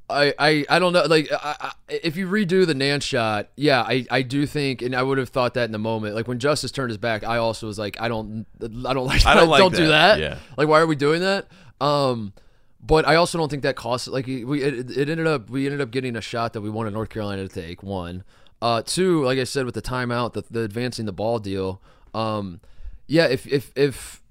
I 0.08 0.32
I, 0.38 0.64
I 0.70 0.78
don't 0.78 0.92
know 0.92 1.04
like 1.04 1.30
I, 1.32 1.56
I, 1.60 1.72
if 1.88 2.16
you 2.16 2.28
redo 2.28 2.64
the 2.66 2.74
Nance 2.74 3.04
shot, 3.04 3.48
yeah, 3.56 3.82
I, 3.82 4.06
I 4.10 4.22
do 4.22 4.46
think, 4.46 4.80
and 4.82 4.94
I 4.94 5.02
would 5.02 5.18
have 5.18 5.28
thought 5.28 5.54
that 5.54 5.64
in 5.64 5.72
the 5.72 5.78
moment, 5.78 6.14
like 6.14 6.28
when 6.28 6.38
Justice 6.38 6.70
turned 6.70 6.90
his 6.90 6.96
back, 6.98 7.24
I 7.24 7.38
also 7.38 7.66
was 7.66 7.78
like, 7.78 8.00
I 8.00 8.08
don't 8.08 8.46
I 8.62 8.94
don't 8.94 9.06
like 9.06 9.26
I 9.26 9.34
don't 9.34 9.48
like 9.48 9.70
do 9.72 9.88
that. 9.88 10.16
that. 10.16 10.20
Yeah. 10.20 10.38
Like 10.56 10.68
why 10.68 10.80
are 10.80 10.86
we 10.86 10.96
doing 10.96 11.20
that? 11.22 11.48
Um, 11.80 12.32
but 12.86 13.06
I 13.06 13.16
also 13.16 13.38
don't 13.38 13.48
think 13.50 13.62
that 13.62 13.76
cost 13.76 14.08
like 14.08 14.26
we 14.26 14.62
it, 14.62 14.90
it 14.90 15.08
ended 15.08 15.26
up 15.26 15.48
we 15.50 15.66
ended 15.66 15.80
up 15.80 15.90
getting 15.90 16.14
a 16.16 16.20
shot 16.20 16.52
that 16.52 16.60
we 16.60 16.70
wanted 16.70 16.92
North 16.92 17.08
Carolina 17.08 17.46
to 17.48 17.54
take 17.62 17.82
one. 17.82 18.24
Uh, 18.62 18.82
two, 18.84 19.22
like 19.24 19.38
I 19.38 19.44
said 19.44 19.66
with 19.66 19.74
the 19.74 19.82
timeout, 19.82 20.32
the, 20.32 20.42
the 20.50 20.62
advancing 20.62 21.04
the 21.06 21.12
ball 21.12 21.38
deal. 21.38 21.80
Um, 22.14 22.60
yeah, 23.06 23.26
if 23.26 23.46
if 23.46 23.72
if 23.76 24.22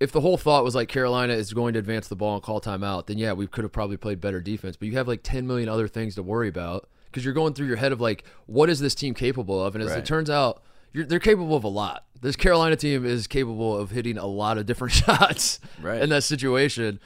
if 0.00 0.12
the 0.12 0.20
whole 0.20 0.36
thought 0.36 0.64
was 0.64 0.74
like 0.74 0.88
Carolina 0.88 1.34
is 1.34 1.52
going 1.52 1.72
to 1.74 1.78
advance 1.78 2.08
the 2.08 2.16
ball 2.16 2.34
and 2.34 2.42
call 2.42 2.60
timeout, 2.60 3.06
then 3.06 3.18
yeah, 3.18 3.32
we 3.32 3.46
could 3.46 3.64
have 3.64 3.72
probably 3.72 3.96
played 3.96 4.20
better 4.20 4.40
defense. 4.40 4.76
But 4.76 4.88
you 4.88 4.94
have 4.96 5.06
like 5.08 5.22
10 5.22 5.46
million 5.46 5.68
other 5.68 5.88
things 5.88 6.14
to 6.14 6.22
worry 6.22 6.48
about 6.48 6.88
because 7.06 7.22
you're 7.24 7.34
going 7.34 7.52
through 7.54 7.66
your 7.66 7.76
head 7.76 7.92
of 7.92 8.00
like, 8.00 8.24
what 8.46 8.70
is 8.70 8.80
this 8.80 8.94
team 8.94 9.12
capable 9.14 9.62
of? 9.62 9.74
And 9.74 9.82
as 9.84 9.90
Right. 9.90 9.98
it 9.98 10.06
turns 10.06 10.30
out, 10.30 10.62
you're, 10.92 11.04
they're 11.04 11.18
capable 11.18 11.54
of 11.54 11.64
a 11.64 11.68
lot. 11.68 12.04
This 12.20 12.34
Carolina 12.36 12.76
team 12.76 13.04
is 13.04 13.26
capable 13.26 13.76
of 13.76 13.90
hitting 13.90 14.16
a 14.16 14.26
lot 14.26 14.56
of 14.58 14.64
different 14.66 14.92
shots 14.94 15.58
Right. 15.82 16.00
in 16.00 16.08
that 16.10 16.24
situation. 16.24 16.98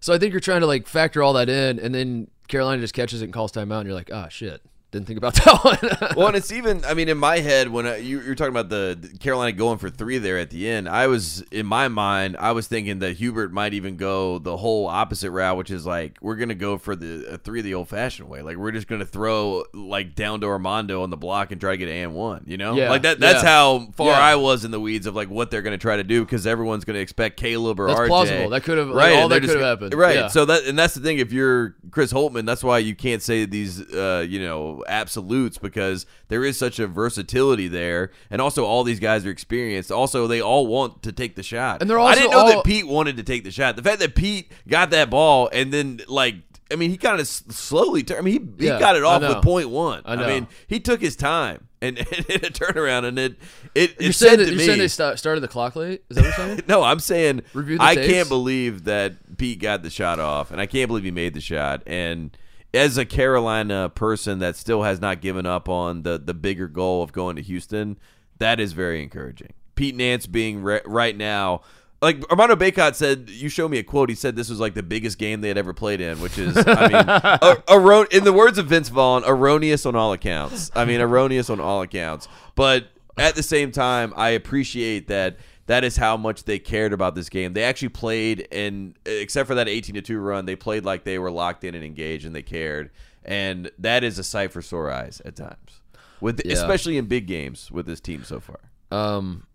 So 0.00 0.12
I 0.12 0.18
think 0.18 0.32
you're 0.32 0.40
trying 0.40 0.60
to 0.60 0.66
like 0.66 0.86
factor 0.86 1.22
all 1.22 1.32
that 1.34 1.48
in, 1.48 1.78
and 1.78 1.94
then 1.94 2.28
Carolina 2.48 2.80
just 2.80 2.94
catches 2.94 3.22
it 3.22 3.24
and 3.26 3.32
calls 3.32 3.52
timeout, 3.52 3.80
and 3.80 3.86
you're 3.86 3.94
like, 3.94 4.10
ah, 4.12 4.28
shit, 4.28 4.62
didn't 4.92 5.06
think 5.08 5.18
about 5.18 5.34
that 5.44 5.64
one. 5.64 6.14
well, 6.16 6.28
and 6.28 6.36
it's 6.36 6.52
even. 6.52 6.84
I 6.84 6.94
mean, 6.94 7.08
in 7.08 7.18
my 7.18 7.38
head, 7.40 7.68
when 7.68 7.86
I, 7.86 7.96
you, 7.96 8.20
you're 8.20 8.34
talking 8.36 8.52
about 8.52 8.68
the, 8.68 8.96
the 8.98 9.18
Carolina 9.18 9.52
going 9.52 9.78
for 9.78 9.90
three 9.90 10.18
there 10.18 10.38
at 10.38 10.50
the 10.50 10.68
end, 10.68 10.88
I 10.88 11.08
was 11.08 11.42
in 11.50 11.66
my 11.66 11.88
mind, 11.88 12.36
I 12.38 12.52
was 12.52 12.66
thinking 12.68 13.00
that 13.00 13.16
Hubert 13.16 13.52
might 13.52 13.74
even 13.74 13.96
go 13.96 14.38
the 14.38 14.56
whole 14.56 14.86
opposite 14.86 15.30
route, 15.32 15.56
which 15.56 15.70
is 15.70 15.84
like 15.86 16.16
we're 16.22 16.36
gonna 16.36 16.54
go 16.54 16.78
for 16.78 16.94
the 16.96 17.38
three 17.42 17.60
the 17.62 17.74
old-fashioned 17.74 18.28
way. 18.28 18.42
Like 18.42 18.56
we're 18.56 18.70
just 18.72 18.86
gonna 18.86 19.04
throw 19.04 19.64
like 19.74 20.14
down 20.14 20.40
to 20.42 20.46
Armando 20.46 21.02
on 21.02 21.10
the 21.10 21.16
block 21.16 21.50
and 21.52 21.60
try 21.60 21.72
to 21.72 21.76
get 21.76 21.88
an 21.88 21.94
and 21.96 22.14
one. 22.14 22.44
You 22.46 22.56
know, 22.56 22.74
Yeah, 22.76 22.88
like 22.90 23.02
that. 23.02 23.18
That's 23.18 23.42
yeah. 23.42 23.48
how 23.48 23.88
far 23.96 24.08
Yeah. 24.12 24.20
I 24.20 24.36
was 24.36 24.64
in 24.64 24.70
the 24.70 24.80
weeds 24.80 25.06
of 25.06 25.16
like 25.16 25.28
what 25.28 25.50
they're 25.50 25.62
gonna 25.62 25.78
try 25.78 25.96
to 25.96 26.04
do 26.04 26.24
because 26.24 26.46
everyone's 26.46 26.84
gonna 26.84 27.00
expect 27.00 27.38
Caleb 27.38 27.80
or 27.80 27.88
That's 27.88 28.00
RJ. 28.00 28.06
plausible. 28.06 28.50
That 28.50 28.62
could 28.62 28.78
have- 28.78 28.88
like, 28.88 28.96
right. 28.96 29.16
all 29.16 29.28
that 29.28 29.40
could 29.40 29.50
have 29.50 29.60
happened. 29.60 29.94
Right. 29.94 30.30
So 30.30 30.44
that 30.44 30.64
and 30.64 30.78
that's 30.78 30.94
the 30.94 31.00
thing. 31.00 31.18
If 31.18 31.32
you're 31.32 31.74
Chris 31.90 32.12
Holtmann, 32.12 32.46
that's 32.46 32.62
why 32.62 32.78
you 32.78 32.94
can't 32.94 33.20
say 33.22 33.44
these, 33.46 33.80
uh, 33.92 34.24
you 34.28 34.40
know, 34.40 34.75
absolutes 34.86 35.58
because 35.58 36.06
there 36.28 36.44
is 36.44 36.58
such 36.58 36.78
a 36.78 36.86
versatility 36.86 37.68
there, 37.68 38.10
and 38.30 38.40
also 38.40 38.64
all 38.64 38.84
these 38.84 39.00
guys 39.00 39.24
are 39.26 39.30
experienced. 39.30 39.90
Also, 39.92 40.26
they 40.26 40.40
all 40.40 40.66
want 40.66 41.02
to 41.04 41.12
take 41.12 41.36
the 41.36 41.42
shot. 41.42 41.80
And 41.80 41.88
they're 41.90 41.98
I 41.98 42.14
didn't 42.14 42.30
know 42.30 42.38
all- 42.40 42.48
that 42.48 42.64
Pete 42.64 42.86
wanted 42.86 43.16
to 43.18 43.22
take 43.22 43.44
the 43.44 43.50
shot. 43.50 43.76
The 43.76 43.82
fact 43.82 44.00
that 44.00 44.14
Pete 44.14 44.50
got 44.68 44.90
that 44.90 45.10
ball 45.10 45.48
and 45.52 45.72
then 45.72 46.00
like. 46.08 46.36
I 46.68 46.74
mean, 46.74 46.90
he 46.90 46.96
kind 46.96 47.20
of 47.20 47.28
slowly. 47.28 48.02
turned. 48.02 48.18
I 48.18 48.22
mean, 48.22 48.56
he, 48.58 48.64
he 48.64 48.66
Yeah, 48.66 48.80
got 48.80 48.96
it 48.96 49.04
off 49.04 49.22
with 49.22 49.40
point 49.44 49.70
one. 49.70 50.02
I 50.04 50.16
know. 50.16 50.26
mean, 50.26 50.48
he 50.66 50.80
took 50.80 51.00
his 51.00 51.14
time 51.14 51.68
and, 51.80 51.96
and 51.98 52.08
hit 52.08 52.42
a 52.44 52.50
turnaround, 52.50 53.04
and 53.04 53.16
it 53.20 53.36
it, 53.72 53.90
it 53.92 54.00
you're 54.00 54.12
said 54.12 54.26
saying 54.30 54.38
that 54.40 54.44
to 54.46 54.50
you're 54.50 54.58
me, 54.58 54.66
saying 54.66 54.78
they 54.80 54.88
sta- 54.88 55.14
started 55.14 55.42
the 55.42 55.46
clock 55.48 55.76
late? 55.76 56.02
Is 56.10 56.16
that 56.16 56.24
what 56.24 56.36
you're 56.38 56.46
saying? 56.48 56.62
no, 56.68 56.82
I'm 56.82 56.98
saying 56.98 57.42
Review 57.54 57.78
the 57.78 57.84
I 57.84 57.94
tapes? 57.94 58.08
can't 58.12 58.28
believe 58.28 58.82
that 58.82 59.36
Pete 59.38 59.60
got 59.60 59.84
the 59.84 59.90
shot 59.90 60.18
off, 60.18 60.50
and 60.50 60.60
I 60.60 60.66
can't 60.66 60.88
believe 60.88 61.04
he 61.04 61.12
made 61.12 61.34
the 61.34 61.40
shot. 61.40 61.84
And 61.86 62.36
as 62.76 62.98
a 62.98 63.04
Carolina 63.04 63.88
person 63.88 64.38
that 64.40 64.56
still 64.56 64.82
has 64.82 65.00
not 65.00 65.20
given 65.20 65.46
up 65.46 65.68
on 65.68 66.02
the 66.02 66.18
the 66.18 66.34
bigger 66.34 66.68
goal 66.68 67.02
of 67.02 67.12
going 67.12 67.36
to 67.36 67.42
Houston, 67.42 67.98
that 68.38 68.60
is 68.60 68.72
very 68.72 69.02
encouraging. 69.02 69.52
Pete 69.74 69.94
Nance 69.94 70.26
being 70.26 70.62
re- 70.62 70.80
right 70.84 71.16
now. 71.16 71.62
Like 72.02 72.30
Armando 72.30 72.56
Bacot 72.56 72.94
said, 72.94 73.30
you 73.30 73.48
show 73.48 73.68
me 73.68 73.78
a 73.78 73.82
quote. 73.82 74.10
He 74.10 74.14
said 74.14 74.36
this 74.36 74.50
was 74.50 74.60
like 74.60 74.74
the 74.74 74.82
biggest 74.82 75.18
game 75.18 75.40
they 75.40 75.48
had 75.48 75.56
ever 75.56 75.72
played 75.72 76.00
in, 76.02 76.20
which 76.20 76.36
is, 76.38 76.54
I 76.58 76.88
mean, 76.88 77.58
erro- 77.68 78.06
in 78.10 78.24
the 78.24 78.34
words 78.34 78.58
of 78.58 78.66
Vince 78.66 78.90
Vaughn, 78.90 79.24
erroneous 79.24 79.86
on 79.86 79.96
all 79.96 80.12
accounts. 80.12 80.70
I 80.76 80.84
mean, 80.84 81.00
erroneous 81.00 81.48
on 81.48 81.58
all 81.58 81.80
accounts. 81.80 82.28
But 82.54 82.88
at 83.16 83.34
the 83.34 83.42
same 83.42 83.72
time, 83.72 84.12
I 84.14 84.30
appreciate 84.30 85.08
that 85.08 85.38
that 85.66 85.84
is 85.84 85.96
how 85.96 86.16
much 86.16 86.44
they 86.44 86.58
cared 86.58 86.92
about 86.92 87.14
this 87.14 87.28
game. 87.28 87.52
They 87.52 87.62
actually 87.64 87.88
played, 87.90 88.46
and 88.52 88.94
except 89.04 89.46
for 89.48 89.54
that 89.56 89.68
18 89.68 89.94
to 89.96 90.02
2 90.02 90.18
run, 90.18 90.46
they 90.46 90.56
played 90.56 90.84
like 90.84 91.04
they 91.04 91.18
were 91.18 91.30
locked 91.30 91.64
in 91.64 91.74
and 91.74 91.84
engaged 91.84 92.24
and 92.24 92.34
they 92.34 92.42
cared. 92.42 92.90
And 93.24 93.70
that 93.78 94.04
is 94.04 94.18
a 94.18 94.24
sight 94.24 94.52
for 94.52 94.62
sore 94.62 94.90
eyes 94.92 95.20
at 95.24 95.34
times, 95.36 95.80
with 96.20 96.40
Yeah. 96.44 96.52
especially 96.54 96.96
in 96.98 97.06
big 97.06 97.26
games 97.26 97.70
with 97.72 97.86
this 97.86 98.00
team 98.00 98.22
so 98.22 98.38
far. 98.40 98.60
Um, 98.92 99.46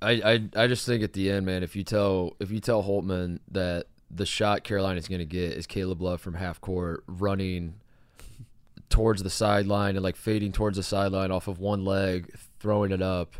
I, 0.00 0.10
I 0.56 0.64
I 0.64 0.66
just 0.66 0.86
think 0.86 1.02
at 1.04 1.12
the 1.12 1.30
end, 1.30 1.44
man, 1.46 1.62
if 1.62 1.76
you 1.76 1.84
tell 1.84 2.34
if 2.40 2.50
you 2.50 2.58
tell 2.58 2.82
Holtmann 2.82 3.40
that 3.50 3.86
the 4.10 4.26
shot 4.26 4.64
Carolina's 4.64 5.06
going 5.08 5.20
to 5.20 5.24
get 5.26 5.52
is 5.52 5.66
Caleb 5.66 6.00
Love 6.02 6.20
from 6.20 6.34
half 6.34 6.60
court 6.60 7.04
running 7.06 7.74
towards 8.88 9.22
the 9.22 9.30
sideline 9.30 9.96
and 9.96 10.02
like 10.02 10.16
fading 10.16 10.52
towards 10.52 10.76
the 10.76 10.82
sideline 10.82 11.30
off 11.30 11.48
of 11.48 11.58
one 11.60 11.84
leg, 11.84 12.34
throwing 12.60 12.92
it 12.92 13.00
up. 13.02 13.36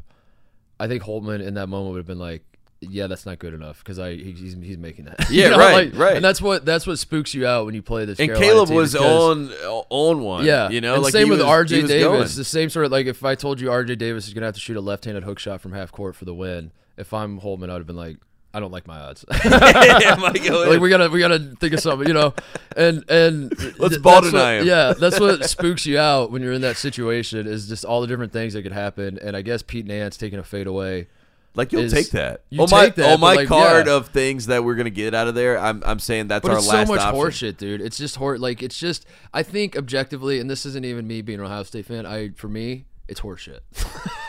I 0.82 0.88
think 0.88 1.02
Holtmann 1.02 1.40
in 1.46 1.54
that 1.54 1.68
moment 1.68 1.92
would 1.92 1.98
have 1.98 2.06
been 2.06 2.18
like, 2.18 2.42
yeah, 2.80 3.06
that's 3.06 3.24
not 3.24 3.38
good 3.38 3.54
enough 3.54 3.78
because 3.78 3.98
I 4.00 4.14
he- 4.14 4.32
he's 4.32 4.54
he's 4.54 4.76
making 4.76 5.04
that. 5.04 5.30
Yeah, 5.30 5.44
You 5.44 5.50
know, 5.52 5.58
right, 5.58 5.92
like- 5.92 5.98
right. 5.98 6.16
And 6.16 6.24
that's 6.24 6.42
what 6.42 6.64
that's 6.64 6.84
what 6.86 6.98
spooks 6.98 7.32
you 7.32 7.46
out 7.46 7.64
when 7.64 7.74
you 7.76 7.82
play 7.82 8.04
this. 8.06 8.18
And 8.18 8.28
Carolina 8.28 8.52
Caleb 8.52 8.70
was 8.70 8.92
because- 8.94 9.06
on 9.06 9.84
on 9.90 10.20
one. 10.22 10.44
Yeah, 10.44 10.68
you 10.68 10.80
know, 10.80 10.94
and 10.94 11.02
like 11.04 11.12
same 11.12 11.28
with 11.28 11.38
was- 11.40 11.46
RJ 11.48 11.86
Davis. 11.86 12.02
going. 12.02 12.20
The 12.22 12.44
same 12.44 12.68
sort 12.70 12.86
of 12.86 12.90
like 12.92 13.06
if 13.06 13.24
I 13.24 13.36
told 13.36 13.60
you 13.60 13.68
RJ 13.68 13.98
Davis 13.98 14.26
is 14.26 14.34
gonna 14.34 14.46
have 14.46 14.54
to 14.54 14.60
shoot 14.60 14.76
a 14.76 14.80
left-handed 14.80 15.22
hook 15.22 15.38
shot 15.38 15.60
from 15.60 15.72
half 15.72 15.92
court 15.92 16.16
for 16.16 16.24
the 16.24 16.34
win. 16.34 16.72
If 16.96 17.14
I'm 17.14 17.40
Holtmann, 17.40 17.70
I'd 17.70 17.74
have 17.74 17.86
been 17.86 17.96
like, 17.96 18.18
I 18.54 18.60
don't 18.60 18.70
like 18.70 18.86
my 18.86 18.98
odds. 19.00 19.24
yeah, 19.44 20.16
like 20.18 20.80
we 20.80 20.90
gotta 20.90 21.08
we 21.08 21.18
gotta 21.20 21.38
think 21.58 21.72
of 21.72 21.80
something, 21.80 22.06
you 22.06 22.14
know. 22.14 22.34
And 22.76 23.02
and 23.10 23.50
Let's 23.78 23.94
th- 23.94 24.02
ball 24.02 24.20
deny 24.20 24.54
him. 24.54 24.66
Yeah, 24.66 24.92
that's 24.92 25.18
what 25.18 25.44
spooks 25.48 25.86
you 25.86 25.98
out 25.98 26.30
when 26.30 26.42
you're 26.42 26.52
in 26.52 26.60
that 26.62 26.76
situation. 26.76 27.46
Is 27.46 27.68
just 27.68 27.84
all 27.84 28.00
the 28.02 28.06
different 28.06 28.32
things 28.32 28.52
that 28.52 28.62
could 28.62 28.72
happen. 28.72 29.18
And 29.22 29.36
I 29.36 29.42
guess 29.42 29.62
Pete 29.62 29.86
Nance 29.86 30.16
taking 30.16 30.38
a 30.38 30.42
fade 30.42 30.66
away. 30.66 31.08
Like 31.54 31.72
you'll 31.72 31.82
is- 31.82 31.92
take 31.92 32.10
that. 32.10 32.42
you 32.50 32.62
on 32.62 32.68
my 32.70 32.86
take 32.86 32.94
that, 32.96 33.14
but, 33.14 33.20
my 33.20 33.34
like, 33.34 33.48
card 33.48 33.86
yeah. 33.86 33.96
of 33.96 34.08
things 34.08 34.46
that 34.46 34.64
we're 34.64 34.74
gonna 34.74 34.90
get 34.90 35.14
out 35.14 35.28
of 35.28 35.34
there, 35.34 35.58
I'm 35.58 35.82
I'm 35.84 35.98
saying 35.98 36.28
that's 36.28 36.42
But 36.42 36.52
our 36.52 36.58
it's 36.58 36.66
last 36.68 36.86
so 36.88 36.94
much 36.94 37.02
option. 37.02 37.20
horseshit, 37.20 37.56
dude. 37.56 37.80
It's 37.80 37.96
just 37.96 38.16
hor 38.16 38.38
like 38.38 38.62
it's 38.62 38.78
just 38.78 39.06
I 39.32 39.42
think 39.42 39.76
objectively, 39.76 40.40
and 40.40 40.48
this 40.50 40.64
isn't 40.66 40.84
even 40.84 41.06
me 41.06 41.22
being 41.22 41.40
an 41.40 41.46
Ohio 41.46 41.62
State 41.62 41.86
fan. 41.86 42.04
I 42.06 42.30
for 42.36 42.48
me, 42.48 42.84
it's 43.08 43.20
horseshit. 43.20 43.60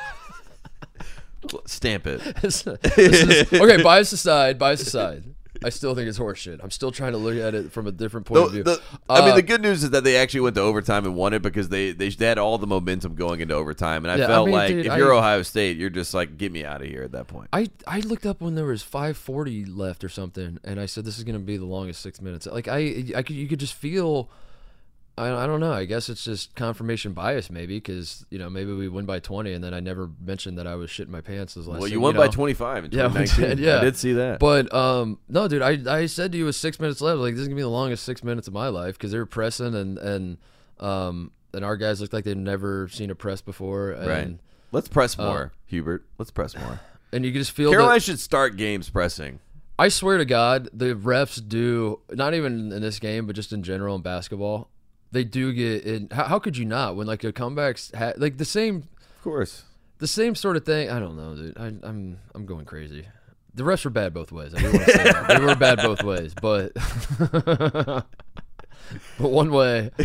Stamp 1.65 2.07
it. 2.07 2.21
This 2.41 2.65
is- 2.67 3.53
okay, 3.53 3.81
bias 3.83 4.11
aside, 4.11 4.57
bias 4.59 4.81
aside. 4.85 5.23
I 5.63 5.69
still 5.69 5.95
think 5.95 6.09
it's 6.09 6.19
horseshit. 6.19 6.59
I'm 6.61 6.71
still 6.71 6.91
trying 6.91 7.13
to 7.13 7.17
look 7.17 7.37
at 7.37 7.53
it 7.55 7.71
from 7.71 7.87
a 7.87 7.91
different 7.91 8.25
point 8.25 8.41
The- 8.41 8.45
of 8.47 8.51
view. 8.51 8.63
the- 8.63 8.81
I 9.09 9.21
mean, 9.21 9.31
Uh, 9.31 9.35
the 9.35 9.41
good 9.43 9.61
news 9.61 9.83
is 9.83 9.91
that 9.91 10.03
they 10.03 10.17
actually 10.17 10.41
went 10.41 10.55
to 10.55 10.61
overtime 10.61 11.05
and 11.05 11.15
won 11.15 11.33
it 11.33 11.41
because 11.41 11.69
they 11.69 11.91
they 11.91 12.09
had 12.19 12.37
all 12.37 12.57
the 12.57 12.67
momentum 12.67 13.15
going 13.15 13.39
into 13.39 13.53
overtime, 13.53 14.03
and 14.03 14.11
I 14.11 14.17
Yeah, 14.17 14.25
I 14.25 14.27
felt 14.27 14.47
mean, 14.47 14.55
like 14.55 14.67
dude, 14.69 14.85
if 14.87 14.97
you're 14.97 15.13
Ohio 15.13 15.41
State, 15.43 15.77
you're 15.77 15.89
just 15.91 16.13
like, 16.13 16.37
get 16.37 16.51
me 16.51 16.65
out 16.65 16.81
of 16.81 16.87
here 16.87 17.03
at 17.03 17.11
that 17.13 17.27
point. 17.27 17.47
I 17.53 17.69
I 17.87 17.99
looked 18.01 18.25
up 18.25 18.41
when 18.41 18.55
there 18.55 18.65
was 18.65 18.83
540 18.83 19.65
left 19.65 20.03
or 20.03 20.09
something, 20.09 20.59
and 20.63 20.79
I 20.81 20.85
said 20.85 21.05
this 21.05 21.17
is 21.17 21.23
going 21.23 21.35
to 21.39 21.45
be 21.45 21.55
the 21.55 21.65
longest 21.65 22.01
six 22.01 22.19
minutes. 22.19 22.45
Like 22.45 22.67
I 22.67 23.05
I 23.15 23.21
could 23.23 23.35
you 23.35 23.47
could 23.47 23.59
just 23.59 23.75
feel. 23.75 24.29
I, 25.17 25.43
I 25.43 25.47
don't 25.47 25.59
know. 25.59 25.71
I 25.71 25.85
guess 25.85 26.09
it's 26.09 26.23
just 26.23 26.55
confirmation 26.55 27.13
bias, 27.13 27.51
maybe, 27.51 27.77
because 27.77 28.25
you 28.31 28.39
know 28.39 28.49
maybe 28.49 28.73
we 28.73 28.87
win 28.87 29.05
by 29.05 29.19
20, 29.19 29.53
and 29.53 29.63
then 29.63 29.73
I 29.73 29.79
never 29.79 30.09
mentioned 30.19 30.57
that 30.57 30.65
I 30.65 30.75
was 30.75 30.89
shitting 30.89 31.09
my 31.09 31.21
pants. 31.21 31.55
As 31.55 31.67
last 31.67 31.73
well, 31.73 31.83
thing, 31.83 31.93
you 31.93 31.99
won 31.99 32.15
by 32.15 32.27
25 32.27 32.85
in 32.85 32.91
Yeah, 32.91 33.03
2019. 33.09 33.49
did, 33.49 33.59
yeah. 33.59 33.77
I 33.77 33.81
did 33.81 33.95
see 33.95 34.13
that. 34.13 34.39
But 34.39 34.73
um, 34.73 35.19
no, 35.29 35.47
dude, 35.47 35.61
I, 35.61 35.77
I 35.87 36.05
said 36.07 36.31
to 36.31 36.37
you 36.37 36.45
with 36.45 36.55
six 36.55 36.79
minutes 36.79 36.99
left, 36.99 37.19
like 37.19 37.33
this 37.35 37.41
is 37.41 37.47
gonna 37.47 37.55
be 37.55 37.61
the 37.61 37.67
longest 37.67 38.03
six 38.03 38.23
minutes 38.23 38.47
of 38.47 38.53
my 38.53 38.69
life 38.69 38.95
because 38.95 39.11
they 39.11 39.19
were 39.19 39.25
pressing 39.27 39.75
and 39.75 39.97
and 39.99 40.37
um 40.79 41.31
and 41.53 41.63
our 41.63 41.77
guys 41.77 42.01
looked 42.01 42.13
like 42.13 42.23
they'd 42.23 42.35
never 42.35 42.87
seen 42.87 43.11
a 43.11 43.15
press 43.15 43.41
before, 43.41 43.91
and 43.91 44.07
right. 44.07 44.39
Let's 44.71 44.87
press 44.87 45.17
uh, 45.19 45.23
more, 45.23 45.51
Hubert. 45.67 46.05
Let's 46.17 46.31
press 46.31 46.57
more. 46.57 46.79
and 47.13 47.23
you 47.23 47.31
could 47.31 47.39
just 47.39 47.51
feel 47.51 47.69
Carolina 47.69 47.95
the, 47.95 47.99
should 47.99 48.19
start 48.19 48.57
games 48.57 48.89
pressing. 48.89 49.39
I 49.77 49.89
swear 49.89 50.17
to 50.17 50.25
God, 50.25 50.69
the 50.73 50.95
refs 50.95 51.45
do 51.47 51.99
not 52.11 52.33
even 52.33 52.71
in 52.71 52.81
this 52.81 52.97
game, 52.99 53.27
but 53.27 53.35
just 53.35 53.53
in 53.53 53.61
general 53.61 53.95
in 53.95 54.01
basketball, 54.01 54.69
they 55.13 55.23
do 55.23 55.53
get 55.53 55.83
in. 55.85 56.09
How, 56.11 56.25
how 56.25 56.39
could 56.39 56.57
you 56.57 56.65
not 56.65 56.95
when 56.97 57.07
like 57.07 57.23
a 57.23 57.31
comebacks 57.31 57.95
ha- 57.95 58.13
like 58.17 58.37
the 58.37 58.45
same 58.45 58.87
Of 59.17 59.23
course. 59.23 59.63
the 59.99 60.07
same 60.07 60.35
sort 60.35 60.57
of 60.57 60.65
thing? 60.65 60.89
I 60.89 60.99
don't 60.99 61.15
know, 61.15 61.35
dude. 61.35 61.57
I, 61.57 61.67
I'm 61.87 62.19
I'm 62.35 62.45
going 62.45 62.65
crazy. 62.65 63.07
The 63.55 63.63
refs 63.63 63.85
were 63.85 63.91
bad 63.91 64.13
both 64.13 64.31
ways. 64.31 64.53
I 64.55 64.61
they 65.27 65.39
were 65.39 65.55
bad 65.55 65.77
both 65.77 66.01
ways, 66.03 66.33
but 66.33 66.71
but 69.19 69.29
one 69.29 69.51
way. 69.51 69.91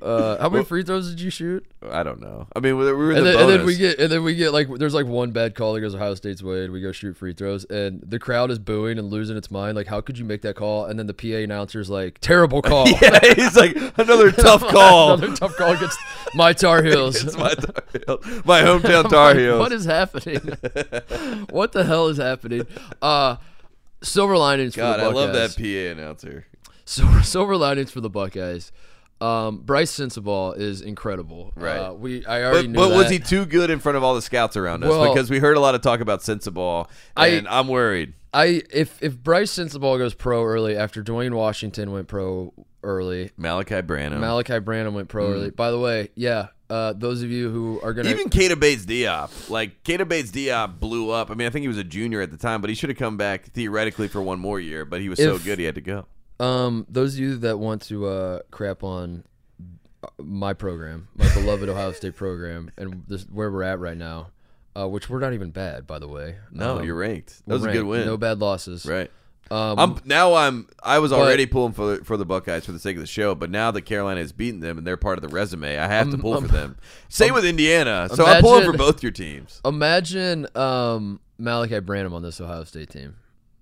Uh, 0.00 0.40
how 0.40 0.48
many 0.48 0.64
free 0.64 0.84
throws 0.84 1.10
did 1.10 1.20
you 1.20 1.28
shoot? 1.28 1.66
I 1.90 2.02
don't 2.04 2.20
know. 2.20 2.46
I 2.54 2.60
mean, 2.60 2.78
we 2.78 2.84
we 2.86 2.92
were 2.92 3.10
in 3.12 3.18
And 3.18 3.26
the 3.26 3.32
then, 3.32 3.40
and 3.40 3.50
then 3.50 3.66
we 3.66 3.76
get 3.76 3.98
and 3.98 4.10
then 4.12 4.22
we 4.22 4.36
get 4.36 4.52
like 4.52 4.68
there's 4.76 4.94
like 4.94 5.06
one 5.06 5.32
bad 5.32 5.54
call 5.56 5.74
that 5.74 5.80
goes 5.80 5.94
Ohio 5.94 6.14
State's 6.14 6.42
way 6.42 6.64
and 6.64 6.72
we 6.72 6.80
go 6.80 6.92
shoot 6.92 7.16
free 7.16 7.32
throws 7.32 7.64
and 7.64 8.00
the 8.06 8.18
crowd 8.18 8.50
is 8.52 8.58
booing 8.60 8.98
and 8.98 9.10
losing 9.10 9.36
its 9.36 9.50
mind 9.50 9.76
like 9.76 9.88
how 9.88 10.00
could 10.00 10.16
you 10.16 10.24
make 10.24 10.42
that 10.42 10.54
call 10.54 10.84
and 10.84 10.98
then 10.98 11.06
the 11.08 11.14
PA 11.14 11.38
announcer's 11.38 11.90
like 11.90 12.18
terrible 12.20 12.62
call 12.62 12.88
yeah, 13.02 13.18
he's 13.34 13.56
like 13.56 13.76
another 13.98 14.30
tough 14.30 14.62
call. 14.68 15.14
another 15.14 15.34
tough 15.34 15.56
call 15.56 15.72
against 15.72 15.98
my 16.34 16.52
Tar 16.52 16.82
Heels 16.84 17.22
It's 17.24 17.36
my, 17.36 17.52
Tar 17.54 17.84
Heel- 17.92 18.42
my 18.44 18.60
hometown 18.62 19.10
Tar 19.10 19.30
like, 19.34 19.38
Heels. 19.38 19.58
what 19.58 19.72
is 19.72 19.84
happening 19.84 20.38
what 21.50 21.72
the 21.72 21.84
hell 21.84 22.06
is 22.06 22.18
happening 22.18 22.66
uh 23.02 23.36
silver 24.02 24.38
linings 24.38 24.76
God, 24.76 25.00
I 25.00 25.08
love 25.08 25.32
that 25.32 25.56
PA 25.56 26.00
announcer. 26.00 26.46
Silver, 26.88 27.22
silver 27.22 27.56
linings 27.56 27.90
for 27.90 28.00
the 28.00 28.10
Buckeyes 28.10 28.72
um, 29.20 29.58
Bryce 29.58 29.92
Sensabaugh 29.98 30.56
is 30.56 30.80
incredible. 30.80 31.52
Right. 31.56 31.76
Uh, 31.76 31.94
we 31.94 32.24
I 32.24 32.44
already 32.44 32.68
But, 32.68 32.70
knew 32.70 32.78
but 32.78 32.96
was 32.96 33.10
he 33.10 33.18
too 33.18 33.46
good 33.46 33.70
in 33.70 33.80
front 33.80 33.96
of 33.96 34.04
all 34.04 34.14
the 34.14 34.22
scouts 34.22 34.56
around 34.56 34.84
us? 34.84 34.90
Well- 34.90 35.12
because 35.12 35.30
we 35.30 35.38
heard 35.38 35.56
a 35.56 35.60
lot 35.60 35.74
of 35.74 35.80
talk 35.80 36.00
about 36.00 36.20
Sensabaugh, 36.20 36.88
I- 37.16 37.28
and 37.28 37.48
I, 37.48 37.58
am 37.58 37.68
worried. 37.68 38.14
I 38.32 38.62
if 38.72 39.02
if 39.02 39.18
Bryce 39.18 39.52
Sensabaugh 39.52 39.98
goes 39.98 40.14
pro 40.14 40.44
early 40.44 40.76
after 40.76 41.02
Duane 41.02 41.34
Washington 41.34 41.90
went 41.92 42.08
pro 42.08 42.52
early, 42.82 43.30
Malaki 43.38 43.84
Branham. 43.86 44.20
Malaki 44.20 44.64
Branham 44.64 44.94
went 44.94 45.08
pro 45.08 45.32
early. 45.32 45.50
By 45.50 45.70
the 45.70 45.78
way, 45.78 46.10
yeah, 46.14 46.48
uh, 46.70 46.92
those 46.92 47.22
of 47.22 47.30
you 47.30 47.50
who 47.50 47.80
are 47.82 47.94
gonna 47.94 48.10
Mm. 48.10 48.12
Even 48.12 48.28
Keita 48.28 48.60
Bates-Diop, 48.60 49.50
like 49.50 49.82
Keita 49.82 50.06
Bates-Diop, 50.06 50.78
blew 50.78 51.10
up. 51.10 51.30
I 51.30 51.34
mean, 51.34 51.46
I 51.46 51.50
think 51.50 51.62
he 51.62 51.68
was 51.68 51.78
a 51.78 51.84
junior 51.84 52.20
at 52.20 52.30
the 52.30 52.36
time, 52.36 52.60
but 52.60 52.68
he 52.70 52.76
should 52.76 52.90
have 52.90 52.98
come 52.98 53.16
back 53.16 53.46
theoretically 53.46 54.08
for 54.08 54.20
one 54.20 54.38
more 54.38 54.60
year. 54.60 54.84
But 54.84 55.00
he 55.00 55.08
was 55.08 55.18
so 55.18 55.38
good, 55.38 55.58
he 55.58 55.64
had 55.64 55.74
to 55.76 55.80
go. 55.80 56.06
Um 56.40 56.86
those 56.88 57.14
of 57.14 57.20
you 57.20 57.36
that 57.38 57.58
want 57.58 57.82
to 57.82 58.06
uh, 58.06 58.38
crap 58.50 58.82
on 58.82 59.24
uh, 60.02 60.08
my 60.18 60.52
program, 60.54 61.08
my 61.16 61.32
beloved 61.34 61.68
Ohio 61.68 61.92
State 61.92 62.14
program, 62.16 62.70
and 62.78 63.04
this, 63.08 63.24
where 63.24 63.50
we're 63.50 63.64
at 63.64 63.80
right 63.80 63.96
now, 63.96 64.28
uh, 64.76 64.86
which 64.88 65.10
we're 65.10 65.18
not 65.18 65.32
even 65.32 65.50
bad, 65.50 65.86
by 65.86 65.98
the 65.98 66.06
way. 66.08 66.36
No, 66.52 66.78
Um, 66.78 66.84
you're 66.84 66.94
ranked. 66.94 67.44
That 67.46 67.54
was 67.54 67.64
a 67.64 67.72
good 67.72 67.84
win. 67.84 68.06
No 68.06 68.16
bad 68.16 68.38
losses. 68.38 68.86
right. 68.86 69.10
Um, 69.50 69.78
I'm 69.78 69.96
now. 70.04 70.34
I'm. 70.34 70.68
I 70.82 70.98
was 70.98 71.10
already 71.10 71.46
pulling 71.46 71.72
for 71.72 71.96
the, 71.96 72.04
for 72.04 72.18
the 72.18 72.26
Buckeyes 72.26 72.66
for 72.66 72.72
the 72.72 72.78
sake 72.78 72.96
of 72.96 73.00
the 73.00 73.06
show, 73.06 73.34
but 73.34 73.48
now 73.50 73.70
that 73.70 73.80
Carolina 73.82 74.20
has 74.20 74.30
beaten 74.30 74.60
them 74.60 74.76
and 74.76 74.86
they're 74.86 74.98
part 74.98 75.16
of 75.16 75.22
the 75.22 75.28
resume, 75.34 75.78
I 75.78 75.88
have 75.88 76.08
to 76.10 76.14
Um, 76.16 76.20
pull 76.20 76.34
um, 76.34 76.46
for 76.46 76.52
them. 76.52 76.76
Same 77.08 77.32
with 77.32 77.46
Indiana, 77.46 78.10
so 78.14 78.26
I'm 78.26 78.42
pulling 78.42 78.70
for 78.70 78.76
both 78.76 79.02
your 79.02 79.10
teams. 79.10 79.62
Imagine 79.64 80.46
um, 80.54 81.18
Malaki 81.40 81.82
Branham 81.84 82.12
on 82.12 82.20
this 82.22 82.40
Ohio 82.42 82.64
State 82.64 82.90
team, 82.90 83.16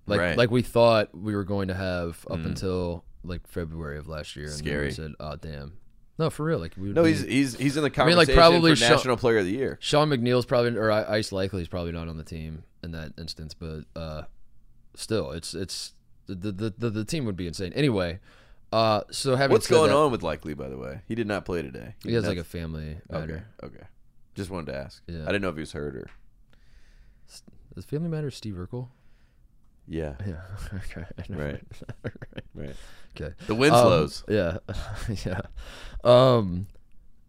like 0.07 0.19
Right. 0.19 0.37
like 0.37 0.49
we 0.51 0.61
thought 0.63 1.13
we 1.13 1.35
were 1.35 1.43
going 1.43 1.67
to 1.67 1.73
have 1.75 2.25
up 2.29 2.39
Mm. 2.39 2.45
until 2.47 3.03
like 3.23 3.45
February 3.47 3.97
of 3.97 4.07
last 4.07 4.35
year. 4.35 4.45
And 4.45 4.53
then 4.53 4.59
Scary. 4.59 4.85
we 4.87 4.91
said, 4.91 5.11
"Oh 5.19 5.35
damn." 5.35 5.73
No, 6.19 6.29
for 6.31 6.45
real. 6.45 6.57
Like 6.59 6.73
we 6.77 6.89
No, 6.93 7.03
he's 7.03 7.21
he's 7.21 7.55
he's 7.57 7.77
in 7.77 7.83
the 7.83 7.91
I 8.01 8.05
mean, 8.05 8.17
like, 8.17 8.33
probably 8.33 8.71
for 8.71 8.75
Sean- 8.77 8.91
National 8.91 9.17
Player 9.17 9.37
of 9.39 9.45
the 9.45 9.51
Year. 9.51 9.77
Sean 9.79 10.09
McNeil's 10.09 10.45
probably 10.45 10.75
or 10.77 10.89
Ice 10.91 11.29
Likekele 11.29 11.61
is 11.61 11.67
probably 11.67 11.91
not 11.91 12.07
on 12.07 12.17
the 12.17 12.23
team 12.23 12.63
in 12.83 12.91
that 12.91 13.13
instance, 13.19 13.53
but 13.53 13.81
uh, 13.95 14.23
still, 14.95 15.31
it's 15.31 15.53
it's 15.53 15.93
the 16.25 16.51
the, 16.51 16.73
the 16.77 16.89
the 16.89 17.05
team 17.05 17.25
would 17.25 17.35
be 17.35 17.45
insane. 17.47 17.71
Anyway, 17.73 18.19
uh, 18.71 19.01
so 19.11 19.35
having 19.35 19.53
What's 19.53 19.67
going 19.67 19.89
that, 19.91 19.95
on 19.97 20.11
with 20.11 20.21
Likekele, 20.21 20.57
by 20.57 20.69
the 20.69 20.77
way? 20.77 21.01
He 21.07 21.13
did 21.15 21.27
not 21.27 21.45
play 21.45 21.61
today. 21.61 21.93
He 22.03 22.13
has 22.13 22.25
like 22.25 22.37
a 22.39 22.43
family 22.43 22.97
okay. 23.13 23.43
Okay, 23.63 23.83
just 24.35 24.49
wanted 24.49 24.71
to 24.71 24.77
ask. 24.77 25.03
Yeah. 25.07 25.23
I 25.23 25.27
didn't 25.27 25.41
know 25.43 25.49
if 25.49 25.55
he 25.55 25.61
was 25.61 25.73
hurt 25.73 25.95
or. 25.95 26.07
Does 27.75 27.85
family 27.85 28.09
matter 28.09 28.31
Steve 28.31 28.55
Urkel? 28.55 28.87
Yeah. 29.87 30.13
Yeah. 30.25 30.41
okay. 30.75 31.05
Right. 31.29 31.61
Right. 32.03 32.43
Right. 32.55 32.75
Okay. 33.19 33.33
The 33.47 33.55
Winslows. 33.55 34.23
Um, 34.27 34.33
yeah, 34.35 34.57
yeah. 35.25 35.41
Um, 36.03 36.67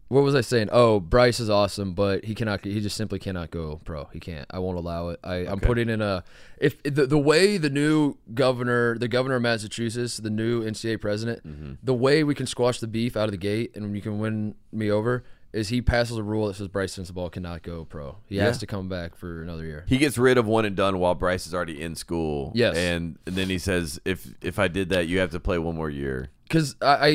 what 0.08 0.22
was 0.22 0.34
I 0.34 0.40
saying? 0.40 0.68
Oh, 0.72 1.00
Bryce 1.00 1.38
is 1.38 1.50
awesome, 1.50 1.92
but 1.92 2.24
he 2.24 2.34
cannot. 2.34 2.64
He 2.64 2.80
just 2.80 2.96
simply 2.96 3.18
cannot 3.18 3.50
go 3.50 3.80
pro. 3.84 4.04
He 4.06 4.20
can't. 4.20 4.46
I 4.50 4.58
won't 4.58 4.78
allow 4.78 5.10
it. 5.10 5.20
I, 5.22 5.46
I'm 5.46 5.60
putting 5.60 5.88
in 5.90 6.00
a 6.00 6.24
if 6.58 6.82
the 6.82 7.06
the 7.06 7.18
way 7.18 7.58
the 7.58 7.68
new 7.70 8.16
governor, 8.34 8.96
the 8.98 9.08
governor 9.08 9.36
of 9.36 9.42
Massachusetts, 9.42 10.16
the 10.16 10.30
new 10.30 10.62
NCAA 10.64 11.00
president, 11.00 11.46
Mm-hmm. 11.46 11.72
the 11.82 11.94
way 11.94 12.24
we 12.24 12.34
can 12.34 12.46
squash 12.46 12.80
the 12.80 12.86
beef 12.86 13.16
out 13.18 13.24
of 13.26 13.32
the 13.32 13.36
gate 13.38 13.76
and 13.76 13.94
you 13.94 14.00
can 14.02 14.18
win 14.18 14.54
me 14.72 14.90
over 14.90 15.24
is 15.52 15.68
he 15.68 15.80
passes 15.80 16.16
a 16.16 16.22
rule 16.22 16.48
that 16.48 16.54
says 16.54 16.68
Bryce 16.68 16.96
Sensabaugh 16.96 17.32
cannot 17.32 17.62
go 17.62 17.84
pro. 17.84 18.16
He 18.26 18.36
has 18.36 18.58
to 18.58 18.66
come 18.66 18.88
back 18.88 19.16
for 19.16 19.42
another 19.42 19.64
year. 19.64 19.84
He 19.88 19.98
gets 19.98 20.18
rid 20.18 20.38
of 20.38 20.46
one 20.46 20.64
and 20.64 20.76
done 20.76 20.98
while 20.98 21.14
Bryce 21.14 21.46
is 21.46 21.54
already 21.54 21.80
in 21.80 21.94
school. 21.94 22.52
Yes. 22.54 22.76
and, 22.76 23.18
and 23.26 23.34
then 23.34 23.48
he 23.48 23.58
says, 23.58 24.00
"If 24.04 24.34
if 24.42 24.58
I 24.58 24.68
did 24.68 24.90
that, 24.90 25.08
you 25.08 25.18
have 25.20 25.30
to 25.30 25.40
play 25.40 25.58
one 25.58 25.76
more 25.76 25.90
year." 25.90 26.30
because 26.48 26.76
I, 26.80 26.86
I 26.86 27.08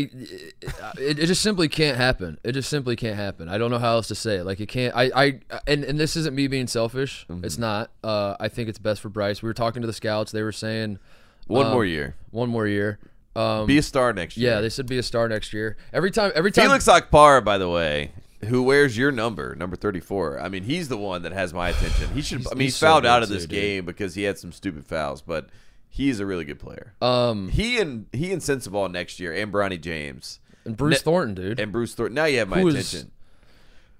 it, 0.97 1.19
it 1.19 1.25
just 1.25 1.41
simply 1.41 1.67
can't 1.67 1.97
happen. 1.97 2.37
It 2.43 2.51
just 2.51 2.69
simply 2.69 2.95
can't 2.95 3.15
happen. 3.15 3.49
I 3.49 3.57
don't 3.57 3.71
know 3.71 3.79
how 3.79 3.93
else 3.93 4.07
to 4.09 4.15
say 4.15 4.37
it. 4.37 4.45
Like 4.45 4.59
it 4.59 4.67
can't. 4.67 4.95
I, 4.95 5.11
I 5.15 5.39
and 5.67 5.83
and 5.83 5.99
this 5.99 6.15
isn't 6.15 6.35
me 6.35 6.47
being 6.47 6.67
selfish. 6.67 7.25
Mm-hmm. 7.29 7.43
It's 7.43 7.57
not. 7.57 7.91
Uh, 8.03 8.35
I 8.39 8.47
think 8.47 8.69
it's 8.69 8.79
best 8.79 9.01
for 9.01 9.09
Bryce. 9.09 9.41
We 9.41 9.47
were 9.47 9.53
talking 9.53 9.81
to 9.81 9.87
the 9.87 9.93
scouts. 9.93 10.31
They 10.31 10.43
were 10.43 10.51
saying 10.51 10.99
One 11.47 11.65
um, 11.67 11.71
more 11.73 11.85
year. 11.85 12.15
one 12.31 12.49
more 12.49 12.67
year. 12.67 12.99
Um, 13.35 13.65
Be 13.65 13.79
a 13.79 13.81
star 13.81 14.13
next 14.13 14.37
year. 14.37 14.51
yeah, 14.51 14.61
they 14.61 14.69
said 14.69 14.85
be 14.85 14.99
a 14.99 15.03
star 15.03 15.27
next 15.27 15.53
year. 15.53 15.75
Every 15.91 16.11
time, 16.11 16.31
every 16.35 16.51
time. 16.51 16.65
Felix 16.65 16.85
Okpara, 16.87 17.43
by 17.43 17.57
the 17.57 17.67
way, 17.67 18.11
who 18.45 18.63
wears 18.63 18.97
your 18.97 19.11
number, 19.11 19.55
number 19.55 19.75
thirty-four. 19.75 20.39
I 20.39 20.49
mean, 20.49 20.63
he's 20.63 20.89
the 20.89 20.97
one 20.97 21.21
that 21.23 21.31
has 21.31 21.53
my 21.53 21.69
attention. 21.69 22.09
He 22.13 22.21
should. 22.21 22.45
I 22.47 22.55
mean, 22.55 22.61
he's 22.67 22.75
so 22.75 22.87
fouled 22.87 23.03
good 23.03 23.09
out 23.09 23.23
of 23.23 23.29
too, 23.29 23.35
this 23.35 23.43
dude. 23.43 23.51
game 23.59 23.85
because 23.85 24.15
he 24.15 24.23
had 24.23 24.37
some 24.37 24.51
stupid 24.51 24.85
fouls, 24.85 25.21
but 25.21 25.49
he's 25.89 26.19
a 26.19 26.25
really 26.25 26.45
good 26.45 26.59
player. 26.59 26.93
um, 27.01 27.49
He 27.49 27.79
and 27.79 28.07
he 28.11 28.31
and 28.31 28.41
Sensabaugh 28.41 28.91
next 28.91 29.19
year, 29.19 29.33
and 29.33 29.51
Bronny 29.53 29.79
James 29.79 30.39
and 30.65 30.75
Bruce 30.77 30.99
Ne- 30.99 31.03
Thornton, 31.03 31.35
dude, 31.35 31.59
and 31.59 31.71
Bruce 31.71 31.93
Thornton. 31.95 32.15
Now 32.15 32.25
you 32.25 32.39
have 32.39 32.47
my 32.49 32.59
Who 32.61 32.69
attention. 32.69 33.11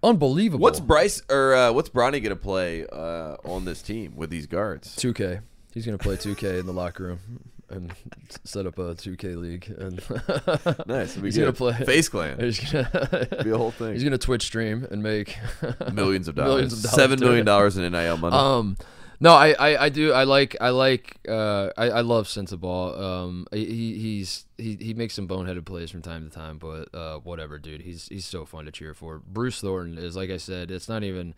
unbelievable. 0.02 0.62
What's 0.62 0.80
Bryce 0.80 1.22
or 1.30 1.54
uh, 1.54 1.72
what's 1.72 1.90
Bronny 1.90 2.22
gonna 2.22 2.36
play 2.36 2.86
uh, 2.88 3.36
on 3.46 3.66
this 3.66 3.82
team 3.82 4.16
with 4.16 4.30
these 4.30 4.48
guards? 4.48 4.96
2K? 4.98 5.42
He's 5.74 5.86
gonna 5.86 5.98
play 5.98 6.16
2K 6.16 6.60
in 6.60 6.66
the 6.66 6.74
locker 6.74 7.04
room 7.06 7.20
and 7.74 7.94
set 8.44 8.66
up 8.66 8.78
a 8.78 8.96
2K 8.96 9.36
league. 9.38 9.70
And 9.78 10.88
Nice. 10.88 11.16
He's 11.22 11.38
gonna 11.38 11.54
play. 11.54 11.74
FaZe 11.74 12.10
Clan. 12.10 12.40
He's 12.40 12.60
gonna, 12.60 13.28
Be 13.44 13.50
a 13.52 13.58
whole 13.58 13.72
thing. 13.72 13.94
he's 13.94 14.04
gonna 14.04 14.18
Twitch 14.18 14.44
stream 14.44 14.88
and 14.90 15.02
make 15.04 15.38
Millions 15.92 16.28
of 16.28 16.36
dollars. 16.36 16.54
Millions 16.54 16.74
of 16.74 16.82
dollars 16.82 16.96
Seven 16.96 17.20
million 17.20 17.46
dollars 17.46 17.78
in 17.78 17.92
NIL 17.92 18.18
money. 18.18 18.36
Um, 18.36 18.78
no, 19.20 19.34
I, 19.34 19.52
I, 19.54 19.86
I 19.86 19.90
do. 19.90 20.12
I 20.12 20.26
like, 20.26 20.58
I 20.60 20.70
like, 20.72 21.18
uh, 21.30 21.70
I, 21.78 21.90
I 21.90 22.02
love 22.02 22.28
Sensabaugh. 22.28 23.00
Um, 23.00 23.48
he, 23.54 23.98
he's, 23.98 24.46
he, 24.58 24.76
he 24.76 24.94
makes 24.94 25.14
some 25.14 25.30
boneheaded 25.30 25.64
plays 25.64 25.92
from 25.92 26.02
time 26.02 26.30
to 26.30 26.36
time, 26.36 26.58
but 26.58 26.94
uh, 26.94 27.20
whatever, 27.20 27.58
dude. 27.58 27.82
He's, 27.82 28.10
he's 28.10 28.26
so 28.26 28.44
fun 28.44 28.66
to 28.66 28.72
cheer 28.72 28.94
for. 28.94 29.20
Bruce 29.20 29.62
Thornton 29.62 29.98
is, 29.98 30.18
like 30.18 30.30
I 30.30 30.36
said, 30.36 30.72
it's 30.72 30.90
not 30.90 31.04
even 31.06 31.36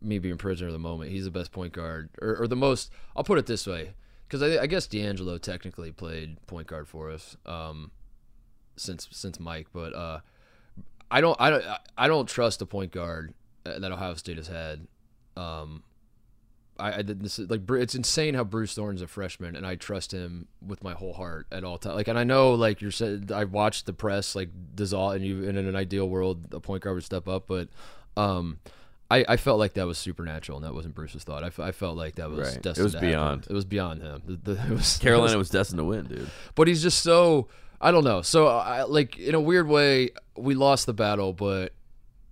me 0.00 0.18
being 0.18 0.38
prisoner 0.38 0.68
of 0.68 0.72
the 0.72 0.78
moment. 0.78 1.10
He's 1.10 1.24
the 1.24 1.30
best 1.30 1.52
point 1.52 1.74
guard, 1.74 2.08
or, 2.22 2.36
or 2.36 2.46
the 2.48 2.56
most. 2.56 2.90
I'll 3.14 3.24
put 3.24 3.36
it 3.38 3.44
this 3.44 3.66
way, 3.66 3.90
because 4.28 4.42
I, 4.42 4.62
I 4.62 4.66
guess 4.66 4.86
D'Angelo 4.86 5.38
technically 5.38 5.90
played 5.90 6.44
point 6.46 6.66
guard 6.66 6.86
for 6.86 7.10
us, 7.10 7.36
um, 7.46 7.90
since 8.76 9.08
since 9.10 9.40
Mike, 9.40 9.68
but 9.72 9.94
uh, 9.94 10.20
I 11.10 11.20
don't, 11.20 11.36
I 11.40 11.50
don't, 11.50 11.64
I 11.96 12.08
don't 12.08 12.28
trust 12.28 12.58
the 12.58 12.66
point 12.66 12.92
guard 12.92 13.32
uh, 13.64 13.78
that 13.78 13.90
Ohio 13.90 14.14
State 14.14 14.36
has 14.36 14.48
had. 14.48 14.86
Um, 15.36 15.82
I, 16.78 16.98
I 16.98 17.02
this 17.02 17.38
like 17.38 17.68
it's 17.70 17.94
insane 17.94 18.34
how 18.34 18.44
Bruce 18.44 18.74
Thornton's 18.74 19.02
a 19.02 19.06
freshman 19.06 19.56
and 19.56 19.66
I 19.66 19.74
trust 19.74 20.12
him 20.12 20.46
with 20.64 20.84
my 20.84 20.92
whole 20.92 21.12
heart 21.12 21.46
at 21.50 21.64
all 21.64 21.78
times. 21.78 21.96
Like, 21.96 22.08
and 22.08 22.18
I 22.18 22.24
know 22.24 22.54
like 22.54 22.80
you're 22.80 22.90
said, 22.90 23.32
I 23.32 23.44
watched 23.44 23.86
the 23.86 23.92
press 23.92 24.36
like 24.36 24.50
dissolve 24.74 25.16
and 25.16 25.24
you 25.24 25.48
and 25.48 25.58
in 25.58 25.66
an 25.66 25.76
ideal 25.76 26.08
world 26.08 26.52
a 26.52 26.60
point 26.60 26.82
guard 26.82 26.94
would 26.94 27.04
step 27.04 27.26
up, 27.26 27.46
but 27.46 27.68
um, 28.16 28.58
I, 29.10 29.24
I 29.26 29.36
felt 29.38 29.58
like 29.58 29.72
that 29.74 29.86
was 29.86 29.96
supernatural 29.96 30.58
and 30.58 30.66
that 30.66 30.74
wasn't 30.74 30.94
Bruce's 30.94 31.24
thought. 31.24 31.42
I, 31.42 31.46
f- 31.46 31.60
I 31.60 31.70
felt 31.72 31.96
like 31.96 32.16
that 32.16 32.28
was 32.28 32.40
Right. 32.48 32.56
It 32.56 32.62
destined 32.62 32.84
was 32.84 32.92
to 32.92 32.98
happen. 32.98 33.08
beyond. 33.10 33.46
It 33.48 33.52
was 33.54 33.64
beyond 33.64 34.02
him. 34.02 34.22
The, 34.26 34.54
the, 34.54 34.62
it 34.66 34.70
was 34.70 34.98
Carolina 34.98 35.38
was 35.38 35.48
destined 35.48 35.78
to 35.78 35.84
win, 35.84 36.04
dude. 36.06 36.30
but 36.54 36.68
he's 36.68 36.82
just 36.82 37.02
so 37.02 37.48
I 37.80 37.90
don't 37.90 38.04
know. 38.04 38.20
So 38.22 38.48
I 38.48 38.82
like 38.82 39.18
in 39.18 39.34
a 39.34 39.40
weird 39.40 39.66
way 39.68 40.10
we 40.36 40.54
lost 40.54 40.84
the 40.86 40.92
battle, 40.92 41.32
but 41.32 41.72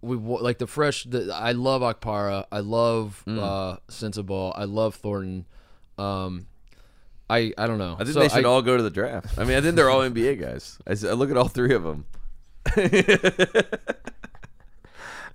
we 0.02 0.16
like 0.16 0.58
the 0.58 0.66
fresh. 0.66 1.04
The, 1.04 1.32
I 1.34 1.52
love 1.52 1.80
Okpara. 1.82 2.44
I 2.52 2.58
love 2.60 3.22
Mm. 3.26 3.38
uh, 3.42 3.76
Sensabaugh. 3.88 4.52
I 4.54 4.64
love 4.64 4.96
Thornton. 4.96 5.46
Um, 5.98 6.46
I 7.30 7.54
I 7.56 7.66
don't 7.66 7.78
know. 7.78 7.94
I 7.94 8.04
think 8.04 8.10
So 8.10 8.20
they 8.20 8.28
should 8.28 8.44
I- 8.44 8.48
all 8.48 8.60
go 8.60 8.76
to 8.76 8.82
the 8.82 8.90
draft. 8.90 9.38
I 9.38 9.44
mean, 9.44 9.56
I 9.56 9.60
think 9.62 9.76
they're 9.76 9.88
all 9.88 10.00
NBA 10.00 10.38
guys. 10.40 10.78
I 10.86 10.92
look 11.14 11.30
at 11.30 11.36
all 11.38 11.48
three 11.48 11.74
of 11.74 11.84
them. 11.84 12.04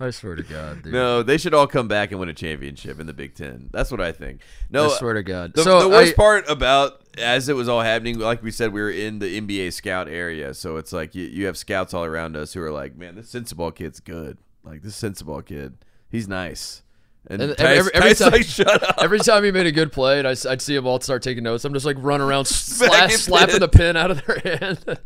I 0.01 0.09
swear 0.09 0.35
to 0.35 0.43
God, 0.43 0.83
dude. 0.83 0.93
No, 0.93 1.21
they 1.23 1.37
should 1.37 1.53
all 1.53 1.67
come 1.67 1.87
back 1.87 2.11
and 2.11 2.19
win 2.19 2.27
a 2.29 2.33
championship 2.33 2.99
in 2.99 3.07
the 3.07 3.13
Big 3.13 3.35
Ten. 3.35 3.69
That's 3.71 3.91
what 3.91 4.01
I 4.01 4.11
think. 4.11 4.41
No, 4.69 4.87
I 4.87 4.97
swear 4.97 5.13
to 5.13 5.23
God. 5.23 5.53
The, 5.53 5.63
so 5.63 5.81
the 5.81 5.89
worst 5.89 6.13
I- 6.13 6.15
part 6.15 6.49
about 6.49 7.01
as 7.17 7.49
it 7.49 7.55
was 7.55 7.67
all 7.69 7.81
happening, 7.81 8.17
like 8.19 8.41
we 8.41 8.51
said, 8.51 8.71
we 8.73 8.81
were 8.81 8.89
in 8.89 9.19
the 9.19 9.39
NBA 9.39 9.73
scout 9.73 10.07
area, 10.07 10.53
so 10.53 10.77
it's 10.77 10.91
like 10.93 11.13
you, 11.13 11.25
you 11.25 11.45
have 11.45 11.57
scouts 11.57 11.93
all 11.93 12.05
around 12.05 12.35
us 12.37 12.53
who 12.53 12.61
are 12.63 12.71
like, 12.71 12.95
"Man, 12.97 13.15
this 13.15 13.31
Sensabaugh 13.33 13.75
kid's 13.75 13.99
good. 13.99 14.37
Like 14.63 14.81
this 14.81 14.99
Sensabaugh 15.01 15.45
kid, 15.45 15.77
he's 16.09 16.27
nice." 16.27 16.83
And, 17.27 17.39
And 17.41 17.55
Tice, 17.57 17.77
every- 17.77 17.93
every 17.93 18.13
time- 18.15 18.31
like, 18.31 18.43
"Shut 18.45 18.81
up." 18.83 18.95
Every 18.99 19.19
time 19.19 19.43
he 19.43 19.51
made 19.51 19.67
a 19.67 19.71
good 19.71 19.91
play, 19.91 20.17
and 20.19 20.27
I, 20.27 20.31
would 20.49 20.61
see 20.61 20.73
them 20.75 20.87
all 20.87 20.99
start 21.01 21.21
taking 21.21 21.43
notes. 21.43 21.65
I'm 21.65 21.73
just 21.73 21.85
like 21.85 21.97
run 21.99 22.19
around, 22.21 22.45
sla- 22.45 22.89
Back 22.89 23.11
and 23.11 23.19
slapping 23.19 23.53
pin. 23.53 23.59
the 23.59 23.67
pin 23.67 23.95
out 23.97 24.09
of 24.09 24.25
their 24.25 24.39
hand. 24.59 24.99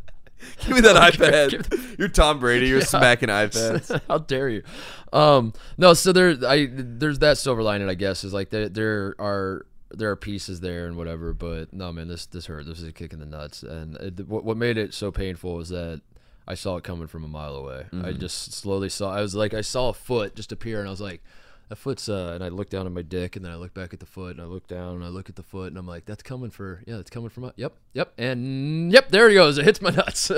Give 0.66 0.76
me 0.76 0.82
that 0.82 0.96
iPad. 1.14 1.98
You're 2.00 2.08
Tom 2.08 2.40
Brady. 2.40 2.68
You're 2.68 2.82
smacking 2.96 3.30
iPads. 3.30 4.02
How 4.08 4.20
dare 4.20 4.50
you? 4.50 4.64
Um, 5.12 5.54
no, 5.78 5.94
so 5.94 6.12
there, 6.12 6.36
I 6.46 6.70
there's 6.72 7.20
that 7.20 7.38
silver 7.38 7.64
lining, 7.64 7.90
I 7.90 7.94
guess, 7.96 8.24
is 8.24 8.34
like 8.34 8.50
there 8.50 8.70
there 8.70 9.16
are 9.20 9.66
there 9.92 10.10
are 10.12 10.16
pieces 10.16 10.60
there 10.60 10.88
and 10.88 10.98
whatever, 10.98 11.34
but 11.34 11.74
no, 11.74 11.92
man, 11.92 12.08
this 12.08 12.26
this 12.26 12.46
hurt. 12.46 12.66
This 12.66 12.80
is 12.80 12.88
a 12.88 12.92
kick 12.92 13.14
in 13.14 13.20
the 13.20 13.26
nuts, 13.26 13.64
and 13.64 13.96
it, 13.98 14.28
what 14.28 14.44
what 14.44 14.58
made 14.58 14.78
it 14.78 14.94
so 14.94 15.12
painful 15.12 15.56
was 15.56 15.70
that 15.70 16.02
I 16.48 16.54
saw 16.54 16.78
it 16.78 16.84
coming 16.84 17.08
from 17.08 17.24
a 17.24 17.28
mile 17.30 17.56
away. 17.56 17.86
I 18.04 18.12
just 18.12 18.54
slowly 18.54 18.90
saw. 18.90 19.14
I 19.14 19.22
was 19.22 19.36
like, 19.36 19.54
I 19.54 19.62
saw 19.62 19.90
a 19.90 19.94
foot 19.94 20.36
just 20.36 20.52
appear, 20.52 20.80
and 20.80 20.88
I 20.88 20.92
was 20.92 21.02
like. 21.02 21.22
That 21.70 21.78
foot's 21.78 22.08
uh, 22.08 22.32
and 22.36 22.44
I 22.44 22.50
look 22.50 22.70
down 22.70 22.86
at 22.86 22.92
my 22.92 23.02
dick, 23.02 23.36
and 23.36 23.44
then 23.44 23.52
I 23.52 23.56
look 23.56 23.74
back 23.74 23.92
at 23.92 24.00
the 24.00 24.06
foot, 24.06 24.32
and 24.36 24.42
I 24.42 24.46
look 24.46 24.68
down, 24.68 24.96
and 24.98 25.04
I 25.04 25.08
look 25.08 25.30
at 25.30 25.36
the 25.36 25.42
foot, 25.42 25.70
and 25.70 25.78
I'm 25.80 25.88
like, 25.88 26.06
"That's 26.06 26.22
coming 26.22 26.52
for, 26.52 26.84
yeah, 26.86 26.98
that's 26.98 27.10
coming 27.10 27.30
from, 27.30 27.52
yep, 27.56 27.74
yep, 27.94 28.14
and 28.20 28.92
yep, 28.94 29.10
there 29.10 29.28
he 29.30 29.34
goes, 29.36 29.58
it 29.58 29.66
hits 29.66 29.82
my 29.82 29.90
nuts." 29.96 30.32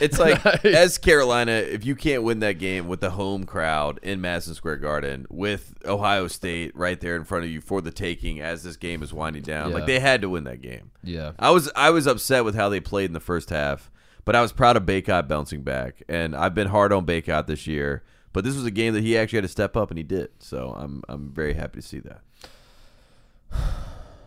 It's 0.00 0.18
like 0.18 0.44
Nice. 0.44 0.64
as 0.64 0.98
Carolina, 0.98 1.52
if 1.52 1.86
you 1.86 1.94
can't 1.96 2.22
win 2.24 2.40
that 2.40 2.58
game 2.58 2.88
with 2.88 3.00
the 3.00 3.10
home 3.12 3.44
crowd 3.44 3.98
in 4.02 4.20
Madison 4.20 4.52
Square 4.54 4.76
Garden, 4.76 5.26
with 5.30 5.74
Ohio 5.86 6.28
State 6.28 6.76
right 6.76 7.00
there 7.00 7.16
in 7.16 7.24
front 7.24 7.44
of 7.44 7.50
you 7.50 7.62
for 7.62 7.80
the 7.80 7.90
taking 7.90 8.40
as 8.42 8.62
this 8.62 8.76
game 8.76 9.02
is 9.02 9.14
winding 9.14 9.42
down, 9.44 9.70
Yeah. 9.70 9.76
like 9.76 9.86
they 9.86 9.98
had 10.00 10.20
to 10.20 10.28
win 10.28 10.44
that 10.44 10.60
game. 10.60 10.90
yeah, 11.02 11.32
I 11.38 11.50
was 11.52 11.70
I 11.74 11.88
was 11.88 12.06
upset 12.06 12.44
with 12.44 12.54
how 12.54 12.68
they 12.68 12.80
played 12.80 13.06
in 13.06 13.14
the 13.14 13.20
first 13.20 13.48
half, 13.48 13.90
but 14.26 14.36
I 14.36 14.42
was 14.42 14.52
proud 14.52 14.76
of 14.76 14.82
Bacot 14.84 15.26
bouncing 15.26 15.62
back, 15.62 16.02
and 16.06 16.36
I've 16.36 16.54
been 16.54 16.68
hard 16.68 16.92
on 16.92 17.06
Bacot 17.06 17.46
this 17.46 17.66
year. 17.66 18.02
But 18.36 18.44
this 18.44 18.54
was 18.54 18.66
a 18.66 18.70
game 18.70 18.92
that 18.92 19.02
he 19.02 19.16
actually 19.16 19.38
had 19.38 19.44
to 19.44 19.48
step 19.48 19.78
up, 19.78 19.90
and 19.90 19.96
he 19.96 20.04
did. 20.04 20.28
So 20.40 20.76
I'm 20.78 21.02
I'm 21.08 21.32
very 21.32 21.54
happy 21.54 21.80
to 21.80 21.86
see 21.86 22.00
that. 22.00 22.20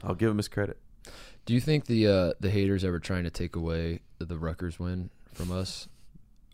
I'll 0.03 0.16
give 0.16 0.32
him 0.32 0.38
his 0.38 0.47
credit. 0.47 0.80
Do 1.45 1.53
you 1.53 1.60
think 1.62 1.86
the 1.86 2.07
uh, 2.07 2.34
the 2.39 2.49
haters 2.49 2.84
ever 2.84 2.97
trying 2.99 3.26
to 3.26 3.30
take 3.30 3.55
away 3.55 3.99
the 4.18 4.36
Rutgers 4.39 4.80
win 4.80 5.12
from 5.32 5.51
us 5.51 5.88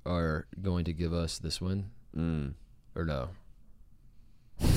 are 0.06 0.48
going 0.62 0.84
to 0.84 0.92
give 0.92 1.14
us 1.14 1.40
this 1.40 1.62
win 1.62 1.92
Mm. 2.14 2.56
or 2.94 3.06
no? 3.06 3.30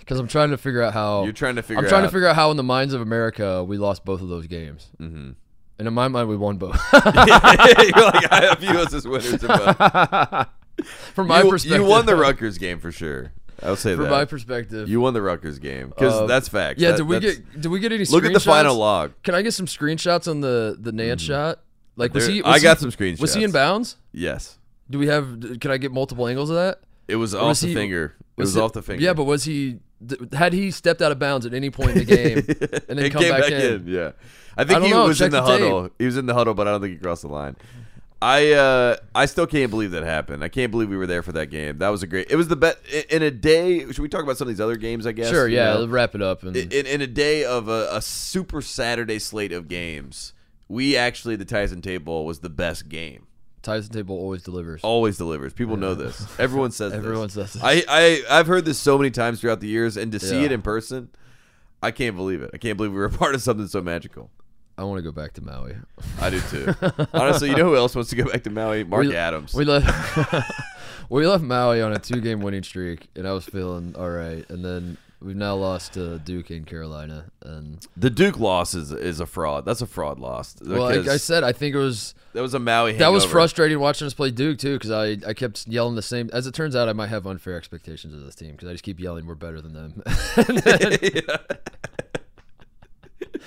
Because 0.00 0.18
I'm 0.18 0.26
trying 0.26 0.50
to 0.50 0.58
figure 0.58 0.82
out 0.82 0.92
how 0.92 1.22
You're 1.22 1.32
trying 1.32 1.54
to 1.54 1.62
figure. 1.62 1.80
I'm 1.84 1.88
trying 1.88 2.02
out, 2.02 2.06
to 2.06 2.12
figure 2.12 2.26
out 2.26 2.34
how 2.34 2.50
in 2.50 2.56
the 2.56 2.64
minds 2.64 2.94
of 2.94 3.00
America 3.00 3.62
we 3.62 3.78
lost 3.78 4.04
both 4.04 4.20
of 4.20 4.28
those 4.28 4.48
games, 4.48 4.90
Mhm. 5.00 5.36
And 5.80 5.88
in 5.88 5.94
my 5.94 6.06
mind 6.08 6.28
we 6.28 6.36
won 6.36 6.56
both. 6.58 6.78
You're 6.92 7.02
like 7.02 8.30
I 8.32 8.46
have 8.48 8.62
you 8.62 8.78
as 8.78 9.06
winners. 9.06 9.40
from 11.14 11.26
my 11.28 11.42
you, 11.42 11.50
perspective, 11.50 11.80
you 11.80 11.84
won 11.84 12.06
the 12.06 12.14
Rutgers 12.16 12.58
game 12.58 12.78
for 12.78 12.92
sure. 12.92 13.32
I'll 13.62 13.76
say 13.76 13.94
From 13.94 14.04
that. 14.04 14.08
From 14.08 14.18
my 14.18 14.24
perspective, 14.24 14.88
you 14.88 15.00
won 15.00 15.12
the 15.14 15.20
Rutgers 15.22 15.58
game 15.58 15.88
because 15.90 16.14
Uh, 16.14 16.26
that's 16.26 16.48
fact. 16.48 16.80
yeah. 16.80 16.92
That- 16.92 16.96
did 16.98 17.06
we 17.08 17.20
get 17.20 17.60
did 17.60 17.68
we 17.68 17.80
get 17.80 17.92
any? 17.92 18.04
Look 18.04 18.24
at 18.24 18.32
the 18.32 18.40
final 18.40 18.76
log. 18.76 19.12
Can 19.22 19.34
I 19.34 19.42
get 19.42 19.52
some 19.54 19.66
screenshots 19.66 20.28
on 20.30 20.40
the 20.40 20.76
the 20.78 20.92
Nance 20.92 21.22
shot? 21.22 21.60
Like 21.96 22.14
was 22.14 22.26
There- 22.26 22.34
he? 22.36 22.42
I 22.42 22.58
got 22.60 22.78
he- 22.78 22.82
some 22.82 22.90
screenshots. 22.90 23.20
Was 23.20 23.34
he 23.34 23.42
in 23.44 23.50
bounds? 23.52 23.96
Yes, 24.12 24.58
Do 24.88 24.98
we 24.98 25.08
have? 25.08 25.58
Can 25.60 25.70
I 25.70 25.76
get 25.76 25.92
multiple 25.92 26.26
angles 26.26 26.50
of 26.50 26.56
that? 26.56 26.80
it 27.08 27.16
was 27.16 27.34
Or 27.34 27.40
off 27.42 27.48
was 27.48 27.60
the 27.60 27.68
he- 27.68 27.74
finger. 27.74 28.14
It 28.36 28.40
was 28.40 28.56
it- 28.56 28.62
off 28.62 28.72
the 28.72 28.82
finger. 28.82 29.02
Yeah, 29.04 29.12
but 29.14 29.24
was 29.24 29.44
he? 29.44 29.78
Th- 30.06 30.20
Had 30.32 30.52
he 30.52 30.70
stepped 30.70 31.02
out 31.02 31.12
of 31.12 31.18
bounds 31.18 31.46
at 31.46 31.54
any 31.54 31.70
point 31.70 31.90
in 31.92 31.98
the 31.98 32.04
game 32.04 32.38
and 32.88 32.98
then 32.98 33.10
come 33.10 33.22
came 33.22 33.32
back, 33.32 33.50
in? 33.50 33.86
Yeah, 33.86 34.12
I 34.56 34.64
think 34.64 34.80
don't 34.80 34.82
he 34.82 34.90
know, 34.90 35.06
was 35.06 35.20
in 35.20 35.30
the, 35.30 35.40
the 35.40 35.46
tape. 35.46 35.60
huddle. 35.60 35.90
He 35.98 36.06
was 36.06 36.16
in 36.16 36.26
the 36.26 36.34
huddle, 36.34 36.54
but 36.54 36.66
I 36.66 36.70
don't 36.72 36.80
think 36.80 36.94
he 36.94 36.98
crossed 36.98 37.22
the 37.22 37.28
line. 37.28 37.56
I 38.22 38.52
uh, 38.52 38.96
I 39.14 39.26
still 39.26 39.46
can't 39.46 39.70
believe 39.70 39.92
that 39.92 40.02
happened. 40.02 40.44
I 40.44 40.48
can't 40.48 40.70
believe 40.70 40.90
we 40.90 40.96
were 40.96 41.06
there 41.06 41.22
for 41.22 41.32
that 41.32 41.46
game. 41.46 41.78
That 41.78 41.88
was 41.88 42.02
a 42.02 42.06
great. 42.06 42.30
It 42.30 42.36
was 42.36 42.48
the 42.48 42.56
best 42.56 42.78
in 43.08 43.22
a 43.22 43.30
day. 43.30 43.86
Should 43.86 44.00
we 44.00 44.08
talk 44.08 44.22
about 44.22 44.36
some 44.36 44.46
of 44.46 44.54
these 44.54 44.60
other 44.60 44.76
games? 44.76 45.06
I 45.06 45.12
guess. 45.12 45.30
Sure, 45.30 45.48
you 45.48 45.56
yeah. 45.56 45.72
know? 45.72 45.80
let's 45.80 45.90
wrap 45.90 46.14
it 46.14 46.20
up 46.20 46.42
and 46.42 46.54
in, 46.54 46.86
in 46.86 47.00
a 47.00 47.06
day 47.06 47.44
of 47.44 47.68
a, 47.68 47.88
a 47.90 48.02
super 48.02 48.60
Saturday 48.60 49.18
slate 49.18 49.52
of 49.52 49.68
games, 49.68 50.34
we 50.68 50.96
actually 50.96 51.36
the 51.36 51.46
Titus 51.46 51.72
and 51.72 51.82
Tate 51.82 52.04
Bowl 52.04 52.26
was 52.26 52.40
the 52.40 52.50
best 52.50 52.90
game. 52.90 53.26
Titus 53.62 53.86
and 53.86 53.94
Tate 53.94 54.06
Bowl 54.06 54.18
always 54.18 54.42
delivers. 54.42 54.80
Always 54.82 55.16
delivers. 55.18 55.52
People 55.52 55.76
know 55.76 55.94
this. 55.94 56.26
Everyone 56.38 56.70
says 56.70 56.92
Everyone 56.94 57.24
this. 57.24 57.34
says 57.34 57.52
this. 57.54 57.62
I, 57.62 57.84
I 57.88 58.22
I've 58.30 58.46
heard 58.46 58.64
this 58.64 58.78
so 58.78 58.96
many 58.96 59.10
times 59.10 59.40
throughout 59.40 59.60
the 59.60 59.68
years, 59.68 59.96
and 59.96 60.10
to 60.12 60.18
see 60.20 60.44
it 60.44 60.52
in 60.52 60.62
person, 60.62 61.08
I 61.82 61.90
can't 61.90 62.16
believe 62.16 62.42
it. 62.42 62.50
I 62.54 62.58
can't 62.58 62.76
believe 62.76 62.92
we 62.92 62.98
were 62.98 63.04
a 63.06 63.10
part 63.10 63.34
of 63.34 63.42
something 63.42 63.66
so 63.66 63.80
magical. 63.82 64.30
I 64.78 64.84
want 64.84 64.96
to 64.98 65.02
go 65.02 65.12
back 65.12 65.34
to 65.34 65.42
Maui. 65.44 65.74
I 66.20 66.30
do 66.30 66.40
too. 66.40 66.74
Honestly, 67.12 67.50
you 67.50 67.56
know 67.56 67.64
who 67.64 67.76
else 67.76 67.94
wants 67.94 68.08
to 68.10 68.16
go 68.16 68.24
back 68.30 68.44
to 68.44 68.50
Maui? 68.50 68.82
Mark 68.82 69.04
We- 69.04 69.14
Adams. 69.14 69.52
We 69.52 69.66
left. 69.66 70.50
we 71.10 71.26
left 71.26 71.44
Maui 71.44 71.82
on 71.82 71.92
a 71.92 71.98
two-game 71.98 72.40
winning 72.40 72.62
streak, 72.62 73.08
and 73.14 73.28
I 73.28 73.32
was 73.32 73.44
feeling 73.44 73.94
all 73.98 74.08
right. 74.08 74.48
And 74.48 74.64
then 74.64 74.96
we've 75.22 75.36
now 75.36 75.54
lost 75.54 75.94
to 75.94 76.18
Duke 76.18 76.50
and 76.50 76.66
Carolina. 76.66 77.26
And 77.42 77.86
the 77.96 78.10
Duke 78.10 78.38
loss 78.38 78.74
is 78.74 78.92
is 78.92 79.20
a 79.20 79.26
fraud. 79.26 79.64
That's 79.64 79.82
a 79.82 79.86
fraud 79.86 80.18
loss. 80.18 80.56
well, 80.64 80.82
like 80.82 81.08
I 81.08 81.16
said, 81.16 81.44
I 81.44 81.52
think 81.52 81.74
it 81.74 81.78
was 81.78 82.14
that 82.32 82.42
was 82.42 82.54
a 82.54 82.58
Maui. 82.58 82.92
that 82.94 83.08
was 83.08 83.24
frustrating 83.24 83.78
watching 83.78 84.06
us 84.06 84.14
play 84.14 84.30
Duke 84.30 84.58
too, 84.58 84.74
because 84.74 84.90
I 84.90 85.16
I 85.28 85.34
kept 85.34 85.66
yelling 85.66 85.94
the 85.94 86.02
same. 86.02 86.30
As 86.32 86.46
it 86.46 86.54
turns 86.54 86.74
out, 86.74 86.88
I 86.88 86.92
might 86.92 87.08
have 87.08 87.26
unfair 87.26 87.56
expectations 87.56 88.14
of 88.14 88.24
this 88.24 88.34
team 88.34 88.52
because 88.52 88.68
I 88.68 88.72
just 88.72 88.84
keep 88.84 89.00
yelling 89.00 89.26
we're 89.26 89.34
better 89.34 89.60
than 89.60 89.74
them. 89.74 90.02
then, 90.46 90.98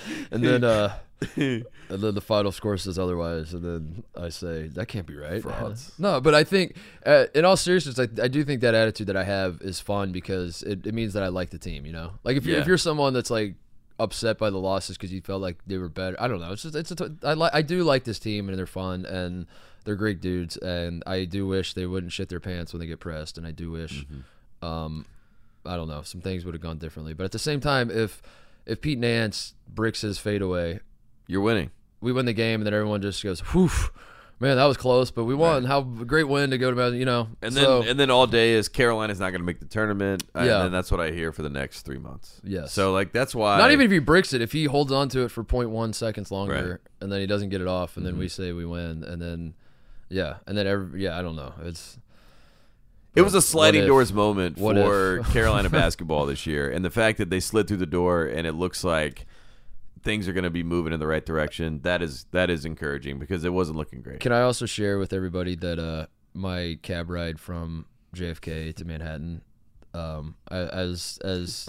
and 0.30 0.42
then 0.44 0.64
uh 0.64 0.96
and 1.36 1.64
then 1.88 2.14
the 2.14 2.20
final 2.20 2.52
score 2.52 2.76
says 2.76 2.98
otherwise 2.98 3.54
and 3.54 3.64
then 3.64 4.02
i 4.16 4.28
say 4.28 4.66
that 4.68 4.86
can't 4.88 5.06
be 5.06 5.16
right 5.16 5.40
Frauds. 5.42 5.92
no 5.98 6.20
but 6.20 6.34
i 6.34 6.44
think 6.44 6.76
uh, 7.06 7.26
in 7.34 7.44
all 7.44 7.56
seriousness 7.56 7.98
I, 7.98 8.08
I 8.22 8.28
do 8.28 8.44
think 8.44 8.60
that 8.60 8.74
attitude 8.74 9.06
that 9.06 9.16
i 9.16 9.24
have 9.24 9.60
is 9.62 9.80
fun 9.80 10.12
because 10.12 10.62
it, 10.64 10.86
it 10.86 10.92
means 10.92 11.12
that 11.14 11.22
i 11.22 11.28
like 11.28 11.50
the 11.50 11.58
team 11.58 11.86
you 11.86 11.92
know 11.92 12.12
like 12.24 12.36
if, 12.36 12.44
you 12.44 12.54
Yeah. 12.54 12.60
if 12.60 12.66
you're 12.66 12.76
someone 12.78 13.14
that's 13.14 13.30
like 13.30 13.54
upset 13.98 14.38
by 14.38 14.50
the 14.50 14.58
losses 14.58 14.96
because 14.98 15.12
you 15.12 15.20
felt 15.22 15.40
like 15.40 15.56
they 15.66 15.78
were 15.78 15.88
better 15.88 16.16
i 16.20 16.26
don't 16.28 16.40
know 16.40 16.52
it's 16.52 16.62
just 16.62 16.74
it's 16.74 16.90
a 16.90 16.96
t- 16.96 17.06
I, 17.22 17.34
li- 17.34 17.50
I 17.52 17.62
do 17.62 17.84
like 17.84 18.04
this 18.04 18.18
team 18.18 18.48
and 18.48 18.58
they're 18.58 18.66
fun 18.66 19.06
and 19.06 19.46
they're 19.84 19.94
great 19.96 20.20
dudes 20.20 20.56
and 20.58 21.02
i 21.06 21.24
do 21.24 21.46
wish 21.46 21.74
they 21.74 21.86
wouldn't 21.86 22.12
shit 22.12 22.28
their 22.28 22.40
pants 22.40 22.72
when 22.72 22.80
they 22.80 22.86
get 22.86 22.98
pressed 23.00 23.38
and 23.38 23.46
i 23.46 23.50
do 23.52 23.70
wish 23.70 24.04
Mm-hmm. 24.04 24.66
um 24.66 25.06
I 25.66 25.76
don't 25.76 25.88
know, 25.88 26.02
some 26.02 26.20
things 26.20 26.44
would 26.44 26.52
have 26.52 26.60
gone 26.60 26.76
differently. 26.76 27.14
But 27.14 27.24
at 27.24 27.32
the 27.32 27.38
same 27.38 27.58
time, 27.58 27.90
if 27.90 28.20
if 28.66 28.80
Pete 28.80 28.98
Nance 28.98 29.54
bricks 29.68 30.00
his 30.02 30.18
fadeaway, 30.18 30.80
You're 31.26 31.40
winning. 31.40 31.70
we 32.00 32.12
win 32.12 32.26
the 32.26 32.32
game, 32.32 32.60
and 32.60 32.66
then 32.66 32.74
everyone 32.74 33.02
just 33.02 33.22
goes, 33.22 33.40
"Whew, 33.40 33.70
man, 34.40 34.56
that 34.56 34.64
was 34.64 34.76
close, 34.76 35.10
but 35.10 35.24
we 35.24 35.34
won. 35.34 35.64
How 35.64 35.80
great 35.82 36.28
win 36.28 36.50
to 36.50 36.58
go 36.58 36.72
to 36.72 36.96
you 36.96 37.04
know." 37.04 37.28
And 37.42 37.54
then 37.54 37.64
so, 37.64 37.82
and 37.82 37.98
then 37.98 38.10
all 38.10 38.26
day 38.26 38.52
is 38.52 38.68
Carolina's 38.68 39.20
not 39.20 39.30
going 39.30 39.40
to 39.40 39.46
make 39.46 39.60
the 39.60 39.66
tournament. 39.66 40.24
Yeah. 40.34 40.64
And 40.64 40.72
that's 40.74 40.90
what 40.90 41.00
I 41.00 41.10
hear 41.12 41.32
for 41.32 41.42
the 41.42 41.50
next 41.50 41.82
three 41.82 41.98
months. 41.98 42.40
Yes. 42.44 42.72
So 42.72 42.92
like 42.92 43.12
that's 43.12 43.34
why 43.34 43.58
not 43.58 43.70
even 43.72 43.86
if 43.86 43.90
he 43.92 43.98
bricks 44.00 44.32
it, 44.32 44.40
if 44.42 44.52
he 44.52 44.64
holds 44.66 44.92
on 44.92 45.08
to 45.10 45.20
it 45.22 45.30
for 45.30 45.44
0.1 45.44 45.94
seconds 45.94 46.30
longer, 46.30 46.52
Right. 46.54 46.64
Mm-hmm. 46.64 47.02
and 47.04 47.12
then 47.12 47.20
he 47.20 47.26
doesn't 47.26 47.48
get 47.50 47.60
it 47.60 47.68
off, 47.68 47.96
and 47.96 48.04
then 48.04 48.18
we 48.18 48.28
say 48.28 48.52
we 48.52 48.64
win, 48.66 49.02
and 49.04 49.20
then 49.20 49.54
yeah, 50.10 50.36
and 50.46 50.56
then 50.56 50.66
every 50.66 51.02
yeah, 51.02 51.18
I 51.18 51.22
don't 51.22 51.36
know, 51.36 51.52
it's. 51.62 51.98
It 53.14 53.22
was 53.22 53.34
a 53.34 53.42
sliding 53.42 53.82
if? 53.82 53.86
doors 53.86 54.12
moment 54.12 54.58
for? 54.58 55.20
Carolina 55.32 55.70
basketball 55.70 56.26
this 56.26 56.46
year, 56.46 56.70
and 56.70 56.84
the 56.84 56.90
fact 56.90 57.18
that 57.18 57.30
they 57.30 57.40
slid 57.40 57.68
through 57.68 57.78
the 57.78 57.86
door 57.86 58.26
and 58.26 58.46
it 58.46 58.52
looks 58.52 58.82
like 58.82 59.26
things 60.02 60.28
are 60.28 60.32
going 60.32 60.44
to 60.44 60.50
be 60.50 60.62
moving 60.62 60.92
in 60.92 61.00
the 61.00 61.06
right 61.06 61.24
direction. 61.24 61.80
That 61.82 62.02
is 62.02 62.26
that 62.32 62.50
is 62.50 62.64
encouraging 62.64 63.18
because 63.18 63.44
it 63.44 63.52
wasn't 63.52 63.78
looking 63.78 64.02
great. 64.02 64.20
Can 64.20 64.32
I 64.32 64.42
also 64.42 64.66
share 64.66 64.98
with 64.98 65.12
everybody 65.12 65.54
that 65.56 65.78
uh, 65.78 66.06
my 66.34 66.78
cab 66.82 67.10
ride 67.10 67.40
from 67.40 67.86
JFK 68.14 68.74
to 68.76 68.84
Manhattan, 68.84 69.42
um, 69.94 70.36
I, 70.48 70.58
as 70.58 71.18
as 71.24 71.68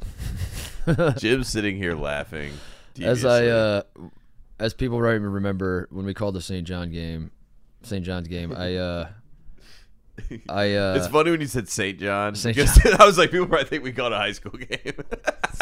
Jim's 1.17 1.47
sitting 1.47 1.77
here 1.77 1.95
laughing. 1.95 2.53
as 3.01 3.25
I 3.25 3.47
uh, 3.47 3.81
as 4.59 4.73
people 4.73 4.99
remember 4.99 5.87
when 5.91 6.05
we 6.05 6.13
called 6.13 6.35
the 6.35 6.41
St. 6.41 6.67
John 6.67 6.91
game, 6.91 7.31
St. 7.83 8.03
John's 8.05 8.27
game, 8.27 8.53
I 8.55 8.75
uh, 8.75 9.09
I 10.49 10.73
uh, 10.75 10.95
it's 10.95 11.07
funny 11.07 11.31
when 11.31 11.41
you 11.41 11.47
said 11.47 11.67
St. 11.69 11.99
John. 11.99 12.35
St. 12.35 12.55
because 12.55 12.77
I 12.99 13.05
was 13.05 13.17
like, 13.17 13.31
people 13.31 13.47
probably 13.47 13.67
think 13.67 13.83
we 13.83 13.91
called 13.91 14.13
a 14.13 14.17
high 14.17 14.31
school 14.31 14.51
game. 14.51 14.93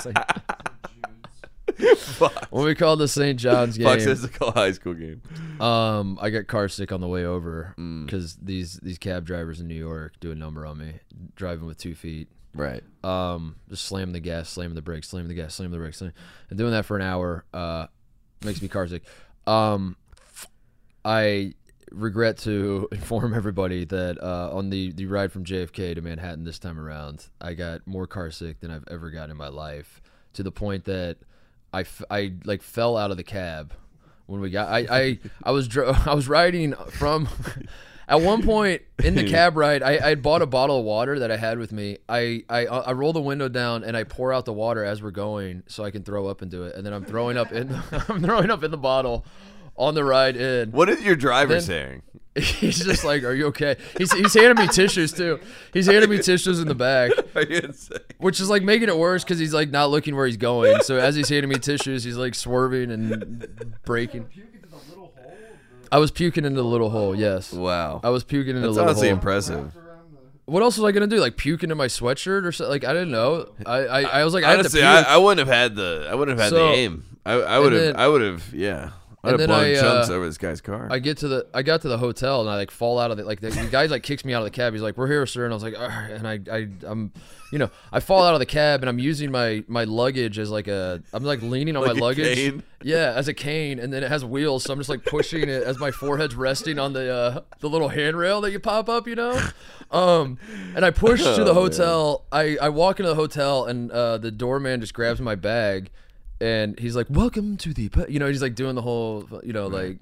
St. 0.02 0.18
Fuck. 1.98 2.48
when 2.52 2.66
we 2.66 2.76
called 2.76 3.00
the 3.00 3.08
St. 3.08 3.40
John's 3.40 3.78
game, 3.78 3.88
Fuck 3.88 4.00
says 4.02 4.22
to 4.22 4.28
call 4.28 4.50
a 4.50 4.52
high 4.52 4.72
school 4.74 4.94
game. 4.94 5.22
Um, 5.60 6.20
I 6.22 6.30
got 6.30 6.48
car 6.48 6.68
sick 6.70 6.92
on 6.92 7.02
the 7.02 7.08
way 7.08 7.26
over 7.26 7.74
Mm. 7.78 8.06
because 8.06 8.36
these 8.36 8.80
these 8.84 8.98
cab 9.00 9.26
drivers 9.26 9.60
in 9.60 9.68
New 9.68 9.74
York 9.76 10.14
do 10.20 10.32
a 10.32 10.36
number 10.36 10.66
on 10.66 10.78
me, 10.78 10.94
driving 11.36 11.66
with 11.66 11.78
two 11.78 11.96
feet. 11.96 12.30
Right. 12.54 12.84
Um, 13.04 13.56
just 13.70 13.86
slamming 13.86 14.14
the 14.14 14.20
gas, 14.20 14.50
slamming 14.50 14.76
the 14.76 14.82
brakes, 14.84 15.10
slamming 15.10 15.30
the 15.30 15.34
gas, 15.34 15.56
slamming 15.56 15.72
the 15.72 15.80
brakes, 15.80 15.98
slam- 15.98 16.14
and 16.50 16.58
doing 16.60 16.72
that 16.72 16.86
for 16.86 16.96
an 16.96 17.02
hour 17.02 17.46
uh, 17.54 17.88
makes 18.46 18.62
me 18.62 18.68
car 18.68 18.88
sick. 18.88 19.04
Um, 19.48 19.96
I 21.04 21.54
regret 21.94 22.38
to 22.40 22.88
inform 22.92 23.34
everybody 23.34 23.86
that 23.86 24.22
uh, 24.22 24.50
on 24.52 24.70
the 24.70 24.92
the 24.92 25.06
ride 25.06 25.32
from 25.32 25.46
JFK 25.46 25.96
to 25.96 26.02
Manhattan 26.02 26.44
this 26.44 26.60
time 26.60 26.80
around, 26.80 27.28
I 27.40 27.54
got 27.54 27.86
more 27.88 28.08
car 28.08 28.32
sick 28.32 28.60
than 28.60 28.72
I've 28.72 28.86
ever 28.90 29.10
gotten 29.10 29.32
in 29.32 29.38
my 29.38 29.48
life, 29.48 30.02
to 30.34 30.44
the 30.44 30.52
point 30.52 30.86
that 30.86 31.18
I, 31.72 31.82
f- 31.82 32.04
I 32.10 32.34
like 32.44 32.62
fell 32.62 32.98
out 32.98 33.12
of 33.12 33.18
the 33.18 33.24
cab 33.24 33.74
when 34.26 34.42
we 34.42 34.50
got. 34.50 34.70
I 34.70 34.86
I, 34.90 35.20
I 35.44 35.52
was 35.52 35.68
dr- 35.68 36.08
I 36.08 36.14
was 36.14 36.28
riding 36.28 36.74
from. 36.74 37.28
At 38.06 38.20
one 38.20 38.44
point 38.44 38.82
in 39.02 39.16
the 39.16 39.24
cab 39.24 39.56
ride, 39.56 39.82
I 39.82 40.10
I 40.10 40.16
bought 40.16 40.42
a 40.42 40.46
bottle 40.46 40.78
of 40.80 40.84
water 40.84 41.20
that 41.20 41.32
I 41.32 41.38
had 41.38 41.58
with 41.58 41.72
me. 41.72 42.00
I, 42.10 42.44
I 42.50 42.66
I 42.68 42.92
roll 42.92 43.14
the 43.14 43.22
window 43.22 43.48
down 43.48 43.86
and 43.86 43.96
I 43.96 44.04
pour 44.04 44.34
out 44.34 44.44
the 44.44 44.52
water 44.52 44.84
as 44.84 45.02
we're 45.02 45.12
going, 45.12 45.64
so 45.68 45.86
I 45.86 45.90
can 45.90 46.04
throw 46.04 46.28
up 46.28 46.42
into 46.42 46.64
it. 46.64 46.76
And 46.76 46.86
then 46.86 46.92
I'm 46.92 47.06
throwing 47.06 47.38
up 47.38 47.54
in 47.54 47.74
I'm 48.10 48.22
throwing 48.22 48.52
up 48.52 48.62
in 48.62 48.72
the 48.72 48.78
bottle 48.78 49.26
on 49.76 49.94
the 49.96 50.04
ride 50.04 50.36
in. 50.36 50.72
What 50.72 50.90
is 50.90 51.02
your 51.04 51.16
driver 51.16 51.54
Then- 51.54 51.62
saying? 51.62 52.02
He's 52.36 52.84
just 52.84 53.04
like, 53.04 53.22
"Are 53.24 53.34
you 53.36 53.46
okay?" 53.50 53.76
He's 53.96 54.12
he's 54.12 54.34
handing 54.34 54.58
me 54.66 54.68
tissues 54.68 55.14
too. 55.14 55.40
He's 55.72 55.86
handing 55.86 56.10
me 56.10 56.18
tissues 56.18 56.60
in 56.60 56.68
the 56.68 56.74
back, 56.74 57.12
Are 57.36 57.44
you 57.44 57.58
insane? 57.60 58.00
which 58.18 58.40
is 58.40 58.50
like 58.50 58.64
making 58.64 58.90
it 58.90 58.98
worse 58.98 59.24
because 59.24 59.38
he's 59.38 59.54
like 59.54 59.70
not 59.70 59.92
looking 59.92 60.16
where 60.16 60.26
he's 60.26 60.38
going. 60.38 60.82
So 60.82 60.98
as 60.98 61.16
he's 61.16 61.30
handing 61.30 61.50
me 61.50 61.58
tissues, 61.60 62.04
he's 62.04 62.18
like 62.18 62.34
swerving 62.34 62.90
and 62.90 63.48
breaking. 63.86 64.26
I 65.92 66.00
was 66.00 66.10
puking 66.10 66.44
into 66.44 66.60
the 66.62 66.68
little 66.68 66.90
hole. 66.90 67.16
Yes, 67.16 67.54
Wow. 67.54 68.02
I 68.04 68.10
was 68.10 68.24
puking 68.24 68.56
into 68.56 68.62
That's 68.62 68.78
the 68.78 68.82
little 68.82 68.90
honestly 68.90 69.08
hole. 69.10 69.18
impressive. 69.18 69.72
What 70.46 70.64
else 70.64 70.78
was 70.78 70.86
I 70.86 70.92
gonna 70.92 71.06
do? 71.08 71.18
Like 71.18 71.38
puke 71.38 71.62
into 71.64 71.76
my 71.76 71.86
sweatshirt 71.88 72.46
or 72.46 72.52
something? 72.52 72.72
Like 72.72 72.84
I 72.84 72.94
didn't 72.94 73.12
know. 73.12 73.50
I 73.66 73.78
I, 73.86 74.02
I 74.22 74.24
was 74.26 74.34
like, 74.34 74.44
I 74.44 74.48
had 74.48 74.54
to 74.56 74.60
Honestly, 74.62 74.82
puke. 74.82 74.90
I, 74.90 75.02
I 75.04 75.18
wouldn't 75.18 75.48
have 75.48 75.56
had 75.56 75.76
the 75.76 76.08
I 76.10 76.16
wouldn't 76.16 76.38
have 76.40 76.52
had 76.52 76.58
So- 76.58 76.70
the 76.70 76.74
aim. 76.74 77.06
I, 77.26 77.34
I 77.34 77.60
would 77.60 77.74
have 77.74 77.96
I 77.96 78.08
would 78.08 78.22
have 78.22 78.54
yeah. 78.54 78.90
I'd 79.26 79.32
and 79.32 79.40
have 79.40 79.50
then 79.50 79.58
I, 79.58 79.74
chunks 79.80 80.10
uh, 80.10 80.14
over 80.14 80.26
this 80.26 80.38
guy's 80.38 80.60
car. 80.60 80.88
I 80.92 81.00
get 81.00 81.18
to 81.20 81.28
the 81.30 81.48
I 81.54 81.64
got 81.64 81.82
to 81.84 81.88
the 81.88 81.98
hotel 81.98 82.42
and 82.42 82.50
I 82.50 82.56
like 82.56 82.72
fall 82.72 83.00
out 83.00 83.10
of 83.10 83.16
the 83.18 83.24
like 83.24 83.40
the, 83.40 83.52
the 83.52 83.68
guy 83.72 83.86
like 83.86 84.04
kicks 84.04 84.26
me 84.26 84.34
out 84.34 84.40
of 84.40 84.46
the 84.46 84.52
cab. 84.52 84.74
He's 84.74 84.82
like, 84.82 84.98
"We're 84.98 85.08
here, 85.08 85.26
sir," 85.26 85.46
and 85.46 85.54
I 85.54 85.56
was 85.56 85.64
like, 85.64 85.80
"All 85.80 85.88
right." 85.88 86.12
and 86.12 86.28
I 86.28 86.40
I 86.52 86.68
I'm 86.86 87.14
you 87.52 87.58
know 87.60 87.70
I 87.94 88.02
fall 88.02 88.22
out 88.24 88.34
of 88.34 88.40
the 88.40 88.46
cab 88.46 88.82
and 88.82 88.90
I'm 88.90 89.00
using 89.00 89.32
my 89.32 89.64
my 89.70 89.86
luggage 89.86 90.38
as 90.40 90.52
like 90.52 90.68
a 90.68 91.02
I'm 91.14 91.24
like 91.24 91.42
leaning 91.42 91.78
on 91.78 91.84
Like 91.86 91.96
my 91.96 92.00
luggage. 92.02 92.36
cane? 92.36 92.64
Yeah, 92.86 93.14
as 93.16 93.30
a 93.30 93.34
cane, 93.34 93.80
and 93.80 93.94
then 93.94 94.04
it 94.04 94.10
has 94.10 94.26
wheels, 94.26 94.64
so 94.64 94.74
I'm 94.74 94.80
just 94.80 94.90
like 94.90 95.06
pushing 95.06 95.44
it 95.48 95.64
as 95.64 95.80
my 95.80 95.92
forehead's 95.92 96.36
resting 96.36 96.78
on 96.78 96.92
the 96.92 97.10
uh, 97.14 97.42
the 97.60 97.70
little 97.70 97.88
handrail 97.88 98.42
that 98.42 98.52
you 98.52 98.60
pop 98.60 98.90
up, 98.90 99.08
you 99.08 99.16
know. 99.16 99.42
Um, 99.90 100.38
and 100.76 100.84
I 100.84 100.90
push 100.92 101.22
to 101.24 101.30
Oh, 101.42 101.44
the 101.46 101.54
hotel. 101.54 102.26
I 102.32 102.58
I 102.62 102.70
walk 102.70 103.00
into 103.00 103.10
the 103.10 103.16
hotel 103.16 103.66
and 103.66 103.90
uh, 103.92 104.18
the 104.18 104.32
doorman 104.32 104.82
just 104.82 104.94
grabs 104.94 105.22
my 105.22 105.36
bag, 105.36 105.92
and 106.42 106.80
he's 106.80 106.96
like, 106.96 107.08
"Welcome 107.10 107.58
to 107.58 107.74
the," 107.74 107.90
you 108.10 108.20
know, 108.20 108.28
he's 108.28 108.42
like 108.42 108.56
doing 108.56 108.76
the 108.76 108.82
whole, 108.82 109.28
you 109.44 109.54
know, 109.54 109.68
like 109.68 109.98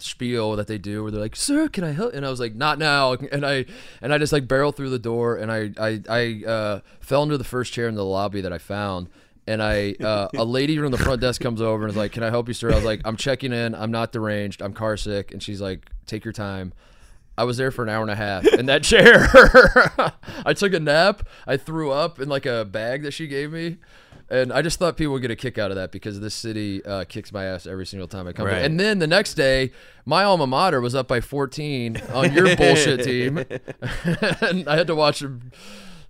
spiel 0.00 0.56
that 0.56 0.66
they 0.66 0.78
do 0.78 1.02
where 1.02 1.10
they're 1.10 1.20
like 1.20 1.36
sir 1.36 1.68
can 1.68 1.84
i 1.84 1.92
help? 1.92 2.14
And 2.14 2.24
i 2.24 2.30
was 2.30 2.40
like 2.40 2.54
not 2.54 2.78
now. 2.78 3.12
And 3.32 3.44
i 3.44 3.64
and 4.00 4.12
i 4.12 4.18
just 4.18 4.32
like 4.32 4.48
barrel 4.48 4.72
through 4.72 4.90
the 4.90 4.98
door 4.98 5.36
and 5.36 5.50
i 5.50 5.70
i, 5.78 6.00
I 6.08 6.44
uh, 6.46 6.80
fell 7.00 7.22
into 7.22 7.38
the 7.38 7.44
first 7.44 7.72
chair 7.72 7.88
in 7.88 7.94
the 7.94 8.04
lobby 8.04 8.40
that 8.42 8.52
i 8.52 8.58
found. 8.58 9.08
And 9.46 9.62
i 9.62 9.94
uh, 10.00 10.28
a 10.36 10.44
lady 10.58 10.78
from 10.78 10.92
the 10.92 10.98
front 10.98 11.20
desk 11.20 11.40
comes 11.40 11.60
over 11.60 11.84
and 11.84 11.90
is 11.90 11.96
like 11.96 12.12
can 12.12 12.22
i 12.22 12.30
help 12.30 12.48
you 12.48 12.54
sir? 12.54 12.70
I 12.70 12.76
was 12.76 12.84
like 12.84 13.00
i'm 13.04 13.16
checking 13.16 13.52
in. 13.52 13.74
I'm 13.74 13.90
not 13.90 14.12
deranged. 14.12 14.62
I'm 14.62 14.72
car 14.72 14.96
sick 14.96 15.32
and 15.32 15.42
she's 15.42 15.60
like 15.60 15.90
take 16.06 16.24
your 16.24 16.32
time. 16.32 16.72
I 17.36 17.44
was 17.44 17.56
there 17.56 17.70
for 17.70 17.84
an 17.84 17.88
hour 17.88 18.02
and 18.02 18.10
a 18.10 18.16
half 18.16 18.44
in 18.46 18.66
that 18.66 18.82
chair. 18.82 19.28
I 20.44 20.54
took 20.54 20.72
a 20.72 20.80
nap. 20.80 21.22
I 21.46 21.56
threw 21.56 21.92
up 21.92 22.18
in 22.18 22.28
like 22.28 22.46
a 22.46 22.64
bag 22.64 23.04
that 23.04 23.12
she 23.12 23.28
gave 23.28 23.52
me. 23.52 23.76
And 24.30 24.52
I 24.52 24.60
just 24.60 24.78
thought 24.78 24.96
people 24.96 25.14
would 25.14 25.22
get 25.22 25.30
a 25.30 25.36
kick 25.36 25.56
out 25.56 25.70
of 25.70 25.76
that 25.76 25.90
because 25.90 26.20
this 26.20 26.34
city 26.34 26.84
uh, 26.84 27.04
kicks 27.04 27.32
my 27.32 27.44
ass 27.44 27.66
every 27.66 27.86
single 27.86 28.08
time 28.08 28.26
I 28.26 28.32
come. 28.32 28.46
Right. 28.46 28.62
And 28.62 28.78
then 28.78 28.98
the 28.98 29.06
next 29.06 29.34
day, 29.34 29.72
my 30.04 30.22
alma 30.24 30.46
mater 30.46 30.80
was 30.82 30.94
up 30.94 31.08
by 31.08 31.20
14 31.20 31.96
on 32.12 32.32
your 32.34 32.54
bullshit 32.56 33.04
team, 33.04 33.38
and 34.42 34.68
I 34.68 34.76
had 34.76 34.86
to 34.88 34.94
watch 34.94 35.20
them 35.20 35.50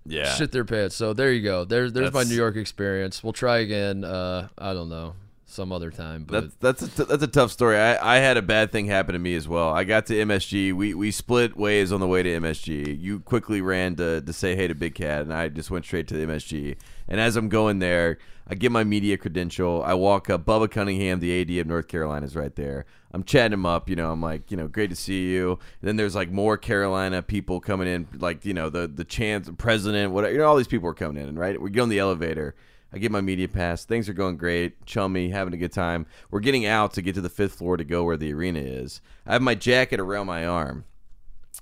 yeah. 0.05 0.33
shit 0.35 0.51
their 0.51 0.65
pants. 0.65 0.95
So 0.95 1.13
there 1.13 1.31
you 1.31 1.41
go. 1.41 1.63
There's 1.63 1.93
there's 1.93 2.11
my 2.11 2.23
New 2.23 2.35
York 2.35 2.57
experience. 2.57 3.23
We'll 3.23 3.33
try 3.33 3.59
again. 3.59 4.03
Uh, 4.03 4.49
I 4.57 4.73
don't 4.73 4.89
know, 4.89 5.15
some 5.49 5.71
other 5.71 5.91
time. 5.91 6.23
But 6.23 6.59
That's 6.59 6.81
that's 6.81 6.99
a 6.99 7.05
that's 7.05 7.23
a 7.23 7.27
tough 7.27 7.51
story. 7.51 7.77
I, 7.77 8.17
I 8.17 8.19
had 8.19 8.37
a 8.37 8.41
bad 8.41 8.71
thing 8.71 8.85
happen 8.85 9.13
to 9.13 9.19
me 9.19 9.35
as 9.35 9.47
well. 9.47 9.69
I 9.69 9.83
got 9.83 10.05
to 10.07 10.13
MSG. 10.13 10.73
We 10.73 10.93
we 10.93 11.11
split 11.11 11.57
ways 11.57 11.91
on 11.91 11.99
the 11.99 12.07
way 12.07 12.23
to 12.23 12.39
MSG. 12.39 12.99
You 12.99 13.19
quickly 13.19 13.61
ran 13.61 13.95
to 13.95 14.21
to 14.21 14.33
say 14.33 14.55
hey 14.55 14.67
to 14.67 14.75
Big 14.75 14.95
Cat, 14.95 15.21
and 15.21 15.33
I 15.33 15.49
just 15.49 15.71
went 15.71 15.85
straight 15.85 16.07
to 16.09 16.13
the 16.15 16.25
MSG. 16.25 16.77
And 17.07 17.19
as 17.19 17.35
I'm 17.35 17.49
going 17.49 17.79
there, 17.79 18.19
I 18.47 18.55
get 18.55 18.71
my 18.71 18.83
media 18.83 19.17
credential. 19.17 19.83
I 19.83 19.93
walk 19.95 20.29
up. 20.29 20.45
Bubba 20.45 20.69
Cunningham, 20.69 21.19
the 21.19 21.41
AD 21.41 21.49
of 21.61 21.67
North 21.67 21.87
Carolina, 21.87 22.25
is 22.25 22.35
right 22.35 22.55
there. 22.55 22.85
I'm 23.11 23.23
chatting 23.23 23.53
him 23.53 23.65
up. 23.65 23.89
You 23.89 23.95
know, 23.95 24.11
I'm 24.11 24.21
like, 24.21 24.51
you 24.51 24.57
know, 24.57 24.67
great 24.67 24.91
to 24.91 24.95
see 24.95 25.31
you. 25.31 25.51
And 25.81 25.87
then 25.87 25.95
there's 25.95 26.15
like 26.15 26.31
more 26.31 26.57
Carolina 26.57 27.23
people 27.23 27.59
coming 27.59 27.87
in, 27.87 28.07
like 28.17 28.45
you 28.45 28.53
know 28.53 28.69
the 28.69 28.87
the 28.87 29.03
chance 29.03 29.49
president, 29.57 30.13
whatever. 30.13 30.33
You 30.33 30.39
know, 30.39 30.45
all 30.45 30.57
these 30.57 30.67
people 30.67 30.89
are 30.89 30.93
coming 30.93 31.21
in, 31.21 31.37
right? 31.37 31.59
We 31.59 31.71
get 31.71 31.81
on 31.81 31.89
the 31.89 31.99
elevator. 31.99 32.55
I 32.91 32.97
get 32.97 33.11
my 33.11 33.21
media 33.21 33.47
pass. 33.47 33.85
Things 33.85 34.09
are 34.09 34.13
going 34.13 34.37
great. 34.37 34.85
Chummy, 34.85 35.29
having 35.29 35.53
a 35.53 35.57
good 35.57 35.71
time. 35.71 36.05
We're 36.31 36.39
getting 36.39 36.65
out 36.65 36.93
to 36.93 37.01
get 37.01 37.15
to 37.15 37.21
the 37.21 37.29
fifth 37.29 37.55
floor 37.55 37.77
to 37.77 37.83
go 37.83 38.03
where 38.03 38.17
the 38.17 38.33
arena 38.33 38.59
is. 38.59 39.01
I 39.27 39.33
have 39.33 39.41
my 39.41 39.55
jacket 39.55 39.99
around 39.99 40.27
my 40.27 40.47
arm, 40.47 40.85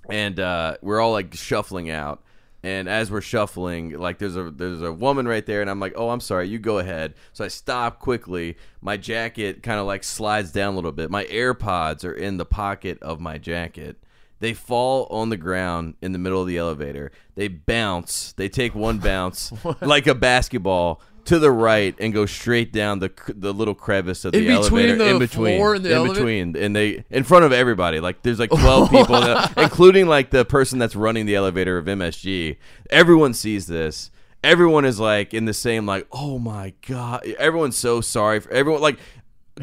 and 0.10 0.40
uh, 0.40 0.78
we're 0.82 1.02
all 1.02 1.12
like 1.12 1.34
shuffling 1.34 1.90
out. 1.90 2.24
And 2.64 2.90
as 2.90 3.12
we're 3.12 3.22
shuffling, 3.22 3.92
like 3.92 4.18
there's 4.18 4.36
a 4.36 4.50
there's 4.50 4.82
a 4.82 4.92
woman 4.92 5.28
right 5.28 5.46
there, 5.46 5.62
and 5.62 5.70
I'm 5.70 5.80
like, 5.80 5.94
oh, 5.96 6.10
I'm 6.10 6.22
sorry, 6.22 6.48
you 6.48 6.60
go 6.60 6.80
ahead. 6.80 7.14
So 7.34 7.44
I 7.46 7.50
stop 7.50 8.00
quickly. 8.00 8.58
My 8.82 8.98
jacket 8.98 9.64
kind 9.64 9.80
of 9.80 9.86
like 9.86 10.04
slides 10.04 10.52
down 10.52 10.74
a 10.74 10.76
little 10.76 10.92
bit. 10.92 11.12
My 11.12 11.26
AirPods 11.26 12.04
are 12.06 12.14
in 12.14 12.38
the 12.38 12.46
pocket 12.46 13.02
of 13.02 13.20
my 13.20 13.38
jacket. 13.38 13.98
They 14.40 14.54
fall 14.54 15.08
on 15.10 15.30
the 15.30 15.38
ground 15.38 15.96
in 16.02 16.12
the 16.12 16.20
middle 16.20 16.42
of 16.42 16.48
the 16.48 16.58
elevator. 16.58 17.12
They 17.36 17.48
bounce. 17.48 18.34
They 18.34 18.50
take 18.50 18.76
one 18.76 19.00
bounce 19.00 19.52
like 19.82 20.08
a 20.08 20.16
basketball 20.16 21.02
to 21.28 21.40
the 21.40 21.52
right 21.52 21.96
and 22.00 22.14
go 22.14 22.26
straight 22.26 22.74
down 22.74 23.00
the 23.00 23.12
the 23.30 23.54
little 23.54 23.76
crevice 23.76 24.26
of 24.26 24.32
the 24.34 24.40
In 24.40 24.44
between 24.62 24.90
elevator. 24.90 24.96
the 24.98 25.10
in 25.12 25.20
between, 25.20 25.58
floor 25.58 25.76
and 25.76 25.86
the 25.86 25.90
in 25.92 25.96
elevator? 25.98 26.14
between, 26.20 26.56
and 26.58 26.76
they 26.76 27.04
in 27.10 27.24
front 27.24 27.46
of 27.46 27.52
everybody. 27.54 28.00
Like 28.00 28.22
there's 28.24 28.40
like 28.40 28.50
12 28.50 28.90
people, 28.92 29.16
the- 29.22 29.52
including 29.58 30.08
like 30.08 30.32
the 30.32 30.44
person 30.46 30.80
that's 30.80 30.96
running 30.96 31.26
the 31.26 31.36
elevator 31.36 31.78
of 31.78 31.86
MSG. 31.86 32.58
Everyone 32.90 33.34
sees 33.34 33.68
this. 33.68 34.12
Everyone 34.44 34.86
is 34.86 35.00
like 35.00 35.34
in 35.34 35.46
the 35.46 35.54
same 35.54 35.86
like, 35.86 36.08
oh 36.12 36.38
my 36.40 36.74
god. 36.88 37.26
Everyone's 37.40 37.78
so 37.78 38.02
sorry 38.02 38.40
for 38.40 38.52
everyone. 38.52 38.82
Like 38.82 39.00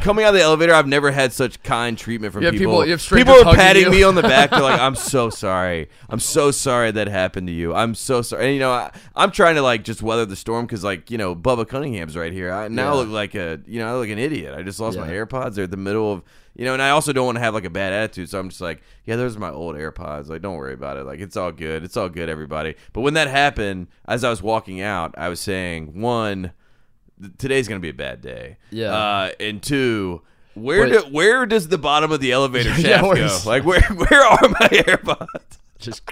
coming 0.01 0.25
out 0.25 0.29
of 0.29 0.35
the 0.35 0.43
elevator, 0.43 0.73
I've 0.75 0.87
never 0.87 1.11
had 1.11 1.33
such 1.33 1.63
kind 1.63 1.97
treatment 1.97 2.33
from 2.33 2.43
Yeah, 2.43 2.51
people. 2.51 2.83
people- 2.83 3.17
people 3.17 3.49
are 3.49 3.55
patting 3.55 3.85
you. 3.85 3.91
me 3.91 4.03
on 4.03 4.15
the 4.15 4.23
back. 4.23 4.51
They're 4.51 4.61
like, 4.61 4.81
"I'm 4.87 4.95
so 4.95 5.31
sorry. 5.31 5.89
I'm 6.09 6.21
so 6.21 6.51
sorry 6.51 6.91
that 6.93 7.09
happened 7.09 7.47
to 7.49 7.53
you. 7.53 7.75
I'm 7.75 7.95
so 7.95 8.23
sorry." 8.23 8.45
And 8.47 8.55
you 8.55 8.61
know, 8.61 8.73
I, 8.73 8.91
I'm 9.17 9.31
trying 9.31 9.55
to 9.57 9.63
like 9.63 9.85
just 9.85 10.03
weather 10.03 10.25
the 10.27 10.37
storm 10.37 10.67
because 10.67 10.85
like 10.85 11.11
you 11.11 11.19
know, 11.19 11.35
Bubba 11.35 11.67
Cunningham's 11.69 12.17
right 12.17 12.33
here. 12.33 12.53
I 12.53 12.69
now 12.69 12.93
Yeah. 12.95 13.01
look 13.01 13.09
like 13.09 13.35
a 13.35 13.61
you 13.67 13.79
know, 13.81 13.89
I 13.89 13.93
look 13.93 14.01
like 14.03 14.11
an 14.11 14.19
idiot. 14.19 14.55
I 14.55 14.63
just 14.63 14.81
lost 14.81 14.99
my 14.99 15.09
AirPods. 15.09 15.55
They're 15.55 15.65
at 15.65 15.71
the 15.71 15.77
middle 15.77 16.13
of 16.13 16.23
you 16.57 16.65
know, 16.65 16.73
and 16.73 16.81
I 16.81 16.91
also 16.91 17.13
don't 17.13 17.27
want 17.27 17.37
to 17.37 17.43
have 17.43 17.53
like 17.53 17.65
a 17.65 17.71
bad 17.71 17.93
attitude. 17.93 18.31
So 18.31 18.39
I'm 18.39 18.49
just 18.49 18.61
like, 18.61 18.81
yeah, 19.07 19.17
those 19.17 19.35
are 19.37 19.41
my 19.41 19.51
old 19.51 19.75
AirPods. 19.75 20.29
Like, 20.29 20.41
don't 20.41 20.57
worry 20.57 20.73
about 20.75 20.97
it. 20.99 21.03
Like, 21.05 21.19
it's 21.19 21.37
all 21.37 21.51
good. 21.51 21.83
It's 21.83 21.97
all 21.97 22.09
good, 22.09 22.29
everybody. 22.29 22.77
But 22.93 23.01
when 23.01 23.15
that 23.15 23.27
happened, 23.27 23.89
as 24.07 24.23
I 24.23 24.31
was 24.31 24.41
walking 24.41 24.81
out, 24.81 25.17
I 25.19 25.29
was 25.31 25.41
saying, 25.41 26.01
one, 26.01 26.53
today's 27.39 27.69
gonna 27.69 27.81
be 27.81 27.91
a 27.91 27.95
bad 27.95 28.21
day. 28.21 28.57
Yeah. 28.71 28.95
Uh, 28.95 29.31
and 29.41 29.63
two, 29.63 30.23
where 30.55 30.83
Wait. 30.83 30.93
do, 30.93 30.99
where 31.11 31.47
does 31.47 31.69
the 31.69 31.79
bottom 31.79 32.13
of 32.13 32.21
the 32.21 32.33
elevator 32.33 32.73
shaft 32.75 33.05
where 33.05 33.17
go? 33.17 33.39
Like, 33.47 33.65
where 33.65 33.81
where 33.83 34.23
are 34.23 34.49
my 34.49 34.69
AirPods? 34.71 35.59
Just 35.79 36.03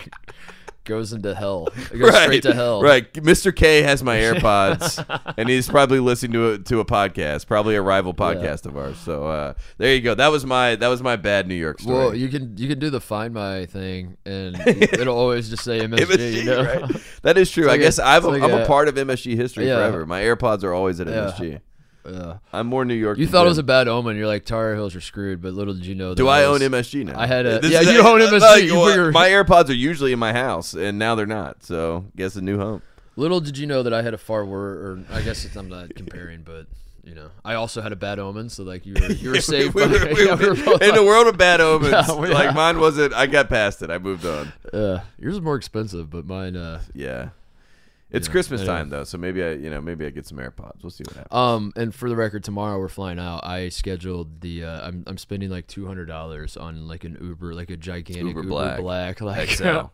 goes 0.84 1.12
into 1.12 1.34
hell. 1.34 1.68
It 1.92 1.98
goes 1.98 2.14
straight 2.14 2.42
to 2.44 2.54
hell. 2.54 2.82
Right. 2.82 3.12
Mr. 3.14 3.54
K 3.54 3.82
has 3.82 4.02
my 4.02 4.16
AirPods, 4.26 5.34
and 5.36 5.48
he's 5.48 5.68
probably 5.68 6.00
listening 6.00 6.32
to 6.32 6.50
a, 6.52 6.58
to 6.58 6.80
a 6.80 6.84
podcast, 6.84 7.46
probably 7.46 7.74
a 7.76 7.82
rival 7.82 8.14
podcast 8.14 8.66
of 8.66 8.76
ours. 8.76 8.96
So 8.98 9.26
uh, 9.26 9.54
there 9.78 9.94
you 9.94 10.00
go. 10.00 10.14
That 10.14 10.28
was 10.28 10.44
my 10.46 10.76
that 10.76 10.88
was 10.88 11.02
my 11.02 11.16
bad 11.16 11.46
New 11.48 11.54
York 11.54 11.80
story. 11.80 11.96
Well, 11.96 12.14
you 12.14 12.28
can 12.28 12.56
you 12.56 12.68
can 12.68 12.78
do 12.78 12.90
the 12.90 13.00
find 13.00 13.34
my 13.34 13.66
thing, 13.66 14.16
and 14.24 14.56
it'll 14.66 15.16
always 15.18 15.48
just 15.50 15.64
say 15.64 15.80
MSG. 15.80 15.98
MSG, 16.06 16.32
you 16.34 16.44
know? 16.44 16.62
right? 16.64 16.96
That 17.22 17.36
is 17.38 17.50
true. 17.50 17.64
It's 17.64 17.72
I 17.72 17.76
guess 17.76 17.98
a- 17.98 18.06
I've, 18.06 18.24
it's 18.24 18.30
like 18.32 18.42
I'm 18.42 18.52
a 18.52 18.62
a- 18.62 18.66
part 18.66 18.88
of 18.88 18.94
MSG 18.94 19.36
history 19.36 19.66
Yeah. 19.66 19.76
forever. 19.76 20.06
My 20.06 20.22
AirPods 20.22 20.64
are 20.64 20.72
always 20.72 21.00
at 21.00 21.06
Yeah. 21.08 21.30
MSG. 21.38 21.60
Yeah. 22.08 22.38
I'm 22.52 22.66
more 22.66 22.84
New 22.84 22.94
York. 22.94 23.18
You 23.18 23.26
than 23.26 23.32
thought 23.32 23.46
it 23.46 23.50
was 23.50 23.58
a 23.58 23.62
bad 23.62 23.86
omen. 23.88 24.16
You're 24.16 24.26
like 24.26 24.44
Tar 24.44 24.74
Heels 24.74 24.96
are 24.96 25.00
screwed, 25.00 25.40
but 25.40 25.52
little 25.54 25.74
did 25.74 25.86
you 25.86 25.94
know. 25.94 26.14
Do 26.14 26.24
that 26.24 26.30
I 26.30 26.44
own 26.44 26.54
was- 26.54 26.62
MSG 26.62 27.04
now? 27.06 27.18
I 27.20 27.26
had 27.26 27.46
a- 27.46 27.60
This 27.60 27.70
yeah, 27.72 27.80
is- 27.82 27.92
you 27.92 28.00
own 28.00 28.20
MSG. 28.20 28.40
like, 28.40 28.64
You 28.64 28.74
put 28.74 28.94
your- 28.96 29.12
my 29.12 29.28
AirPods 29.28 29.68
are 29.68 29.74
usually 29.74 30.12
in 30.12 30.18
my 30.18 30.32
house, 30.32 30.74
and 30.74 30.98
now 30.98 31.14
they're 31.14 31.26
not. 31.26 31.62
So 31.62 32.04
guess 32.16 32.34
a 32.36 32.40
new 32.40 32.58
home. 32.58 32.82
Little 33.16 33.40
did 33.40 33.56
you 33.58 33.66
know 33.66 33.82
that 33.82 33.92
I 33.94 34.02
had 34.02 34.14
a 34.14 34.18
far 34.18 34.44
worse, 34.44 34.78
or 35.10 35.14
I 35.14 35.20
guess 35.22 35.44
it's, 35.44 35.54
I'm 35.56 35.68
not 35.68 35.94
comparing, 35.94 36.42
but 36.42 36.66
you 37.04 37.14
know, 37.14 37.28
I 37.44 37.54
also 37.54 37.80
had 37.82 37.92
a 37.92 37.96
bad 37.96 38.18
omen. 38.18 38.48
So 38.48 38.62
like 38.64 38.86
you 38.86 38.94
were 38.94 39.06
you 39.12 39.30
were 39.30 39.40
safe. 39.40 39.74
We 39.74 39.82
by- 39.86 39.92
were- 39.92 40.14
we 40.14 40.24
yeah, 40.26 40.34
we 40.34 40.44
were- 40.48 40.54
were 40.54 40.64
both 40.64 40.82
in 40.82 40.94
the 40.94 41.00
like- 41.02 41.06
world 41.06 41.26
of 41.28 41.36
bad 41.38 41.60
omens, 41.60 41.92
Yeah, 42.08 42.14
we- 42.16 42.28
like 42.28 42.54
mine 42.54 42.80
wasn't. 42.80 43.12
I 43.12 43.26
got 43.26 43.48
past 43.48 43.82
it. 43.82 43.90
I 43.90 43.98
moved 43.98 44.24
on. 44.26 44.52
Uh, 44.72 45.00
yours 45.18 45.34
is 45.34 45.40
more 45.40 45.56
expensive, 45.56 46.10
but 46.10 46.26
mine. 46.26 46.56
Uh, 46.56 46.80
Yeah, 46.94 47.28
it's 48.12 48.28
Yeah, 48.28 48.32
Christmas 48.32 48.64
time 48.64 48.88
though, 48.90 49.04
so 49.04 49.18
maybe 49.18 49.42
I, 49.42 49.52
you 49.52 49.70
know, 49.70 49.80
maybe 49.80 50.06
I 50.06 50.10
get 50.10 50.26
some 50.26 50.38
AirPods. 50.38 50.82
We'll 50.82 50.90
see 50.90 51.04
what 51.06 51.16
happens. 51.16 51.32
um, 51.32 51.72
and 51.76 51.94
for 51.94 52.08
the 52.08 52.16
record, 52.16 52.44
tomorrow 52.44 52.78
we're 52.78 52.88
flying 52.88 53.18
out. 53.18 53.44
I 53.44 53.68
scheduled 53.68 54.40
the. 54.40 54.64
Uh, 54.64 54.86
I'm 54.88 55.04
I'm 55.06 55.18
spending 55.18 55.50
like 55.50 55.66
two 55.66 55.86
hundred 55.86 56.06
dollars 56.06 56.56
on 56.56 56.86
like 56.86 57.04
an 57.04 57.16
Uber, 57.20 57.54
like 57.54 57.70
a 57.70 57.76
gigantic 57.76 58.24
Uber 58.24 58.40
Uber, 58.42 58.48
Black. 58.48 58.78
Black, 58.80 59.20
like. 59.22 59.48
XL. 59.50 59.90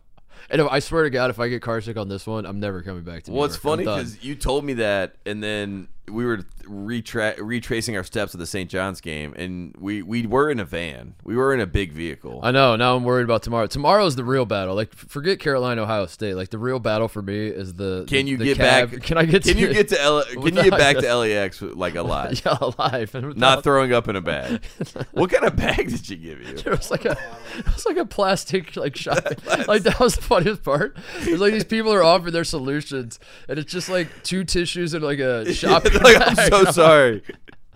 And 0.49 0.61
if, 0.61 0.67
I 0.69 0.79
swear 0.79 1.03
to 1.03 1.09
God, 1.09 1.29
if 1.29 1.39
I 1.39 1.47
get 1.47 1.61
car 1.61 1.81
sick 1.81 1.97
on 1.97 2.09
this 2.09 2.25
one, 2.27 2.45
I'm 2.45 2.59
never 2.59 2.81
coming 2.81 3.03
back 3.03 3.23
to. 3.23 3.31
Well, 3.31 3.45
it's 3.45 3.55
York. 3.55 3.61
Funny 3.61 3.83
because 3.83 4.23
you 4.23 4.35
told 4.35 4.63
me 4.65 4.73
that, 4.73 5.15
and 5.25 5.43
then 5.43 5.87
we 6.09 6.25
were 6.25 6.39
retra- 6.63 7.37
retracing 7.39 7.95
our 7.95 8.03
steps 8.03 8.33
of 8.33 8.39
the 8.39 8.45
St. 8.45 8.69
John's 8.69 9.01
game, 9.01 9.33
and 9.37 9.75
we 9.79 10.01
we 10.01 10.25
were 10.25 10.49
in 10.49 10.59
a 10.59 10.65
van. 10.65 11.15
We 11.23 11.35
were 11.35 11.53
in 11.53 11.59
a 11.59 11.67
big 11.67 11.91
vehicle. 11.91 12.39
I 12.43 12.51
know. 12.51 12.75
Now 12.75 12.95
I'm 12.95 13.03
worried 13.03 13.23
about 13.23 13.43
tomorrow. 13.43 13.67
Tomorrow's 13.67 14.15
the 14.15 14.23
real 14.23 14.45
battle. 14.45 14.75
Like, 14.75 14.93
forget 14.93 15.39
Carolina, 15.39 15.83
Ohio 15.83 16.05
State. 16.07 16.35
Like, 16.35 16.49
the 16.49 16.57
real 16.57 16.79
battle 16.79 17.07
for 17.07 17.21
me 17.21 17.47
is 17.47 17.75
the. 17.75 18.05
Can 18.07 18.27
you 18.27 18.37
the 18.37 18.45
get 18.45 18.57
cab. 18.57 18.91
back? 18.91 19.01
Can 19.03 19.17
I 19.17 19.25
get? 19.25 19.43
Can 19.43 19.55
to, 19.55 19.59
you 19.59 19.73
get 19.73 19.89
to 19.89 20.01
L? 20.01 20.23
Can 20.25 20.55
you 20.55 20.63
get 20.63 20.71
back 20.71 20.97
to 20.97 21.15
LAX 21.15 21.61
like 21.61 21.95
alive? 21.95 22.29
Yeah, 22.45 22.57
alive 22.61 23.13
and 23.15 23.35
Not 23.37 23.63
throwing 23.63 23.91
up 23.91 24.07
in 24.07 24.15
a 24.15 24.21
bag. 24.21 24.63
what 25.11 25.29
kind 25.29 25.45
of 25.45 25.55
bag 25.55 25.89
did 25.89 26.05
she 26.05 26.15
give 26.15 26.41
you? 26.41 26.55
It 26.55 26.65
was 26.65 26.91
like 26.91 27.05
a, 27.05 27.17
it 27.57 27.65
was 27.65 27.85
like 27.85 27.97
a 27.97 28.05
plastic 28.05 28.75
like 28.75 28.95
shopping. 28.97 29.37
like 29.67 29.83
that 29.83 29.99
was 29.99 30.15
the 30.15 30.21
funniest 30.21 30.63
part. 30.63 30.97
It's 31.19 31.39
like 31.41 31.53
these 31.53 31.63
people 31.63 31.93
are 31.93 32.03
offering 32.03 32.33
their 32.33 32.43
solutions, 32.43 33.19
and 33.47 33.57
it's 33.59 33.71
just 33.71 33.89
like 33.89 34.07
two 34.23 34.43
tissues 34.43 34.93
and 34.93 35.03
like 35.03 35.19
a 35.19 35.53
shopping 35.53 35.93
like 36.01 36.17
I'm 36.19 36.35
so 36.49 36.65
sorry. 36.71 37.23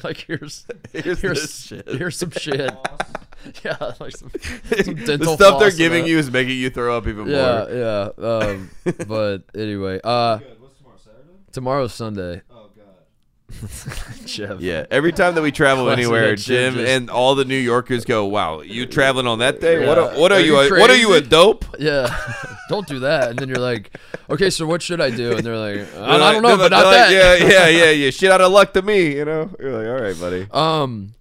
Like 0.04 0.18
here's 0.18 0.66
Here's 0.92 1.22
here's 1.22 1.66
shit. 1.66 1.88
here's 1.88 2.18
some 2.18 2.32
shit. 2.32 2.72
yeah, 3.64 3.78
like 4.00 4.16
some, 4.16 4.32
some 4.32 4.96
the 4.96 5.04
dental 5.06 5.36
stuff 5.36 5.60
they're 5.60 5.72
giving 5.72 6.06
you 6.06 6.18
is 6.18 6.30
making 6.32 6.58
you 6.58 6.70
throw 6.70 6.98
up 6.98 7.08
even 7.08 7.28
Yeah, 7.28 7.66
more. 7.70 8.10
yeah. 8.26 8.46
Um, 8.48 8.70
but 9.08 9.44
anyway, 9.56 10.00
uh, 10.04 10.40
What's 10.60 10.78
tomorrow? 10.78 10.98
Saturday? 11.04 11.30
tomorrow's 11.52 11.94
Sunday. 11.94 12.42
Oh 12.52 12.63
Yeah, 14.60 14.86
every 14.90 15.12
time 15.12 15.36
that 15.36 15.42
we 15.42 15.52
travel 15.52 15.86
Classic 15.86 16.00
anywhere, 16.00 16.36
Jim 16.36 16.74
Jim 16.74 16.74
just- 16.76 16.90
and 16.90 17.10
all 17.10 17.36
the 17.36 17.46
New 17.46 17.58
Yorkers 17.58 18.04
go, 18.06 18.26
"Wow, 18.26 18.62
you 18.62 18.86
traveling 18.86 19.28
on 19.28 19.40
that 19.40 19.60
day? 19.62 19.86
What? 19.86 19.98
Yeah. 19.98 20.16
A, 20.16 20.20
what 20.20 20.32
are, 20.32 20.36
Are 20.36 20.40
you? 20.42 20.60
you 20.60 20.76
A, 20.76 20.80
what 20.80 20.90
are 20.90 20.96
you 20.96 21.10
a 21.14 21.18
crazy? 21.20 21.30
dope?" 21.30 21.66
Yeah, 21.80 22.16
don't 22.70 22.88
do 22.88 23.00
that. 23.00 23.30
And 23.32 23.40
then 23.40 23.50
you're 23.50 23.58
like, 23.58 23.96
okay, 24.30 24.50
so 24.50 24.66
what 24.66 24.82
should 24.82 25.00
I 25.02 25.10
do? 25.12 25.34
And 25.38 25.46
they're 25.46 25.58
like, 25.58 25.80
I, 25.82 25.84
They're 25.84 26.18
like- 26.18 26.34
don't 26.34 26.42
know, 26.44 26.50
they're 26.50 26.70
but 26.70 26.72
not 26.72 26.86
like, 26.86 26.96
that. 26.96 27.12
Yeah, 27.12 27.48
yeah, 27.48 27.68
yeah, 27.68 27.90
yeah. 28.06 28.10
Shit 28.10 28.32
out 28.32 28.42
of 28.42 28.52
luck 28.52 28.74
to 28.74 28.82
me, 28.82 29.16
you 29.16 29.26
know. 29.26 29.50
You're 29.60 29.72
like, 29.72 29.88
all 29.88 30.08
right, 30.08 30.20
buddy. 30.20 30.48
Um, 30.52 31.14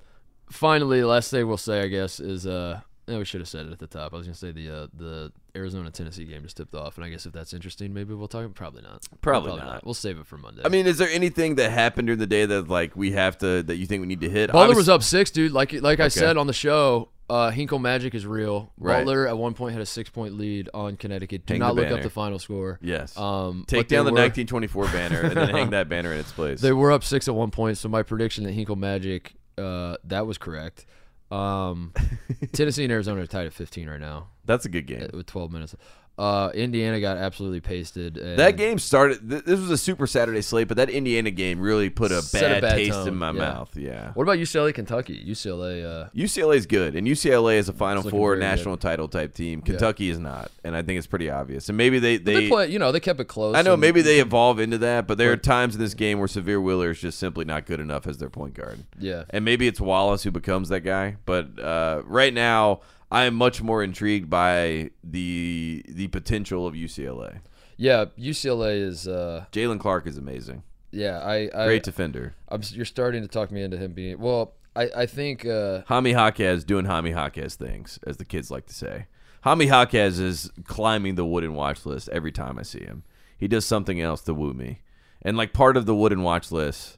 finally, 0.50 1.02
last 1.04 1.30
thing 1.30 1.46
we'll 1.46 1.56
say, 1.56 1.82
I 1.82 1.88
guess, 1.88 2.18
is 2.20 2.46
uh, 2.46 2.80
no, 3.08 3.18
we 3.18 3.24
should 3.24 3.40
have 3.40 3.48
said 3.48 3.66
it 3.66 3.72
at 3.72 3.78
the 3.78 3.86
top. 3.86 4.14
I 4.14 4.16
was 4.16 4.26
gonna 4.26 4.34
say 4.34 4.52
the 4.52 4.70
uh, 4.70 4.86
the 4.96 5.32
Arizona 5.54 5.90
Tennessee 5.90 6.24
game 6.24 6.42
just 6.42 6.56
tipped 6.56 6.74
off, 6.74 6.96
and 6.96 7.04
I 7.04 7.10
guess 7.10 7.26
if 7.26 7.32
that's 7.32 7.52
interesting, 7.52 7.92
maybe 7.92 8.14
we'll 8.14 8.28
talk. 8.28 8.52
Probably 8.54 8.82
not. 8.82 9.06
Probably 9.20 9.56
not. 9.56 9.84
We'll 9.84 9.94
save 9.94 10.18
it 10.18 10.26
for 10.26 10.38
Monday. 10.38 10.62
I 10.64 10.68
mean, 10.68 10.86
is 10.86 10.98
there 10.98 11.08
anything 11.10 11.56
that 11.56 11.70
happened 11.70 12.06
during 12.06 12.18
the 12.18 12.26
day 12.26 12.46
that 12.46 12.68
like 12.68 12.96
we 12.96 13.12
have 13.12 13.36
to 13.38 13.62
that 13.64 13.76
you 13.76 13.86
think 13.86 14.00
we 14.00 14.06
need 14.06 14.20
to 14.22 14.30
hit? 14.30 14.50
Butler 14.52 14.74
was 14.74 14.88
up 14.88 15.02
six, 15.02 15.30
dude. 15.30 15.52
Like 15.52 15.72
like 15.72 16.00
I 16.00 16.08
said 16.08 16.36
on 16.36 16.46
the 16.46 16.52
show. 16.52 17.08
Uh, 17.30 17.50
Hinkle 17.50 17.78
Magic 17.78 18.14
is 18.14 18.26
real. 18.26 18.72
Right. 18.76 18.98
Butler 18.98 19.26
at 19.26 19.38
one 19.38 19.54
point 19.54 19.72
had 19.72 19.80
a 19.80 19.86
six 19.86 20.10
point 20.10 20.34
lead 20.36 20.68
on 20.74 20.96
Connecticut. 20.96 21.46
Do 21.46 21.54
Hang 21.54 21.60
not 21.60 21.74
look 21.74 21.90
up 21.90 22.02
the 22.02 22.10
final 22.10 22.38
score. 22.38 22.78
Yes. 22.82 23.16
Um, 23.16 23.64
Take 23.66 23.88
down 23.88 24.04
the 24.04 24.12
were- 24.12 24.18
1924 24.18 24.84
banner 24.88 25.20
and 25.22 25.36
then 25.36 25.48
hang 25.48 25.70
that 25.70 25.88
banner 25.88 26.12
in 26.12 26.18
its 26.18 26.30
place. 26.32 26.60
They 26.60 26.72
were 26.72 26.92
up 26.92 27.02
six 27.02 27.28
at 27.28 27.34
one 27.34 27.50
point, 27.50 27.78
so 27.78 27.88
my 27.88 28.02
prediction 28.02 28.44
that 28.44 28.52
Hinkle 28.52 28.76
Magic, 28.76 29.32
uh, 29.56 29.96
that 30.04 30.26
was 30.26 30.36
correct. 30.36 30.84
Um, 31.32 31.92
Tennessee 32.52 32.84
and 32.84 32.92
Arizona 32.92 33.22
are 33.22 33.26
tied 33.26 33.46
at 33.46 33.52
15 33.54 33.88
right 33.88 34.00
now 34.00 34.28
That's 34.44 34.64
a 34.66 34.68
good 34.68 34.86
game. 34.86 35.08
with 35.14 35.26
12 35.26 35.50
minutes. 35.50 35.74
Uh, 36.18 36.50
Indiana 36.54 37.00
got 37.00 37.16
absolutely 37.16 37.60
pasted. 37.60 38.18
And 38.18 38.38
That 38.38 38.56
game 38.58 38.78
started. 38.78 39.28
Th- 39.28 39.44
this 39.44 39.58
was 39.58 39.70
a 39.70 39.78
super 39.78 40.06
Saturday 40.06 40.42
slate, 40.42 40.68
but 40.68 40.76
that 40.76 40.90
Indiana 40.90 41.30
game 41.30 41.58
really 41.58 41.88
put 41.88 42.12
a 42.12 42.20
Set 42.20 42.42
a 42.42 42.54
bad, 42.54 42.60
bad 42.62 42.74
taste 42.76 42.92
tone, 42.92 43.08
in 43.08 43.16
my 43.16 43.28
yeah. 43.28 43.32
mouth. 43.32 43.76
Yeah. 43.76 44.12
What 44.12 44.24
about 44.24 44.38
UCLA, 44.38 44.74
Kentucky? 44.74 45.24
UCLA. 45.26 45.84
Uh, 45.84 46.08
UCLA 46.14 46.56
is 46.56 46.66
good, 46.66 46.96
and 46.96 47.06
UCLA 47.06 47.56
is 47.56 47.68
a 47.70 47.72
Final 47.72 48.02
Four 48.02 48.36
national 48.36 48.76
title 48.76 49.08
type 49.08 49.34
team. 49.34 49.62
Kentucky 49.62 50.10
is 50.10 50.18
not, 50.18 50.50
and 50.64 50.76
I 50.76 50.82
think 50.82 50.98
it's 50.98 51.06
pretty 51.06 51.30
obvious. 51.30 51.68
And 51.70 51.78
maybe 51.78 51.98
they 51.98 52.18
they, 52.18 52.34
they. 52.34 52.48
play. 52.48 52.68
You 52.68 52.78
know, 52.78 52.92
they 52.92 53.00
kept 53.00 53.18
it 53.18 53.24
close. 53.24 53.56
I 53.56 53.62
know 53.62 53.76
maybe 53.76 54.02
they 54.02 54.20
evolve 54.20 54.60
into 54.60 54.78
that, 54.78 55.06
but 55.06 55.16
there 55.16 55.32
are 55.32 55.36
times 55.36 55.74
in 55.74 55.80
this 55.80 55.94
game 55.94 56.18
where 56.18 56.28
Sahvir 56.28 56.62
Wheeler 56.62 56.90
is 56.90 57.00
just 57.00 57.18
simply 57.18 57.46
not 57.46 57.64
good 57.64 57.80
enough 57.80 58.06
as 58.06 58.18
their 58.18 58.30
point 58.30 58.54
guard. 58.54 58.84
Yeah. 58.98 59.24
And 59.30 59.44
maybe 59.44 59.66
it's 59.66 59.80
Wallace 59.80 60.22
who 60.22 60.30
becomes 60.30 60.68
that 60.68 60.80
guy. 60.80 61.16
But 61.24 61.58
uh, 61.58 62.02
right 62.04 62.34
now, 62.34 62.80
I 63.12 63.24
am 63.24 63.34
much 63.34 63.62
more 63.62 63.82
intrigued 63.82 64.30
by 64.30 64.90
the 65.04 65.84
the 65.86 66.08
potential 66.08 66.66
of 66.66 66.74
UCLA. 66.74 67.40
Yeah, 67.76 68.06
UCLA 68.18 68.80
is. 68.80 69.06
Uh, 69.06 69.44
Jaylen 69.52 69.78
Clark 69.78 70.06
is 70.06 70.16
amazing. 70.16 70.62
yeah, 70.92 71.18
I. 71.18 71.50
I 71.54 71.66
Great 71.66 71.82
defender. 71.82 72.34
I'm, 72.48 72.62
you're 72.70 72.86
starting 72.86 73.20
to 73.20 73.28
talk 73.28 73.50
me 73.50 73.62
into 73.62 73.76
him 73.76 73.92
being. 73.92 74.18
Well, 74.18 74.54
I. 74.74 74.90
I 74.96 75.06
think. 75.06 75.44
Uh, 75.44 75.82
Jaime 75.86 76.12
Jaquez 76.12 76.64
doing 76.64 76.86
Jaime 76.86 77.10
Jaquez 77.10 77.54
things, 77.54 77.98
as 78.06 78.16
the 78.16 78.24
kids 78.24 78.50
like 78.50 78.64
to 78.66 78.74
say. 78.74 79.06
Jaime 79.42 79.66
Jaquez 79.66 80.18
is 80.18 80.50
climbing 80.64 81.16
the 81.16 81.26
Wooden 81.26 81.54
watch 81.54 81.84
list 81.84 82.08
every 82.10 82.32
time 82.32 82.58
I 82.58 82.62
see 82.62 82.80
him. 82.80 83.04
He 83.36 83.46
does 83.46 83.66
something 83.66 84.00
else 84.00 84.22
to 84.22 84.32
woo 84.32 84.54
me. 84.54 84.80
And 85.20 85.36
like 85.36 85.52
part 85.52 85.76
of 85.76 85.84
the 85.84 85.94
Wooden 85.94 86.22
watch 86.22 86.50
list 86.50 86.96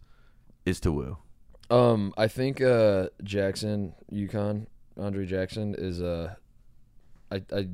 is 0.65 0.79
to 0.81 0.93
woo. 0.93 1.17
Um, 1.71 2.13
I 2.19 2.29
think 2.29 2.61
uh 2.61 3.09
Jackson, 3.23 3.95
UConn, 4.13 4.67
Andre 4.99 5.27
Jackson 5.27 5.75
is 5.77 6.01
uh, 6.01 6.35
I 7.31 7.43
I. 7.53 7.69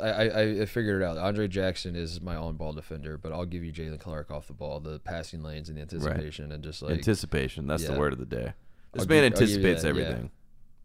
I, 0.00 0.08
I, 0.08 0.42
I 0.60 0.66
figured 0.66 1.02
it 1.02 1.04
out. 1.04 1.18
Andre 1.18 1.48
Jackson 1.48 1.96
is 1.96 2.20
my 2.20 2.36
on-ball 2.36 2.72
defender, 2.74 3.18
but 3.18 3.32
I'll 3.32 3.44
give 3.44 3.64
you 3.64 3.72
Jaylen 3.72 3.98
Clark 3.98 4.30
off 4.30 4.46
the 4.46 4.52
ball, 4.52 4.78
the 4.78 5.00
passing 5.00 5.42
lanes 5.42 5.68
and 5.68 5.76
the 5.76 5.82
anticipation, 5.82 6.52
and 6.52 6.62
just 6.62 6.82
like 6.82 6.92
Anticipation. 6.92 7.66
That's 7.66 7.84
the 7.84 7.98
word 7.98 8.12
of 8.12 8.20
the 8.20 8.26
day. 8.26 8.52
This 8.92 9.02
I'll 9.02 9.08
man 9.08 9.24
give- 9.24 9.40
I'll 9.40 9.46
give 9.46 9.48
you 9.48 9.56
anticipates 9.56 9.82
that, 9.82 9.94
yeah. 9.96 10.02
everything. 10.02 10.30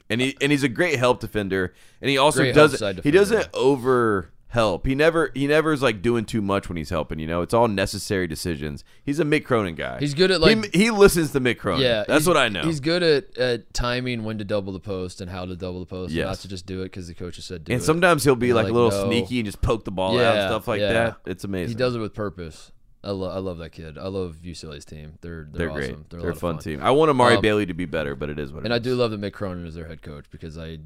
And 0.09 0.19
he 0.19 0.35
and 0.41 0.51
he's 0.51 0.63
a 0.63 0.69
great 0.69 0.97
help 0.97 1.19
defender. 1.19 1.75
And 2.01 2.09
he 2.09 2.17
also 2.17 2.41
Great 2.41 2.55
doesn't 2.55 3.03
he 3.03 3.11
doesn't 3.11 3.49
over 3.53 4.31
help. 4.51 4.85
He 4.85 4.95
never 4.95 5.31
he 5.33 5.47
never 5.47 5.71
is 5.73 5.81
like 5.81 6.01
doing 6.01 6.25
too 6.25 6.41
much 6.41 6.69
when 6.69 6.77
he's 6.77 6.89
helping, 6.89 7.19
you 7.19 7.25
know. 7.27 7.41
It's 7.41 7.53
all 7.53 7.67
necessary 7.67 8.27
decisions. 8.27 8.83
He's 9.03 9.19
a 9.19 9.23
Mick 9.23 9.45
Cronin 9.45 9.75
guy. 9.75 9.99
He's 9.99 10.13
good 10.13 10.29
at, 10.29 10.39
like- 10.41 10.73
he, 10.73 10.91
listens 10.91 11.31
to 11.31 11.39
Mick 11.39 11.57
Cronin. 11.57 11.81
yeah, 11.83 12.03
That's 12.07 12.27
what 12.27 12.37
I 12.37 12.49
know. 12.49 12.61
He's 12.63 12.79
good 12.79 13.01
at, 13.01 13.37
at 13.37 13.73
timing 13.73 14.23
when 14.23 14.37
to 14.37 14.43
double 14.43 14.73
the 14.73 14.79
post 14.79 15.21
and 15.21 15.31
how 15.31 15.45
to 15.45 15.55
double 15.55 15.79
the 15.79 15.85
post, 15.85 16.13
Yeah, 16.13 16.25
not 16.25 16.37
to 16.39 16.47
just 16.47 16.65
do 16.65 16.81
it 16.81 16.85
because 16.85 17.07
the 17.07 17.13
coach 17.13 17.37
has 17.37 17.45
said 17.45 17.63
do 17.63 17.73
and 17.73 17.81
it. 17.81 17.85
sometimes 17.85 18.23
he'll 18.23 18.35
be 18.35 18.49
And, 18.49 18.55
like, 18.57 18.63
like, 18.65 18.71
a 18.71 18.75
little 18.75 18.91
no. 18.91 19.07
sneaky 19.07 19.39
and 19.39 19.45
just 19.45 19.61
poke 19.61 19.85
the 19.85 19.91
ball 19.91 20.19
out 20.19 20.35
and 20.35 20.49
stuff 20.49 20.67
like 20.67 20.81
yeah. 20.81 20.93
that. 20.93 21.17
It's 21.25 21.43
amazing. 21.43 21.69
he 21.69 21.75
does 21.75 21.95
it 21.95 21.99
with 21.99 22.13
purpose. 22.13 22.71
I 23.03 23.11
love 23.11 23.35
I 23.35 23.39
love 23.39 23.57
that 23.57 23.71
kid. 23.71 23.97
I 23.97 24.07
love 24.07 24.37
UCLA's 24.43 24.85
team. 24.85 25.17
They're 25.21 25.47
they're, 25.51 25.67
They're, 25.67 25.69
awesome. 25.71 25.81
great. 25.95 26.09
They're, 26.09 26.19
They're, 26.19 26.29
a 26.29 26.33
lot 26.33 26.39
fun 26.39 26.57
team. 26.59 26.81
I 26.83 26.91
want 26.91 27.09
Amari 27.09 27.35
Um, 27.35 27.41
Bailey 27.41 27.65
to 27.65 27.73
be 27.73 27.85
better, 27.85 28.15
but 28.15 28.29
it 28.29 28.37
is 28.37 28.51
what 28.51 28.59
it 28.59 28.65
And 28.65 28.73
I 28.73 28.79
do 28.79 28.95
love 28.95 29.11
that 29.11 29.19
Mick 29.19 29.33
Cronin 29.33 29.65
is 29.65 29.73
their 29.73 29.87
head 29.87 30.01
coach 30.03 30.25
because 30.29 30.57
I 30.57 30.77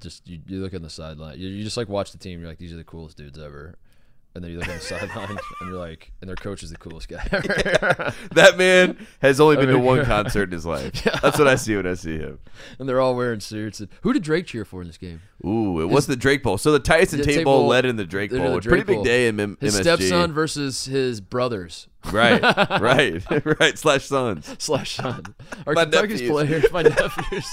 just 0.00 0.26
you, 0.28 0.40
you 0.46 0.60
look 0.60 0.74
on 0.74 0.82
the 0.82 0.90
sideline, 0.90 1.38
you, 1.38 1.48
you 1.48 1.62
just 1.62 1.76
like 1.76 1.88
watch 1.88 2.10
the 2.10 2.18
team. 2.18 2.40
You're 2.40 2.48
like, 2.48 2.58
these 2.58 2.72
are 2.72 2.76
the 2.76 2.84
coolest 2.84 3.16
dudes 3.16 3.38
ever. 3.38 3.76
And 4.34 4.42
then 4.42 4.50
you 4.50 4.58
look 4.60 4.68
on 4.68 4.76
the 4.76 4.80
sideline, 4.82 5.28
and 5.60 5.68
you're 5.68 5.78
like, 5.78 6.10
and 6.22 6.28
their 6.28 6.36
coach 6.36 6.62
is 6.62 6.70
the 6.70 6.78
coolest 6.78 7.06
guy 7.08 7.22
ever. 7.32 8.14
that 8.32 8.56
man 8.56 8.96
has 9.20 9.40
only 9.40 9.56
been 9.56 9.66
to 9.66 9.74
mean, 9.74 9.84
one 9.84 10.04
concert 10.06 10.44
in 10.44 10.52
his 10.52 10.64
life. 10.64 10.90
That's 11.22 11.38
what 11.38 11.46
I 11.48 11.56
see 11.56 11.76
when 11.76 11.86
I 11.86 11.92
see 11.94 12.16
him. 12.16 12.38
and 12.78 12.88
they're 12.88 13.00
all 13.00 13.14
wearing 13.14 13.40
suits. 13.40 13.80
And, 13.80 13.90
who 14.00 14.14
did 14.14 14.22
Drake 14.22 14.46
cheer 14.46 14.64
for 14.64 14.80
in 14.80 14.86
this 14.86 14.96
game? 14.96 15.20
Ooh, 15.44 15.82
it 15.82 15.86
was 15.90 16.06
the 16.06 16.16
Drake 16.16 16.42
Bowl. 16.42 16.56
So 16.56 16.72
the 16.72 16.78
Tyson 16.78 17.18
The 17.18 17.24
Tate 17.26 17.44
Bowl 17.44 17.60
Bowl- 17.60 17.68
led 17.68 17.84
in 17.84 17.96
the 17.96 18.06
Drake 18.06 18.30
Bowl. 18.30 18.38
the 18.40 18.46
A 18.56 18.60
pretty 18.62 18.84
Drake 18.84 18.86
big 18.86 19.04
day 19.04 19.28
in 19.28 19.38
M- 19.38 19.58
His 19.60 19.76
MSG. 19.78 19.82
stepson 19.82 20.32
versus 20.32 20.84
his 20.86 21.20
brothers 21.20 21.88
Right, 22.10 22.40
right, 22.80 23.22
right. 23.60 23.78
Slash 23.78 24.06
sons. 24.06 24.56
slash 24.58 24.96
son. 24.96 25.22
Our 25.66 25.74
My 25.74 25.84
Kentucky's 25.84 26.22
nephews. 26.22 26.30
players, 26.30 26.72
my 26.72 26.82
nephews, 26.82 27.46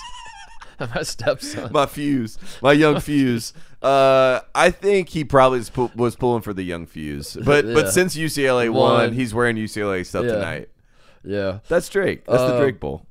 my 0.95 1.03
stepson. 1.03 1.71
My 1.71 1.85
fuse, 1.85 2.37
my 2.61 2.73
young 2.73 2.99
fuse. 3.01 3.53
Uh, 3.81 4.41
I 4.53 4.71
think 4.71 5.09
he 5.09 5.23
probably 5.23 5.59
was, 5.59 5.69
pu- 5.69 5.91
was 5.95 6.15
pulling 6.15 6.41
for 6.41 6.53
the 6.53 6.63
young 6.63 6.85
fuse, 6.85 7.37
but 7.43 7.65
Yeah. 7.65 7.73
but 7.73 7.91
since 7.93 8.15
UCLA 8.15 8.69
won, 8.69 8.93
Won. 8.93 9.13
he's 9.13 9.33
wearing 9.33 9.55
UCLA 9.57 10.05
stuff 10.05 10.25
Yeah. 10.25 10.31
tonight. 10.33 10.69
yeah. 11.23 11.59
That's 11.67 11.87
Drake. 11.89 12.25
That's 12.25 12.41
the 12.43 12.55
Uh, 12.55 12.59
Drake 12.59 12.79
Bowl. 12.79 13.05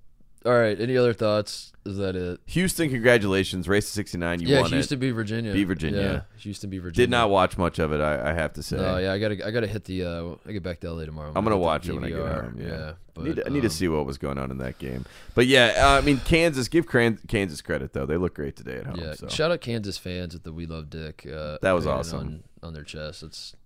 All 0.45 0.53
right. 0.59 0.79
Any 0.81 0.97
other 0.97 1.13
thoughts? 1.13 1.73
Is 1.89 1.97
that 1.97 2.15
it? 2.17 2.41
Houston, 2.47 2.91
congratulations, 2.91 3.67
race 3.69 3.87
to 3.87 3.93
sixty 3.93 4.19
nine. 4.19 4.41
You 4.41 4.49
yeah, 4.49 4.61
won 4.61 4.71
Houston 4.71 4.99
it. 4.99 5.01
beat 5.01 5.11
Virginia. 5.13 5.53
Be 5.53 5.65
Virginia. 5.65 6.01
Yeah, 6.01 6.39
Houston 6.41 6.71
be 6.71 6.79
Virginia. 6.79 7.07
Did 7.07 7.11
not 7.11 7.31
watch 7.31 7.57
much 7.57 7.79
of 7.79 7.93
it. 7.93 8.01
I, 8.01 8.31
I 8.31 8.33
have 8.35 8.53
to 8.55 8.63
say. 8.63 8.77
No, 8.77 8.99
yeah, 8.99 9.13
I 9.13 9.19
gotta, 9.19 9.47
I 9.47 9.51
gotta 9.51 9.67
hit 9.67 9.85
the. 9.85 10.05
Uh, 10.05 10.35
I 10.47 10.53
get 10.53 10.63
back 10.63 10.81
to 10.81 10.93
LA 10.93 11.05
tomorrow. 11.07 11.33
I'm 11.35 11.45
gonna 11.45 11.57
watch 11.57 11.89
it 11.89 11.93
when 11.95 12.05
I 12.05 12.11
get 12.11 12.19
home. 12.19 12.57
Yeah, 12.59 12.93
but, 13.15 13.23
I 13.23 13.25
need, 13.25 13.37
to, 13.37 13.47
I 13.47 13.49
need 13.51 13.61
to 13.61 13.67
um, 13.67 13.73
see 13.73 13.89
what 13.89 14.05
was 14.07 14.19
going 14.19 14.39
on 14.39 14.51
in 14.51 14.59
that 14.59 14.79
game. 14.79 15.07
But 15.35 15.47
yeah, 15.47 15.75
uh, 15.79 15.99
I 15.99 16.01
mean, 16.03 16.19
Kansas. 16.19 16.69
Give 16.69 16.87
Kansas 16.87 17.61
credit 17.63 17.93
though; 17.93 18.07
they 18.07 18.17
look 18.17 18.35
great 18.35 18.57
today 18.57 18.77
at 18.79 18.87
home. 18.87 19.01
Yeah, 19.01 19.15
so. 19.15 19.29
shout 19.29 19.51
out 19.51 19.61
Kansas 19.61 19.97
fans 19.97 20.35
with 20.35 20.43
the 20.45 20.53
"We 20.53 20.67
Love 20.67 20.91
Dick." 20.91 21.27
Uh, 21.27 21.59
That 21.63 21.73
was 21.73 21.87
awesome. 21.87 22.19
on, 22.19 22.43
on 22.63 22.73
their 22.75 22.85
chest. 22.85 23.23
It's 23.23 23.57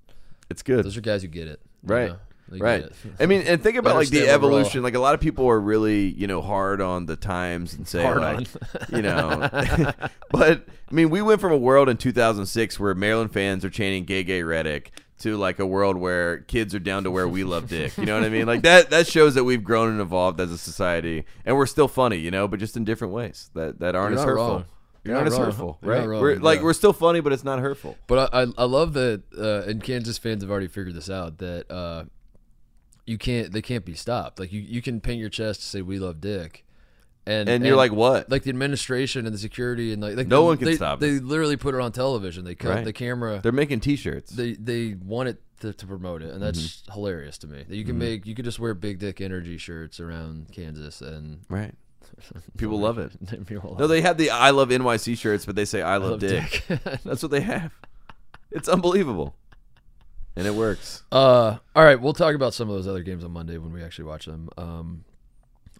it's 0.48 0.62
good. 0.62 0.84
those 0.84 0.96
are 0.96 1.00
guys 1.00 1.22
who 1.22 1.28
get 1.28 1.48
it. 1.48 1.60
you 1.82 1.94
Right. 1.94 2.08
know? 2.10 2.18
They 2.52 2.58
get 2.58 2.64
Right. 2.64 2.80
it. 2.84 2.92
I 3.18 3.26
mean, 3.26 3.42
and 3.42 3.62
think 3.62 3.76
about 3.76 3.96
like 3.96 4.08
the 4.08 4.18
understand 4.20 4.42
what 4.42 4.48
evolution. 4.48 4.82
Like 4.82 4.94
a 4.94 5.00
lot 5.00 5.14
of 5.14 5.20
people 5.20 5.48
are 5.48 5.60
really, 5.60 6.06
you 6.12 6.26
know, 6.26 6.40
hard 6.42 6.80
on 6.80 7.06
the 7.06 7.16
times 7.16 7.74
and 7.74 7.86
say 7.88 8.02
Hard 8.02 8.18
like, 8.18 8.36
on. 8.36 8.46
you 8.96 9.02
know, 9.02 9.48
but 10.30 10.66
I 10.90 10.94
mean, 10.94 11.10
we 11.10 11.22
went 11.22 11.40
from 11.40 11.52
a 11.52 11.56
world 11.56 11.88
in 11.88 11.96
2006 11.96 12.78
where 12.78 12.94
Maryland 12.94 13.32
fans 13.32 13.64
are 13.64 13.70
chanting 13.70 14.04
"Gay 14.04 14.22
Gay 14.24 14.42
Reddick" 14.42 14.92
to 15.20 15.36
like 15.36 15.58
a 15.60 15.66
world 15.66 15.96
where 15.96 16.38
kids 16.38 16.74
are 16.74 16.80
down 16.80 17.04
to 17.04 17.10
where 17.10 17.28
we 17.28 17.44
love 17.44 17.68
dick. 17.68 17.96
You 17.96 18.06
know 18.06 18.14
what 18.14 18.24
I 18.24 18.28
mean? 18.28 18.46
Like 18.46 18.62
that. 18.62 18.90
That 18.90 19.06
shows 19.06 19.34
that 19.34 19.44
we've 19.44 19.62
grown 19.62 19.90
and 19.90 20.00
evolved 20.00 20.40
as 20.40 20.50
a 20.50 20.58
society, 20.58 21.24
and 21.44 21.56
we're 21.56 21.66
still 21.66 21.88
funny, 21.88 22.16
you 22.16 22.30
know, 22.30 22.48
but 22.48 22.58
just 22.60 22.76
in 22.76 22.84
different 22.84 23.14
ways 23.14 23.50
that 23.54 23.78
that 23.80 23.94
aren't 23.94 24.12
You're 24.12 24.20
as 24.20 24.24
hurtful. 24.26 24.46
wrong. 24.48 24.64
You're, 25.04 25.14
You're 25.16 25.24
not, 25.24 25.30
not 25.30 25.32
as 25.32 25.38
wrong. 25.38 25.46
hurtful, 25.46 25.78
You're 25.82 25.90
right? 25.92 26.00
not 26.02 26.08
wrong, 26.08 26.20
We're 26.22 26.36
like 26.36 26.58
yeah. 26.58 26.64
we're 26.64 26.72
still 26.74 26.92
funny, 26.92 27.18
but 27.20 27.32
it's 27.32 27.42
not 27.42 27.58
hurtful. 27.58 27.96
But 28.06 28.32
I, 28.32 28.42
I, 28.42 28.46
I 28.58 28.64
love 28.64 28.92
that, 28.92 29.22
uh, 29.36 29.68
and 29.68 29.82
Kansas 29.82 30.16
fans 30.16 30.42
have 30.44 30.50
already 30.50 30.68
figured 30.68 30.94
this 30.94 31.10
out 31.10 31.38
that 31.38 31.68
uh, 31.70 32.04
you 33.06 33.18
can't, 33.18 33.52
they 33.52 33.62
can't 33.62 33.84
be 33.84 33.94
stopped. 33.94 34.38
Like 34.38 34.52
you, 34.52 34.60
you 34.60 34.80
can 34.82 35.00
paint 35.00 35.18
your 35.20 35.28
chest 35.30 35.60
to 35.60 35.66
say 35.66 35.82
"We 35.82 35.98
love 35.98 36.20
Dick," 36.20 36.64
and 37.26 37.48
And 37.48 37.64
you're 37.66 37.76
like, 37.76 37.92
what? 37.92 38.30
like 38.30 38.42
the 38.44 38.50
administration 38.50 39.26
and 39.26 39.34
the 39.34 39.38
security 39.38 39.92
and 39.92 40.02
like, 40.02 40.16
like 40.16 40.26
No 40.28 40.40
they- 40.42 40.46
one 40.46 40.56
can 40.58 40.64
they, 40.66 40.74
stop 40.76 41.00
They 41.00 41.10
it. 41.10 41.24
literally 41.24 41.56
put 41.56 41.74
it 41.74 41.80
on 41.80 41.92
television. 41.92 42.44
They 42.44 42.54
cut 42.54 42.68
Right. 42.76 42.84
the 42.84 42.92
camera. 42.92 43.40
They're 43.42 43.52
making 43.52 43.80
T-shirts. 43.80 44.32
they 44.32 44.52
they 44.54 44.94
want 44.94 45.28
it 45.30 45.42
to, 45.60 45.72
to 45.72 45.86
promote 45.86 46.22
it, 46.22 46.32
and 46.32 46.42
that's 46.42 46.58
Mm-hmm. 46.58 46.92
hilarious 46.92 47.38
to 47.38 47.46
me. 47.46 47.64
That 47.68 47.76
you 47.76 47.84
can 47.84 47.96
make 47.98 48.26
you 48.26 48.34
could 48.34 48.44
just 48.44 48.58
wear 48.58 48.74
big 48.74 48.98
dick 48.98 49.20
energy 49.20 49.58
shirts 49.58 50.00
around 50.00 50.52
Kansas 50.52 51.00
and 51.00 51.40
right. 51.48 51.74
People 52.56 52.78
love 52.80 52.98
it. 52.98 53.12
people 53.46 53.76
No, 53.78 53.86
they 53.86 54.00
have 54.02 54.16
the 54.18 54.30
I 54.30 54.50
love 54.50 54.68
NYC 54.70 55.16
shirts, 55.16 55.46
but 55.46 55.54
they 55.56 55.64
say 55.64 55.82
I 55.82 55.96
love, 55.96 56.10
love 56.12 56.20
dick. 56.20 56.64
dick. 56.68 56.80
That's 57.04 57.22
what 57.22 57.30
they 57.30 57.40
have. 57.40 57.72
It's 58.50 58.68
unbelievable. 58.68 59.34
And 60.36 60.46
it 60.46 60.54
works. 60.54 61.02
Uh, 61.12 61.56
all 61.76 61.84
right, 61.84 62.00
we'll 62.00 62.14
talk 62.14 62.34
about 62.34 62.54
some 62.54 62.68
of 62.70 62.74
those 62.76 62.88
other 62.88 63.02
games 63.02 63.22
on 63.24 63.32
Monday 63.32 63.58
when 63.58 63.72
we 63.72 63.82
actually 63.82 64.06
watch 64.06 64.24
them. 64.26 64.48
Um, 64.56 65.04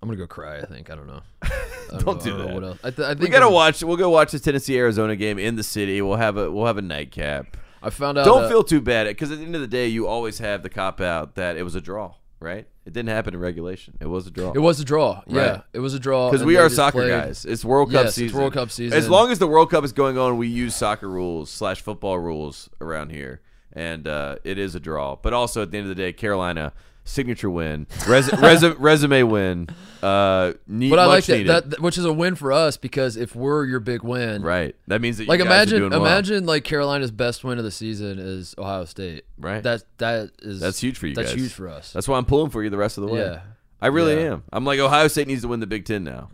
I'm 0.03 0.09
gonna 0.09 0.17
go 0.19 0.27
cry. 0.27 0.59
I 0.59 0.67
think 0.67 0.91
I 0.91 0.95
don't 0.95 1.07
know. 1.07 1.23
I 1.43 1.99
Don't 1.99 2.07
know, 2.07 2.15
do 2.25 2.35
I 2.35 2.37
don't 2.39 2.47
that. 2.47 2.55
what 2.55 2.65
else. 2.65 2.79
I, 2.85 2.91
th- 2.91 3.07
I 3.07 3.09
think 3.11 3.21
We 3.21 3.29
gotta 3.29 3.45
I'm- 3.47 3.55
watch. 3.55 3.83
We'll 3.83 3.97
go 3.97 4.11
watch 4.11 4.33
the 4.33 4.39
Tennessee 4.41 4.77
Arizona 4.79 5.15
game 5.17 5.39
in 5.39 5.57
the 5.57 5.63
city. 5.63 6.03
We'll 6.03 6.17
have 6.17 6.37
a 6.37 6.51
we'll 6.51 6.67
have 6.67 6.77
a 6.79 6.83
nightcap. 6.83 7.57
I 7.83 7.91
found 7.91 8.19
out. 8.19 8.25
Don't 8.25 8.45
uh, 8.45 8.49
feel 8.49 8.63
too 8.65 8.81
bad 8.81 9.07
because 9.09 9.31
at 9.33 9.39
the 9.39 9.45
end 9.45 9.55
of 9.55 9.61
the 9.61 9.67
day, 9.69 9.87
you 9.89 10.07
always 10.07 10.39
have 10.39 10.63
the 10.63 10.69
cop 10.69 11.01
out 11.01 11.35
that 11.37 11.57
it 11.57 11.63
was 11.63 11.75
a 11.75 11.81
draw, 11.81 12.15
right? 12.41 12.67
It 12.85 12.93
didn't 12.93 13.11
happen 13.11 13.35
in 13.35 13.41
regulation. 13.41 13.97
It 14.01 14.07
was 14.07 14.27
a 14.27 14.31
draw. 14.31 14.53
It 14.53 14.59
was 14.59 14.81
a 14.81 14.85
draw. 14.85 15.23
Yeah, 15.29 15.63
it 15.73 15.79
was 15.79 15.95
a 15.95 16.01
draw. 16.01 16.31
because 16.31 16.45
we 16.45 16.57
are 16.57 16.69
soccer 16.69 16.99
played- 17.03 17.11
guys. 17.11 17.45
It's 17.45 17.65
World 17.65 17.89
Cup 17.91 17.95
Yes, 18.05 18.07
it's 18.09 18.15
season. 18.17 18.39
World 18.39 18.53
Cup 18.55 18.71
season. 18.71 18.99
As 18.99 19.09
long 19.09 19.31
as 19.31 19.39
the 19.39 19.47
World 19.47 19.71
Cup 19.71 19.85
is 19.85 19.93
going 19.93 20.19
on, 20.19 20.37
we 20.37 20.49
use 20.49 20.75
soccer 20.75 21.09
rules 21.09 21.49
slash 21.51 21.81
football 21.81 22.19
rules 22.19 22.69
around 22.81 23.11
here, 23.13 23.41
and 23.73 24.07
uh, 24.09 24.37
it 24.45 24.59
is 24.59 24.75
a 24.75 24.81
draw. 24.81 25.17
But 25.17 25.33
also 25.33 25.63
at 25.63 25.71
the 25.71 25.79
end 25.79 25.89
of 25.91 25.97
the 25.97 26.03
day, 26.03 26.13
Carolina 26.13 26.73
signature 27.05 27.51
win, 27.51 27.87
res- 28.07 28.33
res- 28.39 28.65
resume 28.77 29.23
win. 29.25 29.69
Uh, 30.03 30.53
need, 30.69 30.91
But 30.91 30.99
I 31.01 31.07
like 31.07 31.29
much 31.29 31.47
that, 31.47 31.71
that, 31.71 31.81
which 31.81 31.99
is 31.99 32.05
a 32.05 32.13
win 32.13 32.35
for 32.37 32.53
us 32.53 32.77
because 32.77 33.17
if 33.17 33.35
we're 33.37 33.65
your 33.67 33.81
big 33.81 34.03
win, 34.03 34.43
right. 34.43 34.75
That 34.89 35.01
means 35.01 35.17
that 35.19 35.25
you 35.25 35.29
Like 35.29 35.41
are 35.41 35.47
imagine, 35.47 35.91
well. 35.91 36.01
imagine 36.01 36.47
like 36.47 36.65
Carolina's 36.65 37.11
best 37.11 37.43
win 37.45 37.59
of 37.59 37.65
the 37.65 37.71
season 37.71 38.19
is 38.19 38.55
Ohio 38.59 38.85
State. 38.85 39.25
Right. 39.39 39.63
That 39.63 39.83
that 39.99 40.31
is 40.41 40.61
That's 40.61 40.81
huge 40.81 40.99
for 40.99 41.07
you 41.09 41.15
That's 41.15 41.31
guys. 41.33 41.41
huge 41.41 41.53
for 41.53 41.69
us. 41.69 41.93
That's 41.93 42.07
why 42.09 42.19
I'm 42.19 42.25
pulling 42.25 42.51
for 42.51 42.63
you 42.63 42.71
the 42.71 42.77
rest 42.79 42.99
of 42.99 43.07
the 43.07 43.13
way. 43.13 43.21
Yeah. 43.21 43.41
I 43.81 43.89
really 43.89 44.15
Yeah. 44.15 44.33
am. 44.35 44.45
I'm 44.53 44.65
like 44.65 44.79
Ohio 44.79 45.09
State 45.09 45.27
needs 45.29 45.43
to 45.43 45.49
win 45.49 45.59
the 45.61 45.67
Big 45.67 45.85
Ten 45.85 46.05
now. 46.05 46.31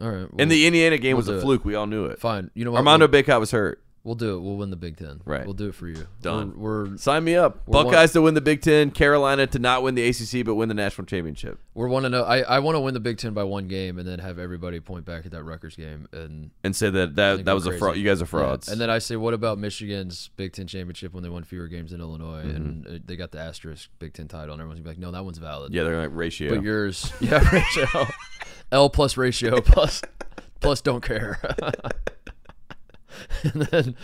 All 0.00 0.10
right. 0.10 0.28
And 0.38 0.50
the 0.50 0.66
Indiana 0.66 0.98
game 0.98 1.12
we'll 1.16 1.24
was 1.24 1.28
a 1.28 1.38
it. 1.38 1.42
fluke. 1.42 1.64
We 1.64 1.74
all 1.74 1.86
knew 1.86 2.04
it. 2.06 2.18
fine. 2.20 2.50
You 2.54 2.64
know 2.64 2.72
what? 2.72 2.78
Armando 2.78 3.08
We'll, 3.08 3.22
Bacot 3.22 3.40
was 3.40 3.50
hurt. 3.52 3.82
We'll 4.06 4.14
do 4.14 4.36
it. 4.36 4.40
We'll 4.40 4.56
win 4.56 4.70
the 4.70 4.76
Big 4.76 4.96
Ten. 4.96 5.20
Right. 5.24 5.44
We'll 5.44 5.52
do 5.54 5.68
it 5.68 5.74
for 5.74 5.88
you. 5.88 6.06
Done. 6.22 6.54
We're 6.58 6.86
we're, 6.86 6.96
Sign 6.96 7.24
me 7.24 7.34
up. 7.36 7.60
We're 7.66 7.76
one- 7.84 7.86
Buckeyes 7.86 8.12
to 8.12 8.22
win 8.22 8.34
the 8.34 8.40
Big 8.40 8.62
Ten. 8.62 8.90
Carolina 8.90 9.46
to 9.48 9.58
not 9.58 9.82
win 9.82 9.94
the 9.96 10.06
ACC 10.08 10.44
but 10.46 10.54
win 10.54 10.68
the 10.68 10.74
national 10.74 11.06
championship. 11.06 11.58
we're 11.74 11.88
one 11.88 12.04
to 12.04 12.08
know. 12.08 12.22
I, 12.22 12.38
I 12.40 12.58
want 12.60 12.76
to 12.76 12.80
win 12.80 12.94
the 12.94 13.00
Big 13.00 13.18
Ten 13.18 13.34
by 13.34 13.42
one 13.44 13.68
game 13.68 13.98
and 13.98 14.08
then 14.08 14.18
have 14.20 14.38
everybody 14.38 14.80
point 14.80 15.04
back 15.04 15.26
at 15.26 15.32
that 15.32 15.42
Rutgers 15.42 15.76
game 15.76 16.08
and 16.12 16.50
And 16.64 16.74
say 16.74 16.88
that 16.90 17.16
that, 17.16 17.44
that 17.44 17.52
was 17.54 17.66
a 17.66 17.76
fraud. 17.76 17.96
You 17.96 18.04
guys 18.04 18.22
are 18.22 18.24
Yeah. 18.24 18.28
frauds. 18.30 18.68
And 18.68 18.80
then 18.80 18.88
I 18.90 18.98
say, 18.98 19.16
what 19.16 19.34
about 19.34 19.58
Michigan's 19.58 20.30
Big 20.36 20.52
Ten 20.52 20.66
championship 20.66 21.12
when 21.12 21.22
they 21.22 21.28
won 21.28 21.42
fewer 21.44 21.66
games 21.68 21.92
in 21.92 22.00
Illinois 22.00 22.42
Mm-hmm. 22.44 22.56
and 22.56 22.86
uh, 22.86 22.90
they 23.04 23.16
got 23.16 23.32
the 23.32 23.38
asterisk 23.40 23.90
Big 23.98 24.12
Ten 24.14 24.28
title 24.28 24.52
and 24.52 24.60
everyone's 24.60 24.78
gonna 24.80 24.84
be 24.84 24.90
like, 24.90 24.98
no, 24.98 25.10
that 25.12 25.24
one's 25.24 25.38
valid. 25.38 25.72
yeah, 25.74 25.82
they're 25.82 26.00
like 26.00 26.10
ratio. 26.12 26.54
But 26.54 26.62
yours, 26.64 27.12
yeah, 27.20 27.38
ratio, 27.52 28.06
L 28.70 28.88
plus 28.90 29.16
ratio 29.16 29.60
plus 29.60 30.02
plus 30.60 30.80
don't 30.80 31.02
care. 31.02 31.40
and 33.42 33.62
then 33.62 33.96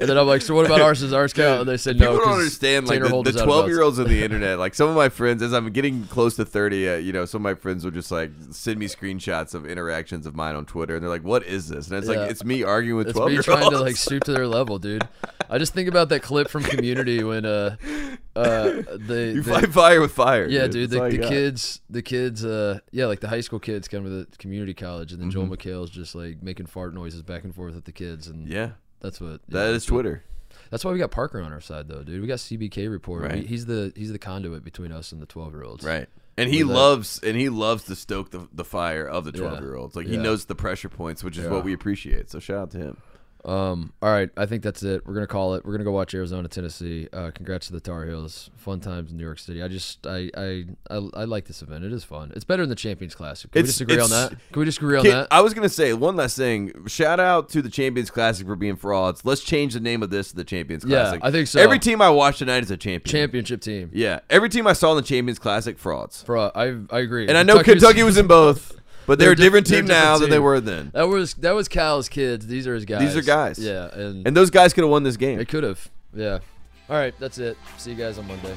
and 0.00 0.08
then 0.08 0.18
I'm 0.18 0.26
like, 0.26 0.42
so 0.42 0.54
what 0.54 0.66
about 0.66 0.80
ours? 0.80 1.00
Does 1.00 1.12
ours 1.12 1.32
count? 1.32 1.60
And 1.60 1.68
they 1.68 1.76
said 1.76 1.98
no. 1.98 2.12
People 2.12 2.26
don't 2.26 2.38
understand 2.38 2.86
like 2.88 3.00
the, 3.02 3.08
the 3.08 3.30
is 3.30 3.36
out 3.36 3.40
of 3.42 3.46
12 3.46 3.62
bounds. 3.64 3.68
year 3.70 3.82
olds 3.82 3.98
on 3.98 4.08
the 4.08 4.22
internet. 4.24 4.58
Like 4.58 4.74
some 4.74 4.88
of 4.88 4.96
my 4.96 5.08
friends, 5.08 5.42
as 5.42 5.52
I'm 5.52 5.70
getting 5.70 6.04
close 6.04 6.36
to 6.36 6.44
30, 6.44 6.88
uh, 6.88 6.94
you 6.96 7.12
know, 7.12 7.24
some 7.24 7.40
of 7.40 7.42
my 7.42 7.54
friends 7.54 7.84
will 7.84 7.90
just 7.92 8.10
like 8.10 8.30
send 8.50 8.78
me 8.78 8.86
screenshots 8.86 9.54
of 9.54 9.66
interactions 9.66 10.26
of 10.26 10.34
mine 10.34 10.54
on 10.56 10.66
Twitter, 10.66 10.94
and 10.94 11.02
they're 11.02 11.10
like, 11.10 11.24
"What 11.24 11.44
is 11.44 11.68
this?" 11.68 11.88
And 11.88 11.96
it's 11.98 12.08
Yeah. 12.08 12.20
like 12.20 12.30
it's 12.30 12.44
me 12.44 12.62
arguing 12.62 12.98
with 12.98 13.08
It's 13.08 13.16
12 13.16 13.28
me 13.28 13.32
year 13.34 13.42
trying 13.42 13.70
to 13.70 13.78
like 13.80 13.96
stoop 13.96 14.24
to 14.24 14.32
their 14.32 14.46
level, 14.48 14.78
dude. 14.78 15.06
I 15.50 15.58
just 15.58 15.74
think 15.74 15.88
about 15.88 16.08
that 16.08 16.22
clip 16.22 16.48
from 16.48 16.62
Community 16.64 17.22
when 17.22 17.44
uh 17.44 17.76
uh 18.36 18.82
they, 18.96 19.30
You 19.34 19.42
they- 19.42 19.52
fight 19.60 19.72
fire 19.72 20.00
with 20.00 20.12
fire. 20.12 20.46
yeah, 20.48 20.66
dude. 20.66 20.90
That's 20.90 21.00
all 21.00 21.10
The, 21.10 21.18
the 21.18 21.28
kids, 21.28 21.80
the 21.88 22.02
kids, 22.02 22.44
uh, 22.44 22.80
yeah, 22.90 23.06
like 23.06 23.20
the 23.20 23.28
high 23.28 23.40
school 23.40 23.58
kids 23.60 23.88
come 23.88 24.04
to 24.04 24.10
the 24.10 24.26
community 24.38 24.74
college, 24.74 25.12
and 25.12 25.20
then 25.22 25.30
Joel 25.30 25.44
Mm-hmm. 25.46 25.54
McHale's 25.68 25.90
just 25.90 26.14
like 26.14 26.42
making 26.42 26.66
fart 26.66 26.94
noises 26.94 27.22
back 27.22 27.44
and 27.44 27.54
forth 27.54 27.74
with 27.74 27.84
the 27.84 27.92
kids, 27.92 28.26
and 28.28 28.48
Yeah, 28.48 28.70
that's 29.00 29.20
what 29.20 29.40
that 29.48 29.66
yeah, 29.68 29.74
is 29.74 29.84
Twitter. 29.84 30.22
That's 30.70 30.84
why 30.84 30.92
we 30.92 30.98
got 30.98 31.10
Parker 31.10 31.40
on 31.40 31.52
our 31.52 31.60
side, 31.60 31.88
though, 31.88 32.02
dude. 32.02 32.20
We 32.20 32.26
got 32.26 32.38
CBK 32.38 32.90
reporter. 32.90 33.26
Right. 33.26 33.38
He- 33.42 33.46
he's 33.46 33.66
the 33.66 33.92
he's 33.96 34.12
the 34.12 34.18
conduit 34.18 34.64
between 34.64 34.92
us 34.92 35.12
and 35.12 35.20
the 35.20 35.26
twelve 35.26 35.52
year 35.52 35.62
olds. 35.64 35.84
Right. 35.84 36.08
And 36.36 36.50
he 36.50 36.64
With 36.64 36.68
that- 36.74 36.80
loves 36.80 37.20
and 37.22 37.36
he 37.36 37.48
loves 37.48 37.84
to 37.84 37.94
stoke 37.94 38.30
the, 38.32 38.48
the 38.52 38.64
fire 38.64 39.06
of 39.06 39.24
the 39.24 39.30
Yeah. 39.32 39.48
12 39.50 39.60
year 39.60 39.76
olds. 39.76 39.94
Like 39.94 40.06
he 40.08 40.16
knows 40.16 40.46
the 40.46 40.56
pressure 40.56 40.88
points, 40.88 41.22
which 41.22 41.38
is 41.38 41.44
Yeah. 41.44 41.50
what 41.50 41.62
we 41.64 41.72
appreciate. 41.72 42.28
So 42.30 42.40
shout 42.40 42.58
out 42.58 42.70
to 42.72 42.78
him. 42.78 42.96
Um. 43.44 43.92
All 44.02 44.10
right. 44.10 44.30
I 44.36 44.46
think 44.46 44.62
that's 44.62 44.82
it. 44.82 45.06
We're 45.06 45.14
gonna 45.14 45.26
call 45.26 45.54
it. 45.54 45.64
We're 45.64 45.72
gonna 45.72 45.84
go 45.84 45.92
watch 45.92 46.14
Arizona, 46.14 46.48
Tennessee. 46.48 47.08
Uh, 47.12 47.30
congrats 47.34 47.66
to 47.66 47.72
the 47.72 47.80
Tar 47.80 48.06
Heels. 48.06 48.50
Fun 48.56 48.80
times 48.80 49.10
in 49.10 49.16
New 49.16 49.24
York 49.24 49.38
City. 49.38 49.62
I 49.62 49.68
just 49.68 50.06
I 50.06 50.30
I 50.36 50.64
I, 50.90 50.96
I 51.14 51.24
like 51.24 51.44
this 51.46 51.60
event. 51.62 51.84
It 51.84 51.92
is 51.92 52.04
fun. 52.04 52.32
It's 52.34 52.44
better 52.44 52.62
than 52.62 52.70
the 52.70 52.74
Champions 52.76 53.14
Classic. 53.14 53.50
Can 53.50 53.62
we 53.62 53.66
disagree 53.66 54.00
on 54.00 54.10
that? 54.10 54.30
Can 54.52 54.60
we 54.60 54.64
disagree 54.64 54.98
on 54.98 55.04
that? 55.04 55.28
I 55.30 55.40
was 55.40 55.54
gonna 55.54 55.68
say 55.68 55.92
one 55.92 56.16
last 56.16 56.36
thing. 56.36 56.86
Shout 56.86 57.20
out 57.20 57.48
to 57.50 57.60
the 57.62 57.70
Champions 57.70 58.10
Classic 58.10 58.46
for 58.46 58.56
being 58.56 58.76
frauds. 58.76 59.24
Let's 59.24 59.42
change 59.42 59.74
the 59.74 59.80
name 59.80 60.02
of 60.02 60.10
this 60.10 60.30
to 60.30 60.36
the 60.36 60.44
Champions 60.44 60.84
Yeah, 60.84 61.02
Classic. 61.02 61.20
I 61.22 61.30
think 61.30 61.48
so. 61.48 61.60
Every 61.60 61.78
team 61.78 62.00
I 62.00 62.10
watch 62.10 62.38
tonight 62.38 62.62
is 62.62 62.70
a 62.70 62.76
champion. 62.76 63.10
Championship 63.12 63.60
team. 63.60 63.90
Yeah, 63.92 64.20
every 64.30 64.48
team 64.48 64.66
I 64.66 64.72
saw 64.72 64.90
in 64.92 64.96
the 64.96 65.02
Champions 65.02 65.38
Classic 65.38 65.78
frauds. 65.78 66.24
Uh, 66.28 66.50
I 66.54 66.76
I 66.90 67.00
agree. 67.00 67.28
And 67.28 67.36
I 67.36 67.42
know 67.42 67.62
Kentucky 67.62 68.02
was 68.02 68.16
in 68.16 68.26
both, 68.26 68.78
but 69.06 69.18
they're, 69.18 69.28
They're 69.28 69.32
a 69.32 69.36
different 69.36 69.66
diff- 69.66 69.76
team 69.80 69.84
a 69.86 69.88
now 69.88 70.00
different 70.14 70.20
than 70.22 70.30
they 70.30 70.38
were 70.38 70.60
then. 70.60 70.90
That 70.94 71.08
was 71.08 71.34
that 71.34 71.52
was 71.52 71.68
Cal's 71.68 72.08
kids. 72.08 72.46
These 72.46 72.66
are 72.66 72.74
his 72.74 72.84
guys. 72.84 73.00
These 73.00 73.16
are 73.16 73.22
guys. 73.22 73.58
Yeah, 73.58 73.92
and, 73.94 74.26
And 74.26 74.36
those 74.36 74.50
guys 74.50 74.72
could 74.72 74.84
have 74.84 74.90
won 74.90 75.02
this 75.02 75.16
game. 75.16 75.38
they 75.38 75.44
could 75.44 75.64
have. 75.64 75.88
Yeah. 76.14 76.38
All 76.88 76.96
right. 76.96 77.14
That's 77.18 77.38
it. 77.38 77.56
See 77.78 77.90
you 77.90 77.96
guys 77.96 78.18
on 78.18 78.26
Monday. 78.28 78.54